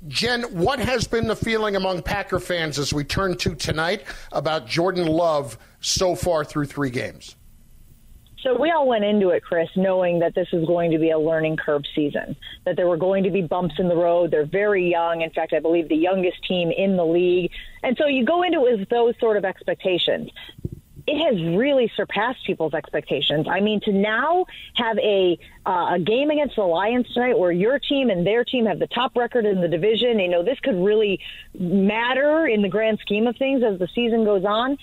Jen, 0.08 0.44
what 0.44 0.80
has 0.80 1.08
been 1.08 1.28
the 1.28 1.36
feeling 1.36 1.76
among 1.76 2.02
Packer 2.02 2.40
fans 2.40 2.80
as 2.80 2.92
we 2.94 3.04
turn 3.04 3.38
to 3.38 3.54
tonight 3.56 4.04
about 4.32 4.66
Jordan 4.66 5.08
Love 5.08 5.58
so 5.80 6.16
far 6.16 6.44
through 6.44 6.66
three 6.66 6.90
games? 6.90 7.36
So 8.42 8.60
we 8.60 8.72
all 8.72 8.88
went 8.88 9.04
into 9.04 9.30
it, 9.30 9.44
Chris, 9.44 9.70
knowing 9.76 10.18
that 10.20 10.34
this 10.34 10.48
was 10.52 10.66
going 10.66 10.90
to 10.92 10.98
be 10.98 11.12
a 11.12 11.20
learning 11.20 11.58
curve 11.58 11.84
season, 11.94 12.36
that 12.66 12.76
there 12.76 12.88
were 12.88 12.98
going 12.98 13.24
to 13.24 13.30
be 13.30 13.44
bumps 13.44 13.76
in 13.78 13.88
the 13.88 13.96
road. 13.96 14.32
They're 14.32 14.48
very 14.48 14.90
young. 14.90 15.22
In 15.22 15.30
fact, 15.30 15.54
I 15.54 15.60
believe 15.60 15.88
the 15.90 15.96
youngest 15.96 16.44
team 16.48 16.72
in 16.72 16.98
the 16.98 17.06
league. 17.06 17.52
And 17.84 17.96
so 17.98 18.08
you 18.08 18.26
go 18.26 18.42
into 18.42 18.66
it 18.66 18.80
with 18.80 18.90
those 18.90 19.14
sort 19.20 19.38
of 19.38 19.46
expectations 19.46 20.32
it 21.12 21.18
has 21.18 21.58
really 21.58 21.92
surpassed 21.96 22.46
people's 22.46 22.74
expectations. 22.74 23.46
I 23.50 23.60
mean, 23.60 23.82
to 23.82 23.92
now 23.92 24.46
have 24.76 24.98
a 25.00 25.38
uh, 25.66 25.96
a 25.96 26.00
game 26.00 26.30
against 26.32 26.56
the 26.56 26.64
Lions 26.64 27.12
tonight, 27.14 27.38
where 27.38 27.52
your 27.52 27.80
team 27.80 28.10
and 28.10 28.26
their 28.26 28.44
team 28.44 28.66
have 28.66 28.80
the 28.80 28.88
top 28.88 29.16
record 29.16 29.46
in 29.46 29.62
the 29.62 29.68
division, 29.68 30.20
you 30.20 30.30
know, 30.30 30.44
this 30.44 30.60
could 30.62 30.76
really 30.76 31.20
matter 31.60 32.48
in 32.48 32.62
the 32.62 32.70
grand 32.70 33.00
scheme 33.00 33.28
of 33.28 33.36
things 33.38 33.62
as 33.64 33.78
the 33.78 33.88
season 33.94 34.24
goes 34.24 34.46
on. 34.46 34.78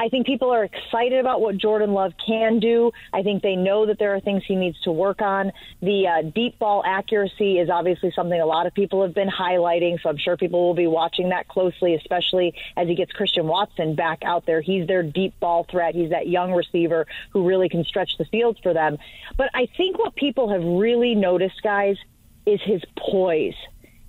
I 0.00 0.08
think 0.08 0.24
people 0.24 0.50
are 0.50 0.64
excited 0.64 1.20
about 1.20 1.42
what 1.42 1.58
Jordan 1.58 1.92
Love 1.92 2.14
can 2.26 2.58
do. 2.58 2.90
I 3.12 3.22
think 3.22 3.42
they 3.42 3.54
know 3.54 3.84
that 3.84 3.98
there 3.98 4.14
are 4.14 4.20
things 4.20 4.42
he 4.48 4.56
needs 4.56 4.80
to 4.80 4.92
work 4.92 5.20
on. 5.20 5.52
The 5.82 6.06
uh, 6.06 6.22
deep 6.34 6.58
ball 6.58 6.82
accuracy 6.86 7.58
is 7.58 7.68
obviously 7.68 8.10
something 8.16 8.40
a 8.40 8.46
lot 8.46 8.64
of 8.64 8.72
people 8.72 9.02
have 9.02 9.12
been 9.12 9.28
highlighting, 9.28 10.00
so 10.00 10.08
I'm 10.08 10.16
sure 10.16 10.38
people 10.38 10.66
will 10.66 10.74
be 10.74 10.86
watching 10.86 11.28
that 11.28 11.48
closely, 11.48 11.94
especially 11.94 12.54
as 12.78 12.88
he 12.88 12.94
gets 12.94 13.12
Christian 13.12 13.46
Watson 13.46 13.94
back 13.94 14.20
out 14.24 14.46
there. 14.46 14.62
He's 14.62 14.86
their 14.86 15.02
deep 15.02 15.38
ball 15.38 15.66
threat. 15.70 15.94
He's 15.94 16.08
that 16.08 16.28
young 16.28 16.54
receiver 16.54 17.06
who 17.28 17.46
really 17.46 17.68
can 17.68 17.84
stretch 17.84 18.16
the 18.16 18.24
field 18.24 18.58
for 18.62 18.72
them. 18.72 18.96
But 19.36 19.50
I 19.52 19.68
think 19.76 19.98
what 19.98 20.16
people 20.16 20.48
have 20.50 20.64
really 20.64 21.14
noticed, 21.14 21.62
guys, 21.62 21.98
is 22.46 22.58
his 22.62 22.82
poise 22.96 23.54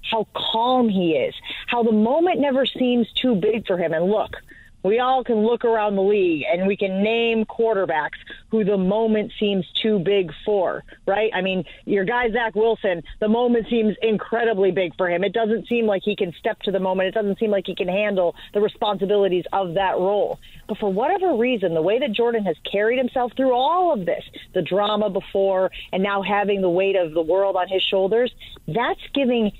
how 0.09 0.27
calm 0.33 0.89
he 0.89 1.11
is, 1.13 1.35
how 1.67 1.83
the 1.83 1.91
moment 1.91 2.39
never 2.39 2.65
seems 2.65 3.11
too 3.13 3.35
big 3.35 3.67
for 3.67 3.77
him. 3.77 3.93
And 3.93 4.05
look, 4.05 4.35
we 4.83 4.99
all 4.99 5.23
can 5.23 5.45
look 5.45 5.63
around 5.63 5.95
the 5.95 6.01
league 6.01 6.43
and 6.51 6.67
we 6.67 6.75
can 6.75 7.03
name 7.03 7.45
quarterbacks 7.45 8.17
who 8.49 8.63
the 8.63 8.77
moment 8.77 9.31
seems 9.39 9.65
too 9.81 9.99
big 9.99 10.31
for, 10.45 10.83
right? 11.05 11.31
I 11.33 11.41
mean, 11.41 11.63
your 11.85 12.03
guy, 12.03 12.31
Zach 12.31 12.55
Wilson, 12.55 13.03
the 13.19 13.27
moment 13.27 13.67
seems 13.69 13.95
incredibly 14.01 14.71
big 14.71 14.95
for 14.97 15.09
him. 15.09 15.23
It 15.23 15.33
doesn't 15.33 15.67
seem 15.67 15.85
like 15.85 16.01
he 16.03 16.15
can 16.15 16.33
step 16.39 16.59
to 16.61 16.71
the 16.71 16.79
moment. 16.79 17.09
It 17.09 17.13
doesn't 17.13 17.39
seem 17.39 17.51
like 17.51 17.65
he 17.67 17.75
can 17.75 17.87
handle 17.87 18.35
the 18.53 18.61
responsibilities 18.61 19.45
of 19.53 19.75
that 19.75 19.97
role. 19.97 20.39
But 20.67 20.77
for 20.79 20.91
whatever 20.91 21.35
reason, 21.35 21.73
the 21.73 21.81
way 21.81 21.99
that 21.99 22.11
Jordan 22.11 22.45
has 22.45 22.55
carried 22.69 22.97
himself 22.97 23.33
through 23.35 23.53
all 23.53 23.93
of 23.93 24.05
this, 24.05 24.23
the 24.53 24.61
drama 24.61 25.09
before 25.09 25.71
and 25.91 26.01
now 26.01 26.21
having 26.21 26.61
the 26.61 26.69
weight 26.69 26.95
of 26.95 27.13
the 27.13 27.21
world 27.21 27.55
on 27.55 27.67
his 27.67 27.83
shoulders, 27.83 28.33
that's 28.67 29.01
giving 29.13 29.51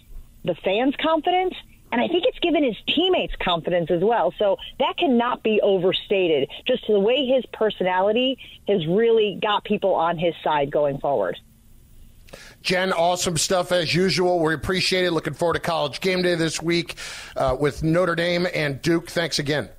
the 0.43 0.55
fans 0.55 0.95
confidence 0.99 1.53
and 1.91 2.01
I 2.01 2.07
think 2.07 2.23
it's 2.25 2.39
given 2.39 2.63
his 2.63 2.75
teammates 2.87 3.33
confidence 3.41 3.91
as 3.91 4.01
well. 4.01 4.33
So 4.37 4.57
that 4.79 4.97
cannot 4.97 5.43
be 5.43 5.59
overstated. 5.61 6.49
Just 6.65 6.83
the 6.87 6.99
way 6.99 7.25
his 7.25 7.45
personality 7.53 8.37
has 8.67 8.85
really 8.87 9.37
got 9.41 9.63
people 9.63 9.93
on 9.93 10.17
his 10.17 10.33
side 10.43 10.71
going 10.71 10.99
forward. 10.99 11.37
Jen, 12.61 12.93
awesome 12.93 13.37
stuff 13.37 13.71
as 13.71 13.93
usual. 13.93 14.39
We 14.39 14.53
appreciate 14.53 15.05
it. 15.05 15.11
Looking 15.11 15.33
forward 15.33 15.55
to 15.55 15.59
college 15.59 15.99
game 15.99 16.21
day 16.21 16.35
this 16.35 16.61
week 16.61 16.95
uh, 17.35 17.57
with 17.59 17.83
Notre 17.83 18.15
Dame 18.15 18.47
and 18.53 18.81
Duke. 18.81 19.09
Thanks 19.09 19.39
again. 19.39 19.69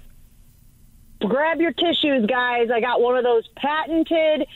Grab 1.20 1.60
your 1.60 1.72
tissues, 1.72 2.26
guys. 2.26 2.68
I 2.74 2.80
got 2.80 3.00
one 3.00 3.16
of 3.16 3.24
those 3.24 3.46
patented. 3.56 4.46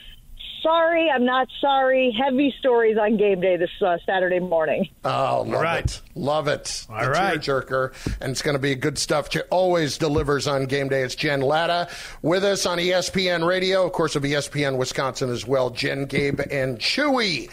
Sorry, 0.67 1.09
I'm 1.09 1.23
not 1.23 1.47
sorry. 1.61 2.11
Heavy 2.11 2.53
stories 2.59 2.97
on 2.97 3.15
game 3.15 3.39
day 3.39 3.55
this 3.55 3.69
uh, 3.81 3.99
Saturday 4.05 4.39
morning. 4.39 4.89
Oh, 5.05 5.45
love 5.47 5.61
right. 5.61 5.85
it. 5.85 6.01
Love 6.13 6.49
it. 6.49 6.85
All 6.89 7.05
the 7.05 7.09
right. 7.09 7.39
jerker. 7.39 7.93
And 8.19 8.31
it's 8.31 8.41
going 8.41 8.55
to 8.55 8.59
be 8.59 8.75
good 8.75 8.97
stuff. 8.97 9.31
She 9.31 9.39
always 9.43 9.97
delivers 9.97 10.45
on 10.45 10.65
game 10.65 10.89
day. 10.89 11.03
It's 11.03 11.15
Jen 11.15 11.39
Lada 11.39 11.87
with 12.21 12.43
us 12.43 12.65
on 12.65 12.79
ESPN 12.79 13.47
Radio, 13.47 13.85
of 13.85 13.93
course, 13.93 14.17
of 14.17 14.23
ESPN 14.23 14.75
Wisconsin 14.77 15.29
as 15.29 15.47
well. 15.47 15.69
Jen, 15.69 16.03
Gabe, 16.03 16.41
and 16.51 16.79
Chewy. 16.79 17.49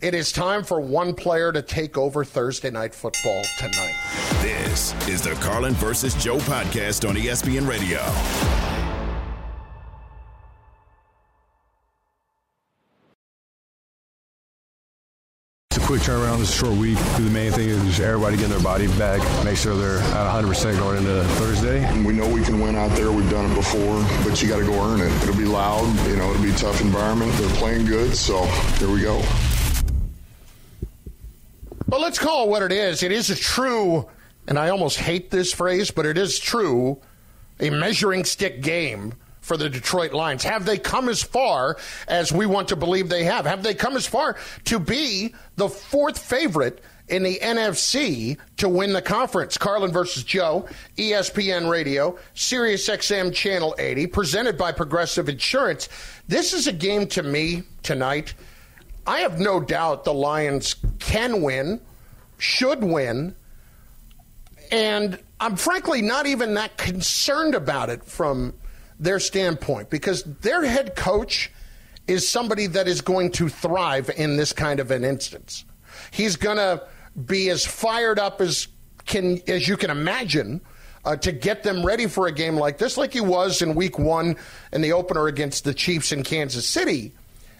It 0.00 0.14
is 0.14 0.32
time 0.32 0.64
for 0.64 0.80
one 0.80 1.14
player 1.14 1.52
to 1.52 1.60
take 1.60 1.98
over 1.98 2.24
Thursday 2.24 2.70
night 2.70 2.94
football 2.94 3.42
tonight. 3.58 3.94
This 4.40 4.94
is 5.06 5.20
the 5.20 5.32
Carlin 5.32 5.74
versus 5.74 6.14
Joe 6.14 6.38
podcast 6.38 7.06
on 7.06 7.14
ESPN 7.14 7.68
Radio. 7.68 8.71
Quick 15.92 16.04
turnaround. 16.04 16.40
It's 16.40 16.48
a 16.48 16.56
short 16.56 16.78
week. 16.78 16.96
The 17.16 17.28
main 17.30 17.52
thing 17.52 17.68
is 17.68 18.00
everybody 18.00 18.36
getting 18.36 18.52
their 18.52 18.62
body 18.62 18.86
back, 18.96 19.20
make 19.44 19.58
sure 19.58 19.76
they're 19.76 19.98
at 19.98 20.42
100% 20.42 20.78
going 20.78 20.96
into 20.96 21.22
Thursday. 21.34 22.02
We 22.02 22.14
know 22.14 22.26
we 22.26 22.42
can 22.42 22.60
win 22.60 22.76
out 22.76 22.92
there. 22.92 23.12
We've 23.12 23.28
done 23.28 23.50
it 23.50 23.54
before, 23.54 24.02
but 24.24 24.40
you 24.40 24.48
got 24.48 24.60
to 24.60 24.64
go 24.64 24.72
earn 24.72 25.02
it. 25.02 25.12
It'll 25.22 25.36
be 25.36 25.44
loud. 25.44 25.84
You 26.08 26.16
know, 26.16 26.30
it'll 26.30 26.42
be 26.42 26.48
a 26.48 26.54
tough 26.54 26.80
environment. 26.80 27.30
They're 27.34 27.56
playing 27.56 27.84
good, 27.84 28.16
so 28.16 28.42
here 28.78 28.90
we 28.90 29.02
go. 29.02 29.22
But 31.86 32.00
let's 32.00 32.18
call 32.18 32.44
it 32.44 32.48
what 32.48 32.62
it 32.62 32.72
is. 32.72 33.02
It 33.02 33.12
is 33.12 33.28
a 33.28 33.36
true, 33.36 34.08
and 34.48 34.58
I 34.58 34.70
almost 34.70 34.96
hate 34.96 35.30
this 35.30 35.52
phrase, 35.52 35.90
but 35.90 36.06
it 36.06 36.16
is 36.16 36.38
true, 36.38 37.02
a 37.60 37.68
measuring 37.68 38.24
stick 38.24 38.62
game 38.62 39.12
for 39.42 39.56
the 39.56 39.68
Detroit 39.68 40.12
Lions. 40.12 40.44
Have 40.44 40.64
they 40.64 40.78
come 40.78 41.08
as 41.08 41.22
far 41.22 41.76
as 42.08 42.32
we 42.32 42.46
want 42.46 42.68
to 42.68 42.76
believe 42.76 43.08
they 43.08 43.24
have? 43.24 43.44
Have 43.44 43.62
they 43.62 43.74
come 43.74 43.96
as 43.96 44.06
far 44.06 44.38
to 44.64 44.78
be 44.78 45.34
the 45.56 45.68
fourth 45.68 46.16
favorite 46.16 46.82
in 47.08 47.24
the 47.24 47.38
NFC 47.42 48.38
to 48.58 48.68
win 48.68 48.92
the 48.92 49.02
conference? 49.02 49.58
Carlin 49.58 49.92
versus 49.92 50.22
Joe, 50.22 50.66
ESPN 50.96 51.68
Radio, 51.68 52.16
Sirius 52.34 52.88
XM 52.88 53.34
Channel 53.34 53.74
80, 53.78 54.06
presented 54.06 54.56
by 54.56 54.72
Progressive 54.72 55.28
Insurance. 55.28 55.88
This 56.28 56.54
is 56.54 56.68
a 56.68 56.72
game 56.72 57.08
to 57.08 57.22
me 57.22 57.64
tonight. 57.82 58.34
I 59.06 59.18
have 59.18 59.40
no 59.40 59.60
doubt 59.60 60.04
the 60.04 60.14
Lions 60.14 60.76
can 61.00 61.42
win, 61.42 61.80
should 62.38 62.84
win, 62.84 63.34
and 64.70 65.18
I'm 65.40 65.56
frankly 65.56 66.00
not 66.00 66.26
even 66.26 66.54
that 66.54 66.78
concerned 66.78 67.56
about 67.56 67.90
it 67.90 68.04
from 68.04 68.54
their 69.02 69.20
standpoint 69.20 69.90
because 69.90 70.22
their 70.22 70.64
head 70.64 70.96
coach 70.96 71.50
is 72.06 72.28
somebody 72.28 72.66
that 72.66 72.88
is 72.88 73.00
going 73.00 73.30
to 73.32 73.48
thrive 73.48 74.10
in 74.16 74.36
this 74.36 74.52
kind 74.52 74.80
of 74.80 74.90
an 74.90 75.04
instance. 75.04 75.64
He's 76.10 76.36
going 76.36 76.56
to 76.56 76.86
be 77.26 77.50
as 77.50 77.64
fired 77.64 78.18
up 78.18 78.40
as 78.40 78.68
can 79.04 79.40
as 79.48 79.66
you 79.66 79.76
can 79.76 79.90
imagine 79.90 80.60
uh, 81.04 81.16
to 81.16 81.32
get 81.32 81.62
them 81.62 81.84
ready 81.84 82.06
for 82.06 82.28
a 82.28 82.32
game 82.32 82.56
like 82.56 82.78
this, 82.78 82.96
like 82.96 83.12
he 83.12 83.20
was 83.20 83.60
in 83.60 83.74
Week 83.74 83.98
One 83.98 84.36
in 84.72 84.80
the 84.80 84.92
opener 84.92 85.26
against 85.26 85.64
the 85.64 85.74
Chiefs 85.74 86.12
in 86.12 86.22
Kansas 86.22 86.66
City. 86.66 87.12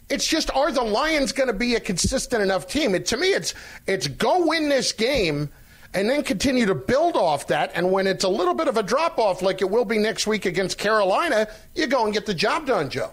It's 0.08 0.26
just 0.26 0.50
are 0.54 0.70
the 0.70 0.82
Lions 0.82 1.32
going 1.32 1.48
to 1.48 1.54
be 1.54 1.74
a 1.74 1.80
consistent 1.80 2.42
enough 2.42 2.66
team? 2.66 2.94
It, 2.94 3.06
to 3.06 3.16
me, 3.16 3.28
it's 3.28 3.54
it's 3.86 4.06
go 4.06 4.46
win 4.46 4.68
this 4.68 4.92
game 4.92 5.50
and 5.94 6.08
then 6.08 6.22
continue 6.22 6.66
to 6.66 6.74
build 6.74 7.16
off 7.16 7.46
that. 7.48 7.72
And 7.74 7.90
when 7.92 8.06
it's 8.06 8.24
a 8.24 8.28
little 8.28 8.54
bit 8.54 8.68
of 8.68 8.76
a 8.76 8.82
drop 8.82 9.18
off, 9.18 9.42
like 9.42 9.60
it 9.60 9.70
will 9.70 9.84
be 9.84 9.98
next 9.98 10.26
week 10.26 10.46
against 10.46 10.78
Carolina, 10.78 11.48
you 11.74 11.86
go 11.86 12.04
and 12.04 12.14
get 12.14 12.26
the 12.26 12.34
job 12.34 12.66
done, 12.66 12.90
Joe. 12.90 13.10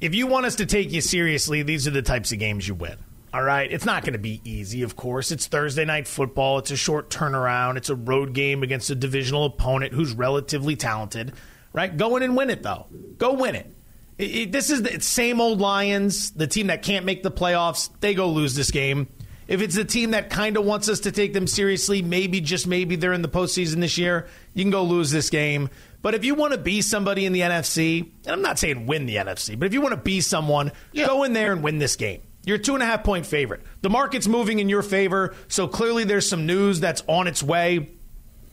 If 0.00 0.14
you 0.14 0.26
want 0.26 0.46
us 0.46 0.56
to 0.56 0.66
take 0.66 0.90
you 0.92 1.00
seriously, 1.00 1.62
these 1.62 1.86
are 1.86 1.92
the 1.92 2.02
types 2.02 2.32
of 2.32 2.38
games 2.38 2.66
you 2.66 2.74
win. 2.74 2.96
All 3.34 3.42
right. 3.42 3.70
It's 3.72 3.84
not 3.86 4.02
going 4.02 4.12
to 4.12 4.18
be 4.18 4.40
easy, 4.44 4.82
of 4.82 4.94
course. 4.94 5.30
It's 5.32 5.46
Thursday 5.46 5.84
night 5.84 6.06
football. 6.06 6.58
It's 6.58 6.70
a 6.70 6.76
short 6.76 7.08
turnaround. 7.08 7.76
It's 7.76 7.88
a 7.88 7.94
road 7.94 8.34
game 8.34 8.62
against 8.62 8.90
a 8.90 8.94
divisional 8.94 9.46
opponent 9.46 9.94
who's 9.94 10.12
relatively 10.12 10.76
talented, 10.76 11.32
right? 11.72 11.96
Go 11.96 12.16
in 12.16 12.22
and 12.22 12.36
win 12.36 12.50
it, 12.50 12.62
though. 12.62 12.86
Go 13.18 13.32
win 13.32 13.54
it. 13.54 13.72
It- 14.18 14.34
it- 14.34 14.52
this 14.52 14.68
is 14.68 14.82
the 14.82 15.00
same 15.00 15.40
old 15.40 15.60
Lions, 15.60 16.32
the 16.32 16.46
team 16.46 16.66
that 16.66 16.82
can't 16.82 17.06
make 17.06 17.22
the 17.22 17.30
playoffs. 17.30 17.88
They 18.00 18.12
go 18.12 18.28
lose 18.28 18.54
this 18.54 18.70
game. 18.70 19.06
If 19.48 19.60
it's 19.60 19.76
a 19.76 19.84
team 19.84 20.12
that 20.12 20.30
kind 20.30 20.56
of 20.56 20.64
wants 20.64 20.88
us 20.88 21.00
to 21.00 21.12
take 21.12 21.32
them 21.32 21.46
seriously, 21.46 22.02
maybe 22.02 22.40
just 22.40 22.66
maybe 22.66 22.96
they're 22.96 23.12
in 23.12 23.22
the 23.22 23.28
postseason 23.28 23.80
this 23.80 23.98
year, 23.98 24.28
you 24.54 24.64
can 24.64 24.70
go 24.70 24.84
lose 24.84 25.10
this 25.10 25.30
game. 25.30 25.68
But 26.00 26.14
if 26.14 26.24
you 26.24 26.34
want 26.34 26.52
to 26.52 26.58
be 26.58 26.82
somebody 26.82 27.26
in 27.26 27.32
the 27.32 27.40
NFC, 27.40 28.10
and 28.24 28.32
I'm 28.32 28.42
not 28.42 28.58
saying 28.58 28.86
win 28.86 29.06
the 29.06 29.16
NFC, 29.16 29.58
but 29.58 29.66
if 29.66 29.74
you 29.74 29.80
want 29.80 29.92
to 29.92 30.00
be 30.00 30.20
someone, 30.20 30.72
go 30.94 31.22
in 31.22 31.32
there 31.32 31.52
and 31.52 31.62
win 31.62 31.78
this 31.78 31.96
game. 31.96 32.22
You're 32.44 32.56
a 32.56 32.60
two 32.60 32.74
and 32.74 32.82
a 32.82 32.86
half 32.86 33.04
point 33.04 33.24
favorite. 33.24 33.62
The 33.82 33.90
market's 33.90 34.26
moving 34.26 34.58
in 34.58 34.68
your 34.68 34.82
favor, 34.82 35.34
so 35.48 35.68
clearly 35.68 36.04
there's 36.04 36.28
some 36.28 36.46
news 36.46 36.80
that's 36.80 37.02
on 37.06 37.28
its 37.28 37.42
way 37.42 37.90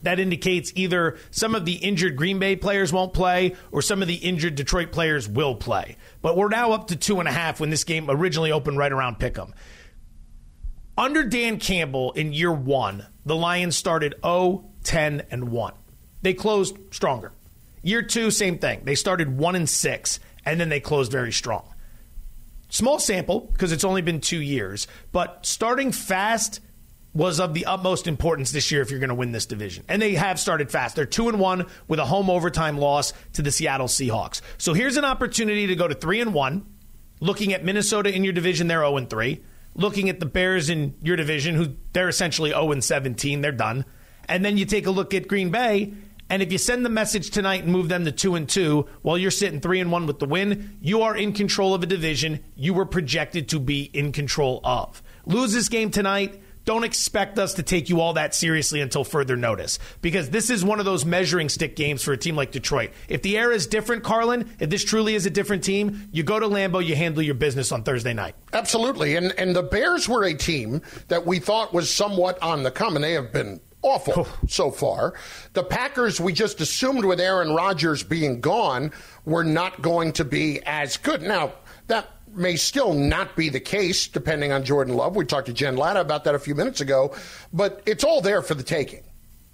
that 0.02 0.18
indicates 0.18 0.72
either 0.76 1.18
some 1.30 1.54
of 1.54 1.64
the 1.64 1.74
injured 1.74 2.16
Green 2.16 2.38
Bay 2.38 2.56
players 2.56 2.92
won't 2.92 3.12
play 3.12 3.56
or 3.70 3.82
some 3.82 4.00
of 4.00 4.08
the 4.08 4.14
injured 4.14 4.54
Detroit 4.54 4.92
players 4.92 5.28
will 5.28 5.54
play. 5.54 5.96
But 6.22 6.36
we're 6.36 6.48
now 6.48 6.72
up 6.72 6.88
to 6.88 6.96
two 6.96 7.20
and 7.20 7.28
a 7.28 7.32
half 7.32 7.60
when 7.60 7.70
this 7.70 7.84
game 7.84 8.10
originally 8.10 8.52
opened 8.52 8.78
right 8.78 8.92
around 8.92 9.18
Pick'em. 9.18 9.52
Under 11.00 11.24
Dan 11.24 11.58
Campbell 11.58 12.12
in 12.12 12.34
year 12.34 12.52
one, 12.52 13.06
the 13.24 13.34
Lions 13.34 13.74
started 13.74 14.16
0, 14.22 14.70
10, 14.84 15.22
and 15.30 15.50
1. 15.50 15.72
They 16.20 16.34
closed 16.34 16.76
stronger. 16.90 17.32
Year 17.82 18.02
two, 18.02 18.30
same 18.30 18.58
thing. 18.58 18.82
They 18.84 18.94
started 18.94 19.38
1 19.38 19.56
and 19.56 19.66
6, 19.66 20.20
and 20.44 20.60
then 20.60 20.68
they 20.68 20.78
closed 20.78 21.10
very 21.10 21.32
strong. 21.32 21.72
Small 22.68 22.98
sample 22.98 23.40
because 23.40 23.72
it's 23.72 23.82
only 23.82 24.02
been 24.02 24.20
two 24.20 24.42
years, 24.42 24.86
but 25.10 25.46
starting 25.46 25.90
fast 25.90 26.60
was 27.14 27.40
of 27.40 27.54
the 27.54 27.64
utmost 27.64 28.06
importance 28.06 28.52
this 28.52 28.70
year 28.70 28.82
if 28.82 28.90
you're 28.90 29.00
going 29.00 29.08
to 29.08 29.14
win 29.14 29.32
this 29.32 29.46
division. 29.46 29.84
And 29.88 30.02
they 30.02 30.16
have 30.16 30.38
started 30.38 30.70
fast. 30.70 30.96
They're 30.96 31.06
2 31.06 31.30
and 31.30 31.40
1 31.40 31.64
with 31.88 31.98
a 31.98 32.04
home 32.04 32.28
overtime 32.28 32.76
loss 32.76 33.14
to 33.32 33.40
the 33.40 33.50
Seattle 33.50 33.88
Seahawks. 33.88 34.42
So 34.58 34.74
here's 34.74 34.98
an 34.98 35.06
opportunity 35.06 35.68
to 35.68 35.76
go 35.76 35.88
to 35.88 35.94
3 35.94 36.20
and 36.20 36.34
1. 36.34 36.66
Looking 37.20 37.54
at 37.54 37.64
Minnesota 37.64 38.14
in 38.14 38.22
your 38.22 38.34
division, 38.34 38.66
they're 38.66 38.80
0 38.80 38.98
and 38.98 39.08
3. 39.08 39.42
Looking 39.74 40.08
at 40.08 40.20
the 40.20 40.26
Bears 40.26 40.68
in 40.68 40.94
your 41.02 41.16
division 41.16 41.54
who 41.54 41.74
they're 41.92 42.08
essentially 42.08 42.50
0 42.50 42.72
and 42.72 42.84
17, 42.84 43.40
they're 43.40 43.52
done. 43.52 43.84
And 44.28 44.44
then 44.44 44.56
you 44.56 44.64
take 44.64 44.86
a 44.86 44.90
look 44.90 45.14
at 45.14 45.28
Green 45.28 45.50
Bay 45.50 45.94
and 46.30 46.42
if 46.42 46.52
you 46.52 46.58
send 46.58 46.84
the 46.84 46.90
message 46.90 47.30
tonight 47.30 47.64
and 47.64 47.72
move 47.72 47.88
them 47.88 48.04
to 48.04 48.12
2 48.12 48.36
and 48.36 48.48
2 48.48 48.86
while 49.02 49.18
you're 49.18 49.32
sitting 49.32 49.60
3 49.60 49.80
and 49.80 49.90
1 49.90 50.06
with 50.06 50.20
the 50.20 50.26
win, 50.26 50.78
you 50.80 51.02
are 51.02 51.16
in 51.16 51.32
control 51.32 51.74
of 51.74 51.82
a 51.82 51.86
division 51.86 52.38
you 52.54 52.72
were 52.72 52.86
projected 52.86 53.48
to 53.48 53.58
be 53.58 53.90
in 53.92 54.12
control 54.12 54.60
of. 54.62 55.02
Lose 55.26 55.52
this 55.52 55.68
game 55.68 55.90
tonight, 55.90 56.40
don't 56.70 56.84
expect 56.84 57.36
us 57.36 57.54
to 57.54 57.64
take 57.64 57.88
you 57.88 58.00
all 58.00 58.12
that 58.12 58.32
seriously 58.32 58.80
until 58.80 59.02
further 59.02 59.36
notice 59.36 59.80
because 60.02 60.30
this 60.30 60.50
is 60.50 60.64
one 60.64 60.78
of 60.78 60.84
those 60.84 61.04
measuring 61.04 61.48
stick 61.48 61.74
games 61.74 62.00
for 62.00 62.12
a 62.12 62.16
team 62.16 62.36
like 62.36 62.52
Detroit. 62.52 62.92
If 63.08 63.22
the 63.22 63.36
air 63.36 63.50
is 63.50 63.66
different, 63.66 64.04
Carlin, 64.04 64.48
if 64.60 64.70
this 64.70 64.84
truly 64.84 65.16
is 65.16 65.26
a 65.26 65.30
different 65.30 65.64
team, 65.64 66.08
you 66.12 66.22
go 66.22 66.38
to 66.38 66.46
Lambeau, 66.46 66.86
you 66.86 66.94
handle 66.94 67.24
your 67.24 67.34
business 67.34 67.72
on 67.72 67.82
Thursday 67.82 68.14
night. 68.14 68.36
Absolutely. 68.52 69.16
And 69.16 69.32
and 69.36 69.56
the 69.56 69.64
Bears 69.64 70.08
were 70.08 70.22
a 70.22 70.32
team 70.32 70.80
that 71.08 71.26
we 71.26 71.40
thought 71.40 71.74
was 71.74 71.92
somewhat 71.92 72.40
on 72.40 72.62
the 72.62 72.70
come, 72.70 72.94
and 72.94 73.02
they 73.02 73.14
have 73.14 73.32
been 73.32 73.60
awful 73.82 74.28
so 74.46 74.70
far. 74.70 75.14
The 75.54 75.64
Packers, 75.64 76.20
we 76.20 76.32
just 76.32 76.60
assumed 76.60 77.04
with 77.04 77.18
Aaron 77.18 77.52
Rodgers 77.52 78.04
being 78.04 78.40
gone, 78.40 78.92
were 79.24 79.42
not 79.42 79.82
going 79.82 80.12
to 80.12 80.24
be 80.24 80.62
as 80.64 80.96
good. 80.98 81.22
Now, 81.22 81.54
that 81.88 82.08
may 82.32 82.56
still 82.56 82.92
not 82.92 83.36
be 83.36 83.48
the 83.48 83.60
case 83.60 84.08
depending 84.08 84.52
on 84.52 84.64
Jordan 84.64 84.94
Love. 84.94 85.16
We 85.16 85.24
talked 85.24 85.46
to 85.46 85.52
Jen 85.52 85.76
Lada 85.76 86.00
about 86.00 86.24
that 86.24 86.34
a 86.34 86.38
few 86.38 86.54
minutes 86.54 86.80
ago, 86.80 87.14
but 87.52 87.82
it's 87.86 88.04
all 88.04 88.20
there 88.20 88.42
for 88.42 88.54
the 88.54 88.62
taking. 88.62 89.04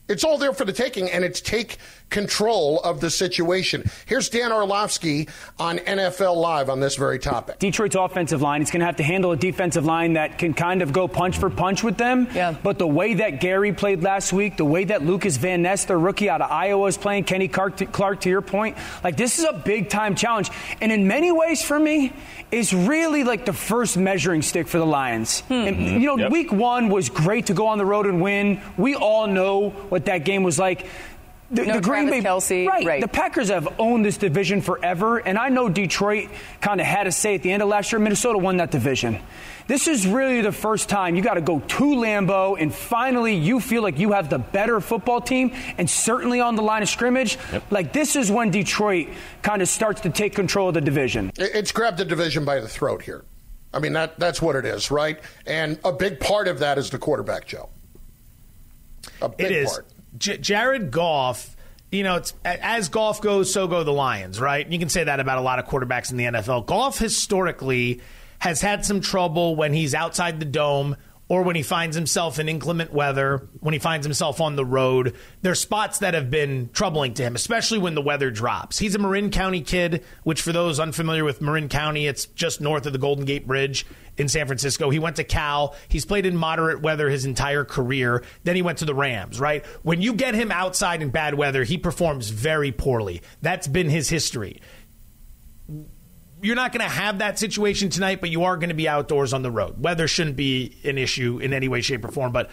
It's 0.09 0.23
all 0.23 0.39
there 0.39 0.53
for 0.53 0.65
the 0.65 0.73
taking, 0.73 1.11
and 1.11 1.25
it's 1.25 1.41
take 1.41 1.79
control 2.11 2.81
of 2.81 3.01
the 3.01 3.11
situation. 3.11 3.89
Here's 4.07 4.29
Dan 4.29 4.53
Orlovsky 4.53 5.29
on 5.59 5.79
NFL 5.79 6.37
Live 6.37 6.71
on 6.71 6.81
this 6.81 6.97
very 6.97 7.19
topic. 7.19 7.59
Detroit's 7.59 7.97
offensive 7.97 8.41
line, 8.41 8.63
is 8.63 8.71
going 8.71 8.81
to 8.81 8.87
have 8.87 8.97
to 8.97 9.03
handle 9.03 9.33
a 9.33 9.37
defensive 9.37 9.85
line 9.85 10.15
that 10.15 10.39
can 10.39 10.55
kind 10.55 10.83
of 10.83 10.93
go 10.93 11.09
punch 11.09 11.39
for 11.39 11.51
punch 11.51 11.83
with 11.83 11.97
them. 11.97 12.29
Yeah. 12.33 12.55
But 12.63 12.79
the 12.79 12.87
way 12.87 13.15
that 13.15 13.41
Gary 13.41 13.73
played 13.73 14.03
last 14.03 14.33
week, 14.33 14.57
the 14.57 14.65
way 14.65 14.85
that 14.85 15.05
Lucas 15.05 15.37
Van 15.37 15.63
Ness, 15.63 15.85
their 15.85 15.99
rookie 15.99 16.31
out 16.31 16.41
of 16.41 16.51
Iowa, 16.51 16.87
is 16.87 16.97
playing, 16.97 17.25
Kenny 17.25 17.49
Clark 17.49 17.79
to, 17.79 17.87
Clark, 17.87 18.21
to 18.23 18.29
your 18.29 18.43
point, 18.43 18.77
like 19.03 19.17
this 19.17 19.39
is 19.39 19.45
a 19.45 19.53
big 19.53 19.89
time 19.89 20.15
challenge. 20.15 20.51
And 20.81 20.93
in 20.93 21.09
many 21.09 21.33
ways, 21.33 21.63
for 21.63 21.79
me, 21.79 22.13
is 22.53 22.73
really 22.73 23.25
like 23.25 23.45
the 23.45 23.53
first 23.53 23.97
measuring 23.97 24.43
stick 24.43 24.69
for 24.69 24.79
the 24.79 24.87
Lions. 24.87 25.41
Hmm. 25.41 25.53
And, 25.53 25.77
mm-hmm. 25.77 26.01
you 26.01 26.07
know, 26.07 26.17
Yep. 26.17 26.33
week 26.33 26.53
one 26.53 26.89
was 26.89 27.11
great 27.11 27.47
to 27.47 27.55
go 27.55 27.67
on 27.67 27.79
the 27.79 27.85
road 27.85 28.07
and 28.07 28.23
win. 28.23 28.61
We 28.79 28.95
all 28.95 29.27
know 29.27 29.71
what 29.71 30.07
that 30.07 30.19
game 30.25 30.45
was 30.45 30.59
like. 30.59 30.87
The, 31.51 31.65
no 31.65 31.75
the 31.75 31.81
Green 31.81 32.11
Bay 32.11 32.21
Kelce, 32.21 32.67
right, 32.67 32.85
right. 32.85 33.01
The 33.01 33.09
Packers 33.09 33.49
have 33.51 33.69
owned 33.79 34.05
this 34.05 34.17
division 34.17 34.61
forever, 34.61 35.19
and 35.19 35.39
I 35.39 35.49
know 35.49 35.69
Detroit 35.69 36.29
kind 36.61 36.81
of 36.81 36.87
had 36.87 37.07
a 37.07 37.13
say 37.13 37.35
at 37.35 37.43
the 37.43 37.53
end 37.53 37.63
of 37.63 37.69
last 37.69 37.93
year. 37.93 37.99
Minnesota 38.01 38.39
won 38.39 38.57
that 38.57 38.71
division. 38.71 39.21
This 39.69 39.89
is 39.89 40.07
really 40.07 40.43
the 40.43 40.53
first 40.53 40.89
time 40.89 41.17
you 41.17 41.23
got 41.23 41.35
to 41.35 41.41
go 41.41 41.59
to 41.61 41.85
Lambeau, 41.85 42.61
and 42.61 42.73
finally 42.75 43.35
you 43.35 43.61
feel 43.61 43.83
like 43.83 43.99
you 43.99 44.13
have 44.13 44.31
the 44.31 44.39
better 44.39 44.81
football 44.81 45.21
team, 45.21 45.53
and 45.79 45.89
certainly 45.89 46.41
on 46.41 46.57
the 46.57 46.63
line 46.63 46.83
of 46.83 46.89
scrimmage. 46.89 47.39
Yep. 47.53 47.73
Like 47.73 47.93
this 47.93 48.17
is 48.17 48.31
when 48.31 48.51
Detroit 48.51 49.09
kind 49.43 49.63
of 49.63 49.69
starts 49.69 50.03
to 50.03 50.11
take 50.11 50.35
control 50.35 50.69
of 50.69 50.75
the 50.75 50.81
division. 50.81 51.33
It's 51.37 51.73
grabbed 51.73 51.99
the 51.99 52.05
division 52.05 52.45
by 52.45 52.61
the 52.61 52.69
throat 52.69 53.03
here. 53.03 53.25
I 53.75 53.79
mean, 53.81 53.93
that 53.93 54.19
that's 54.19 54.41
what 54.41 54.57
it 54.57 54.65
is, 54.65 54.91
right? 54.91 55.19
And 55.47 55.79
a 55.85 55.93
big 55.93 56.19
part 56.21 56.49
of 56.49 56.61
that 56.61 56.79
is 56.79 56.91
the 56.91 56.99
quarterback, 56.99 57.47
Joe. 57.47 57.69
A 59.21 59.29
big 59.29 59.47
It 59.47 59.53
is. 59.53 59.71
part. 59.73 59.87
J- 60.19 60.39
Jared 60.39 60.91
Goff, 60.91 61.57
you 61.91 62.03
know, 62.03 62.17
it's, 62.17 62.35
as 62.45 62.89
Goff 62.89 63.21
goes, 63.21 63.53
so 63.53 63.67
go 63.69 63.85
the 63.85 63.93
Lions, 63.93 64.41
right? 64.41 64.67
You 64.71 64.79
can 64.79 64.89
say 64.89 65.05
that 65.05 65.21
about 65.21 65.39
a 65.39 65.43
lot 65.43 65.59
of 65.59 65.67
quarterbacks 65.67 66.11
in 66.11 66.17
the 66.17 66.25
NFL. 66.25 66.67
Goff 66.67 66.99
historically 66.99 68.01
has 68.39 68.61
had 68.61 68.85
some 68.85 69.01
trouble 69.01 69.57
when 69.57 69.73
he's 69.73 69.95
outside 69.95 70.41
the 70.41 70.47
dome 70.47 70.97
or 71.29 71.43
when 71.43 71.57
he 71.57 71.63
finds 71.63 71.97
himself 71.97 72.39
in 72.39 72.49
inclement 72.49 72.93
weather, 72.93 73.49
when 73.61 73.73
he 73.73 73.81
finds 73.81 74.07
himself 74.07 74.41
on 74.41 74.57
the 74.57 74.65
road. 74.65 75.15
There's 75.43 75.61
spots 75.61 75.99
that 75.99 76.15
have 76.15 76.31
been 76.31 76.71
troubling 76.73 77.15
to 77.15 77.23
him, 77.23 77.35
especially 77.35 77.79
when 77.79 77.95
the 77.95 78.03
weather 78.03 78.31
drops. 78.31 78.79
He's 78.79 78.95
a 78.95 78.99
Marin 78.99 79.31
County 79.31 79.61
kid, 79.61 80.05
which 80.23 80.43
for 80.43 80.53
those 80.53 80.79
unfamiliar 80.79 81.25
with 81.25 81.41
Marin 81.41 81.69
County, 81.69 82.07
it's 82.07 82.27
just 82.27 82.61
north 82.61 82.87
of 82.87 82.93
the 82.93 82.99
Golden 82.99 83.25
Gate 83.25 83.47
Bridge 83.47 83.87
in 84.17 84.29
San 84.29 84.47
Francisco. 84.47 84.89
He 84.91 84.99
went 84.99 85.17
to 85.17 85.25
Cal. 85.25 85.75
He's 85.89 86.05
played 86.05 86.27
in 86.27 86.37
moderate 86.37 86.81
weather 86.81 87.11
his 87.11 87.25
entire 87.25 87.65
career. 87.65 88.23
Then 88.45 88.57
he 88.57 88.63
went 88.63 88.79
to 88.79 88.85
the 88.85 88.95
Rams, 88.95 89.41
right? 89.41 89.65
When 89.83 90.01
you 90.01 90.15
get 90.15 90.35
him 90.35 90.51
outside 90.51 91.03
in 91.03 91.11
bad 91.11 91.35
weather, 91.35 91.65
he 91.65 91.77
performs 91.77 92.31
very 92.31 92.73
poorly. 92.73 93.21
That's 93.43 93.67
been 93.67 93.91
his 93.91 94.09
history. 94.09 94.61
You're 96.43 96.57
not 96.57 96.73
going 96.73 96.87
to 96.87 96.93
have 96.93 97.19
that 97.19 97.39
situation 97.39 97.89
tonight, 97.89 98.21
but 98.21 98.31
you 98.31 98.45
are 98.45 98.57
going 98.57 98.69
to 98.69 98.75
be 98.75 98.89
outdoors 98.89 99.33
on 99.33 99.43
the 99.43 99.51
road. 99.51 99.83
Weather 99.83 100.07
shouldn't 100.07 100.37
be 100.37 100.77
an 100.85 100.99
issue 100.99 101.39
in 101.39 101.53
any 101.53 101.69
way, 101.69 101.81
shape, 101.81 102.05
or 102.05 102.09
form. 102.09 102.33
But 102.33 102.51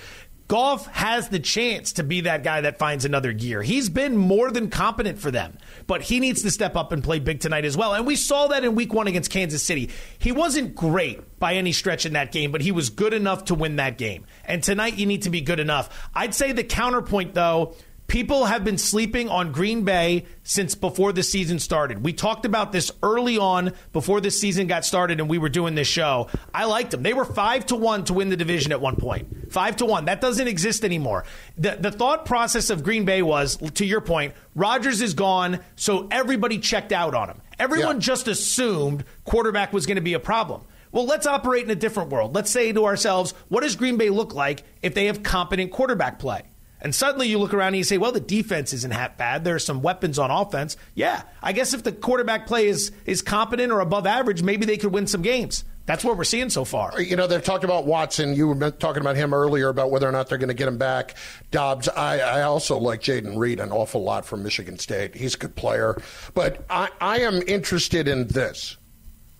Goff 0.48 0.88
has 0.88 1.30
the 1.30 1.40
chance 1.40 1.94
to 1.94 2.04
be 2.04 2.22
that 2.22 2.44
guy 2.44 2.62
that 2.62 2.78
finds 2.78 3.06
another 3.06 3.34
gear. 3.34 3.62
He's 3.62 3.90
been 3.90 4.18
more 4.18 4.52
than 4.52 4.70
competent 4.70 5.18
for 5.20 5.32
them, 5.32 5.58
but 5.88 6.02
he 6.02 6.20
needs 6.20 6.42
to 6.44 6.52
step 6.52 6.76
up 6.76 6.92
and 6.92 7.04
play 7.04 7.20
big 7.20 7.40
tonight 7.40 7.66
as 7.66 7.78
well. 7.78 7.94
And 7.94 8.06
we 8.06 8.16
saw 8.16 8.48
that 8.48 8.64
in 8.64 8.76
week 8.76 8.94
one 8.94 9.08
against 9.08 9.32
Kansas 9.32 9.64
City. 9.64 9.90
He 10.20 10.32
wasn't 10.32 10.76
great 10.76 11.40
by 11.40 11.56
any 11.56 11.72
stretch 11.72 12.06
in 12.06 12.14
that 12.14 12.32
game, 12.32 12.52
but 12.52 12.62
he 12.62 12.72
was 12.72 12.90
good 12.90 13.14
enough 13.14 13.46
to 13.46 13.56
win 13.56 13.78
that 13.78 13.98
game. 13.98 14.26
And 14.44 14.62
tonight, 14.62 14.98
you 14.98 15.06
need 15.06 15.24
to 15.24 15.30
be 15.30 15.42
good 15.42 15.60
enough. 15.60 16.10
I'd 16.14 16.34
say 16.34 16.52
the 16.52 16.64
counterpoint, 16.64 17.34
though, 17.34 17.76
People 18.14 18.46
have 18.46 18.64
been 18.64 18.78
sleeping 18.78 19.28
on 19.28 19.52
Green 19.52 19.86
Bay 19.86 20.26
since 20.44 20.76
before 20.76 21.14
the 21.14 21.24
season 21.24 21.58
started. 21.58 22.04
We 22.04 22.14
talked 22.14 22.46
about 22.46 22.72
this 22.72 22.92
early 23.02 23.40
on 23.40 23.74
before 23.92 24.22
the 24.22 24.30
season 24.30 24.68
got 24.68 24.86
started 24.86 25.20
and 25.20 25.28
we 25.28 25.40
were 25.40 25.50
doing 25.50 25.74
this 25.74 25.88
show. 25.88 26.28
I 26.54 26.66
liked 26.66 26.92
them. 26.92 27.02
They 27.02 27.14
were 27.14 27.26
5 27.26 27.66
to 27.66 27.76
1 27.76 28.04
to 28.04 28.14
win 28.14 28.30
the 28.30 28.38
division 28.38 28.72
at 28.72 28.80
one 28.80 28.98
point. 28.98 29.52
5 29.52 29.78
to 29.78 29.86
1. 29.88 30.06
That 30.06 30.22
doesn't 30.22 30.48
exist 30.48 30.86
anymore. 30.86 31.26
The 31.58 31.72
the 31.72 31.90
thought 31.90 32.26
process 32.26 32.70
of 32.70 32.84
Green 32.84 33.04
Bay 33.04 33.24
was 33.24 33.58
to 33.58 33.84
your 33.84 34.00
point, 34.00 34.36
Rodgers 34.54 35.02
is 35.02 35.16
gone, 35.16 35.62
so 35.76 36.08
everybody 36.12 36.60
checked 36.60 36.92
out 36.92 37.16
on 37.16 37.30
him. 37.30 37.42
Everyone 37.58 38.00
just 38.00 38.28
assumed 38.28 39.06
quarterback 39.24 39.74
was 39.74 39.88
going 39.88 39.96
to 39.96 40.02
be 40.02 40.14
a 40.14 40.20
problem. 40.20 40.62
Well, 40.92 41.08
let's 41.08 41.26
operate 41.26 41.64
in 41.64 41.72
a 41.72 41.76
different 41.76 42.12
world. 42.12 42.36
Let's 42.36 42.52
say 42.52 42.72
to 42.74 42.86
ourselves, 42.86 43.34
what 43.48 43.64
does 43.64 43.76
Green 43.76 43.98
Bay 43.98 44.12
look 44.12 44.36
like 44.36 44.62
if 44.84 44.94
they 44.94 45.08
have 45.08 45.24
competent 45.24 45.72
quarterback 45.72 46.20
play? 46.20 46.44
And 46.84 46.94
suddenly 46.94 47.30
you 47.30 47.40
look 47.40 47.54
around 47.54 47.70
and 47.70 47.78
you 47.78 47.84
say, 47.86 47.98
well, 47.98 48.12
the 48.12 48.20
defense 48.20 48.74
isn't 48.74 48.92
that 48.92 49.18
bad. 49.18 49.46
There 49.46 49.56
are 49.56 49.60
some 49.60 49.82
weapons 49.82 50.20
on 50.20 50.30
offense. 50.30 50.76
Yeah, 50.94 51.24
I 51.42 51.54
guess 51.54 51.74
if 51.74 51.82
the 51.84 51.94
quarterback 51.94 52.46
play 52.46 52.68
is, 52.68 52.92
is 53.06 53.22
competent 53.22 53.72
or 53.72 53.80
above 53.80 54.06
average, 54.06 54.44
maybe 54.44 54.66
they 54.66 54.78
could 54.78 54.92
win 54.92 55.08
some 55.08 55.22
games. 55.22 55.64
That's 55.86 56.04
what 56.04 56.18
we're 56.18 56.24
seeing 56.24 56.50
so 56.50 56.64
far. 56.64 56.94
Uh, 56.94 57.00
you 57.00 57.16
know, 57.16 57.28
they've 57.28 57.44
talked 57.44 57.64
about 57.64 57.86
Watson. 57.86 58.36
You 58.36 58.50
were 58.50 58.72
talking 58.72 59.02
about 59.02 59.16
him 59.16 59.34
earlier 59.34 59.70
about 59.70 59.92
whether 59.92 60.08
or 60.08 60.12
not 60.12 60.30
they're 60.30 60.38
going 60.38 60.50
to 60.50 60.54
get 60.54 60.68
him 60.68 60.78
back. 60.78 61.16
Doubs, 61.52 61.90
I, 61.90 62.20
I 62.20 62.42
also 62.44 62.78
like 62.78 63.02
Jayden 63.02 63.38
Reed 63.38 63.60
an 63.60 63.72
awful 63.72 64.04
lot 64.04 64.26
from 64.26 64.44
Michigan 64.44 64.78
State. 64.80 65.16
He's 65.16 65.36
a 65.36 65.38
good 65.38 65.56
player. 65.56 65.98
But 66.34 66.66
I, 66.70 66.90
I 67.02 67.20
am 67.22 67.42
interested 67.48 68.08
in 68.08 68.28
this 68.28 68.78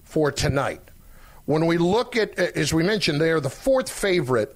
for 0.04 0.32
tonight. 0.32 0.82
When 1.46 1.66
we 1.66 1.78
look 1.78 2.16
at, 2.16 2.38
as 2.40 2.74
we 2.74 2.84
mentioned, 2.84 3.20
they 3.20 3.32
are 3.32 3.42
the 3.42 3.50
fourth 3.50 3.90
favorite 3.90 4.56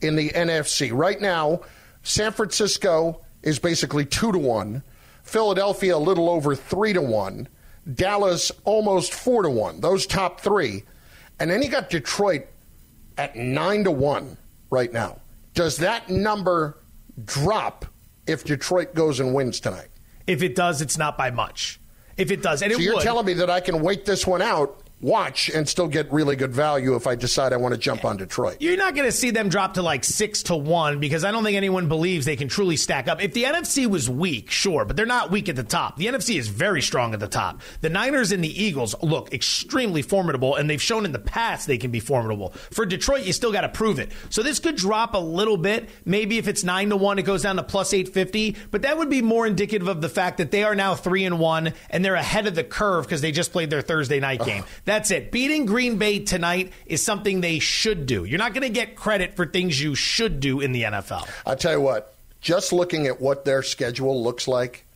in 0.00 0.14
the 0.16 0.30
NFC. 0.30 0.90
Right 0.92 1.20
now, 1.20 1.60
San 2.08 2.32
Francisco 2.32 3.20
is 3.42 3.58
basically 3.58 4.06
two 4.06 4.32
to 4.32 4.38
one. 4.38 4.82
Philadelphia 5.22 5.94
a 5.94 5.98
little 5.98 6.30
over 6.30 6.54
three 6.54 6.94
to 6.94 7.02
one. 7.02 7.46
Dallas 7.94 8.50
almost 8.64 9.12
four 9.12 9.42
to 9.42 9.50
one. 9.50 9.80
Those 9.80 10.06
top 10.06 10.40
three, 10.40 10.84
and 11.38 11.50
then 11.50 11.62
you 11.62 11.68
got 11.68 11.90
Detroit 11.90 12.46
at 13.18 13.36
nine 13.36 13.84
to 13.84 13.90
one 13.90 14.38
right 14.70 14.90
now. 14.90 15.20
Does 15.52 15.76
that 15.78 16.08
number 16.08 16.78
drop 17.24 17.84
if 18.26 18.42
Detroit 18.42 18.94
goes 18.94 19.20
and 19.20 19.34
wins 19.34 19.60
tonight? 19.60 19.88
If 20.26 20.42
it 20.42 20.54
does, 20.54 20.80
it's 20.80 20.96
not 20.96 21.18
by 21.18 21.30
much. 21.30 21.78
If 22.16 22.30
it 22.30 22.42
does, 22.42 22.62
and 22.62 22.72
so 22.72 22.78
it 22.78 22.82
you're 22.82 22.94
would. 22.94 23.02
telling 23.02 23.26
me 23.26 23.34
that 23.34 23.50
I 23.50 23.60
can 23.60 23.82
wait 23.82 24.06
this 24.06 24.26
one 24.26 24.40
out, 24.42 24.82
watch, 25.00 25.48
and 25.48 25.68
still 25.68 25.88
get 25.88 26.10
really 26.12 26.36
good 26.36 26.52
value 26.52 26.94
if 26.94 27.06
I 27.06 27.14
decide 27.14 27.52
I 27.52 27.56
want 27.56 27.74
to 27.74 27.80
jump 27.80 28.04
on 28.04 28.16
Detroit. 28.16 28.56
You're 28.60 28.76
not 28.76 28.94
going 28.94 29.06
to 29.06 29.12
see 29.12 29.30
them 29.30 29.48
drop 29.48 29.74
to 29.74 29.82
like 29.82 30.04
six 30.04 30.42
to 30.44 30.56
one 30.56 30.98
because 30.98 31.24
I 31.24 31.30
don't 31.30 31.44
think 31.44 31.56
anyone 31.56 31.88
believes 31.88 32.26
they 32.26 32.36
can 32.36 32.48
truly 32.48 32.76
stack 32.76 33.08
up. 33.08 33.22
If 33.22 33.32
the 33.32 33.44
NFC 33.44 33.86
was 33.86 34.10
weak, 34.10 34.50
sure, 34.50 34.84
but 34.84 34.96
they're 34.96 35.06
not 35.06 35.30
weak 35.30 35.48
at 35.48 35.56
the 35.56 35.62
top. 35.62 35.96
The 35.96 36.06
NFC 36.06 36.38
is 36.38 36.48
very 36.48 36.82
strong 36.82 37.14
at 37.14 37.20
the 37.20 37.28
top. 37.28 37.60
The 37.80 37.90
Niners 37.90 38.32
and 38.32 38.42
the 38.42 38.62
Eagles 38.62 38.94
look 39.02 39.32
extremely 39.32 40.02
formidable, 40.02 40.56
and 40.56 40.68
they've 40.68 40.82
shown 40.82 41.04
in 41.04 41.12
the 41.12 41.18
past 41.18 41.66
they 41.66 41.78
can 41.78 41.90
be 41.90 42.00
formidable. 42.00 42.50
For 42.70 42.84
Detroit, 42.84 43.24
you 43.24 43.32
still 43.32 43.52
got 43.52 43.62
to 43.62 43.68
prove 43.68 43.98
it. 43.98 44.10
So 44.30 44.42
this 44.42 44.58
could 44.58 44.76
drop 44.76 45.14
a 45.14 45.18
little 45.18 45.56
bit. 45.56 45.88
Maybe 46.04 46.38
if 46.38 46.48
it's 46.48 46.64
nine 46.64 46.90
to 46.90 46.96
one, 46.96 47.18
it 47.18 47.22
goes 47.22 47.42
down 47.42 47.56
to 47.56 47.62
plus 47.62 47.92
eight 47.94 48.08
fifty. 48.08 48.56
But 48.70 48.82
that 48.82 48.98
would 48.98 49.10
be 49.10 49.22
more 49.22 49.46
indicative 49.46 49.88
of 49.88 50.00
the 50.00 50.08
fact 50.08 50.38
that 50.38 50.50
they 50.50 50.64
are 50.64 50.74
now 50.74 50.94
three 50.94 51.24
and 51.24 51.38
one, 51.38 51.72
and 51.90 52.04
they're 52.04 52.14
ahead 52.14 52.46
of 52.46 52.54
the 52.54 52.64
curve 52.64 53.04
because 53.04 53.20
they 53.20 53.32
just 53.32 53.52
played 53.52 53.70
their 53.70 53.82
Thursday 53.82 54.20
night 54.20 54.44
game. 54.44 54.64
That's 54.88 55.10
it. 55.10 55.30
Beating 55.30 55.66
Green 55.66 55.98
Bay 55.98 56.20
tonight 56.20 56.72
is 56.86 57.04
something 57.04 57.42
they 57.42 57.58
should 57.58 58.06
do. 58.06 58.24
You're 58.24 58.38
not 58.38 58.54
going 58.54 58.62
to 58.62 58.70
get 58.70 58.96
credit 58.96 59.36
for 59.36 59.44
things 59.44 59.78
you 59.78 59.94
should 59.94 60.40
do 60.40 60.60
in 60.60 60.72
the 60.72 60.84
NFL. 60.84 61.28
I 61.46 61.56
tell 61.56 61.72
you 61.72 61.80
what, 61.82 62.14
just 62.40 62.72
looking 62.72 63.06
at 63.06 63.20
what 63.20 63.44
their 63.44 63.62
schedule 63.62 64.22
looks 64.22 64.48
like, 64.48 64.86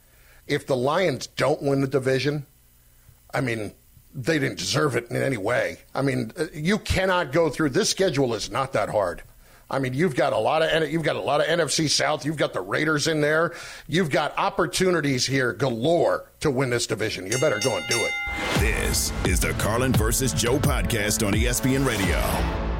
if 0.46 0.66
the 0.66 0.76
Lions 0.76 1.26
don't 1.26 1.60
win 1.60 1.82
the 1.82 1.86
division, 1.86 2.46
I 3.34 3.42
mean, 3.42 3.72
they 4.14 4.38
didn't 4.38 4.56
deserve 4.56 4.96
it 4.96 5.10
in 5.10 5.16
any 5.16 5.36
way. 5.36 5.80
I 5.94 6.00
mean, 6.00 6.32
uh, 6.38 6.46
you 6.54 6.78
cannot 6.78 7.30
go 7.30 7.50
through 7.50 7.70
this 7.70 7.90
schedule 7.90 8.32
is 8.32 8.50
not 8.50 8.72
that 8.72 8.88
hard. 8.88 9.22
I 9.72 9.78
mean, 9.78 9.94
you've 9.94 10.14
got 10.14 10.34
a 10.34 10.38
lot 10.38 10.62
of 10.62 10.90
you've 10.90 11.02
got 11.02 11.16
a 11.16 11.20
lot 11.20 11.40
of 11.40 11.46
NFC 11.46 11.88
South. 11.88 12.26
You've 12.26 12.36
got 12.36 12.52
the 12.52 12.60
Raiders 12.60 13.08
in 13.08 13.22
there. 13.22 13.54
You've 13.88 14.10
got 14.10 14.36
opportunities 14.36 15.26
here 15.26 15.54
galore 15.54 16.30
to 16.40 16.50
win 16.50 16.68
this 16.68 16.86
division. 16.86 17.26
You 17.26 17.38
better 17.38 17.58
go 17.60 17.74
and 17.74 17.88
do 17.88 17.96
it. 17.96 18.12
This 18.60 19.10
is 19.24 19.40
the 19.40 19.52
Carlin 19.54 19.92
versus 19.92 20.34
Joe 20.34 20.58
podcast 20.58 21.26
on 21.26 21.32
ESPN 21.32 21.86
Radio. 21.86 22.71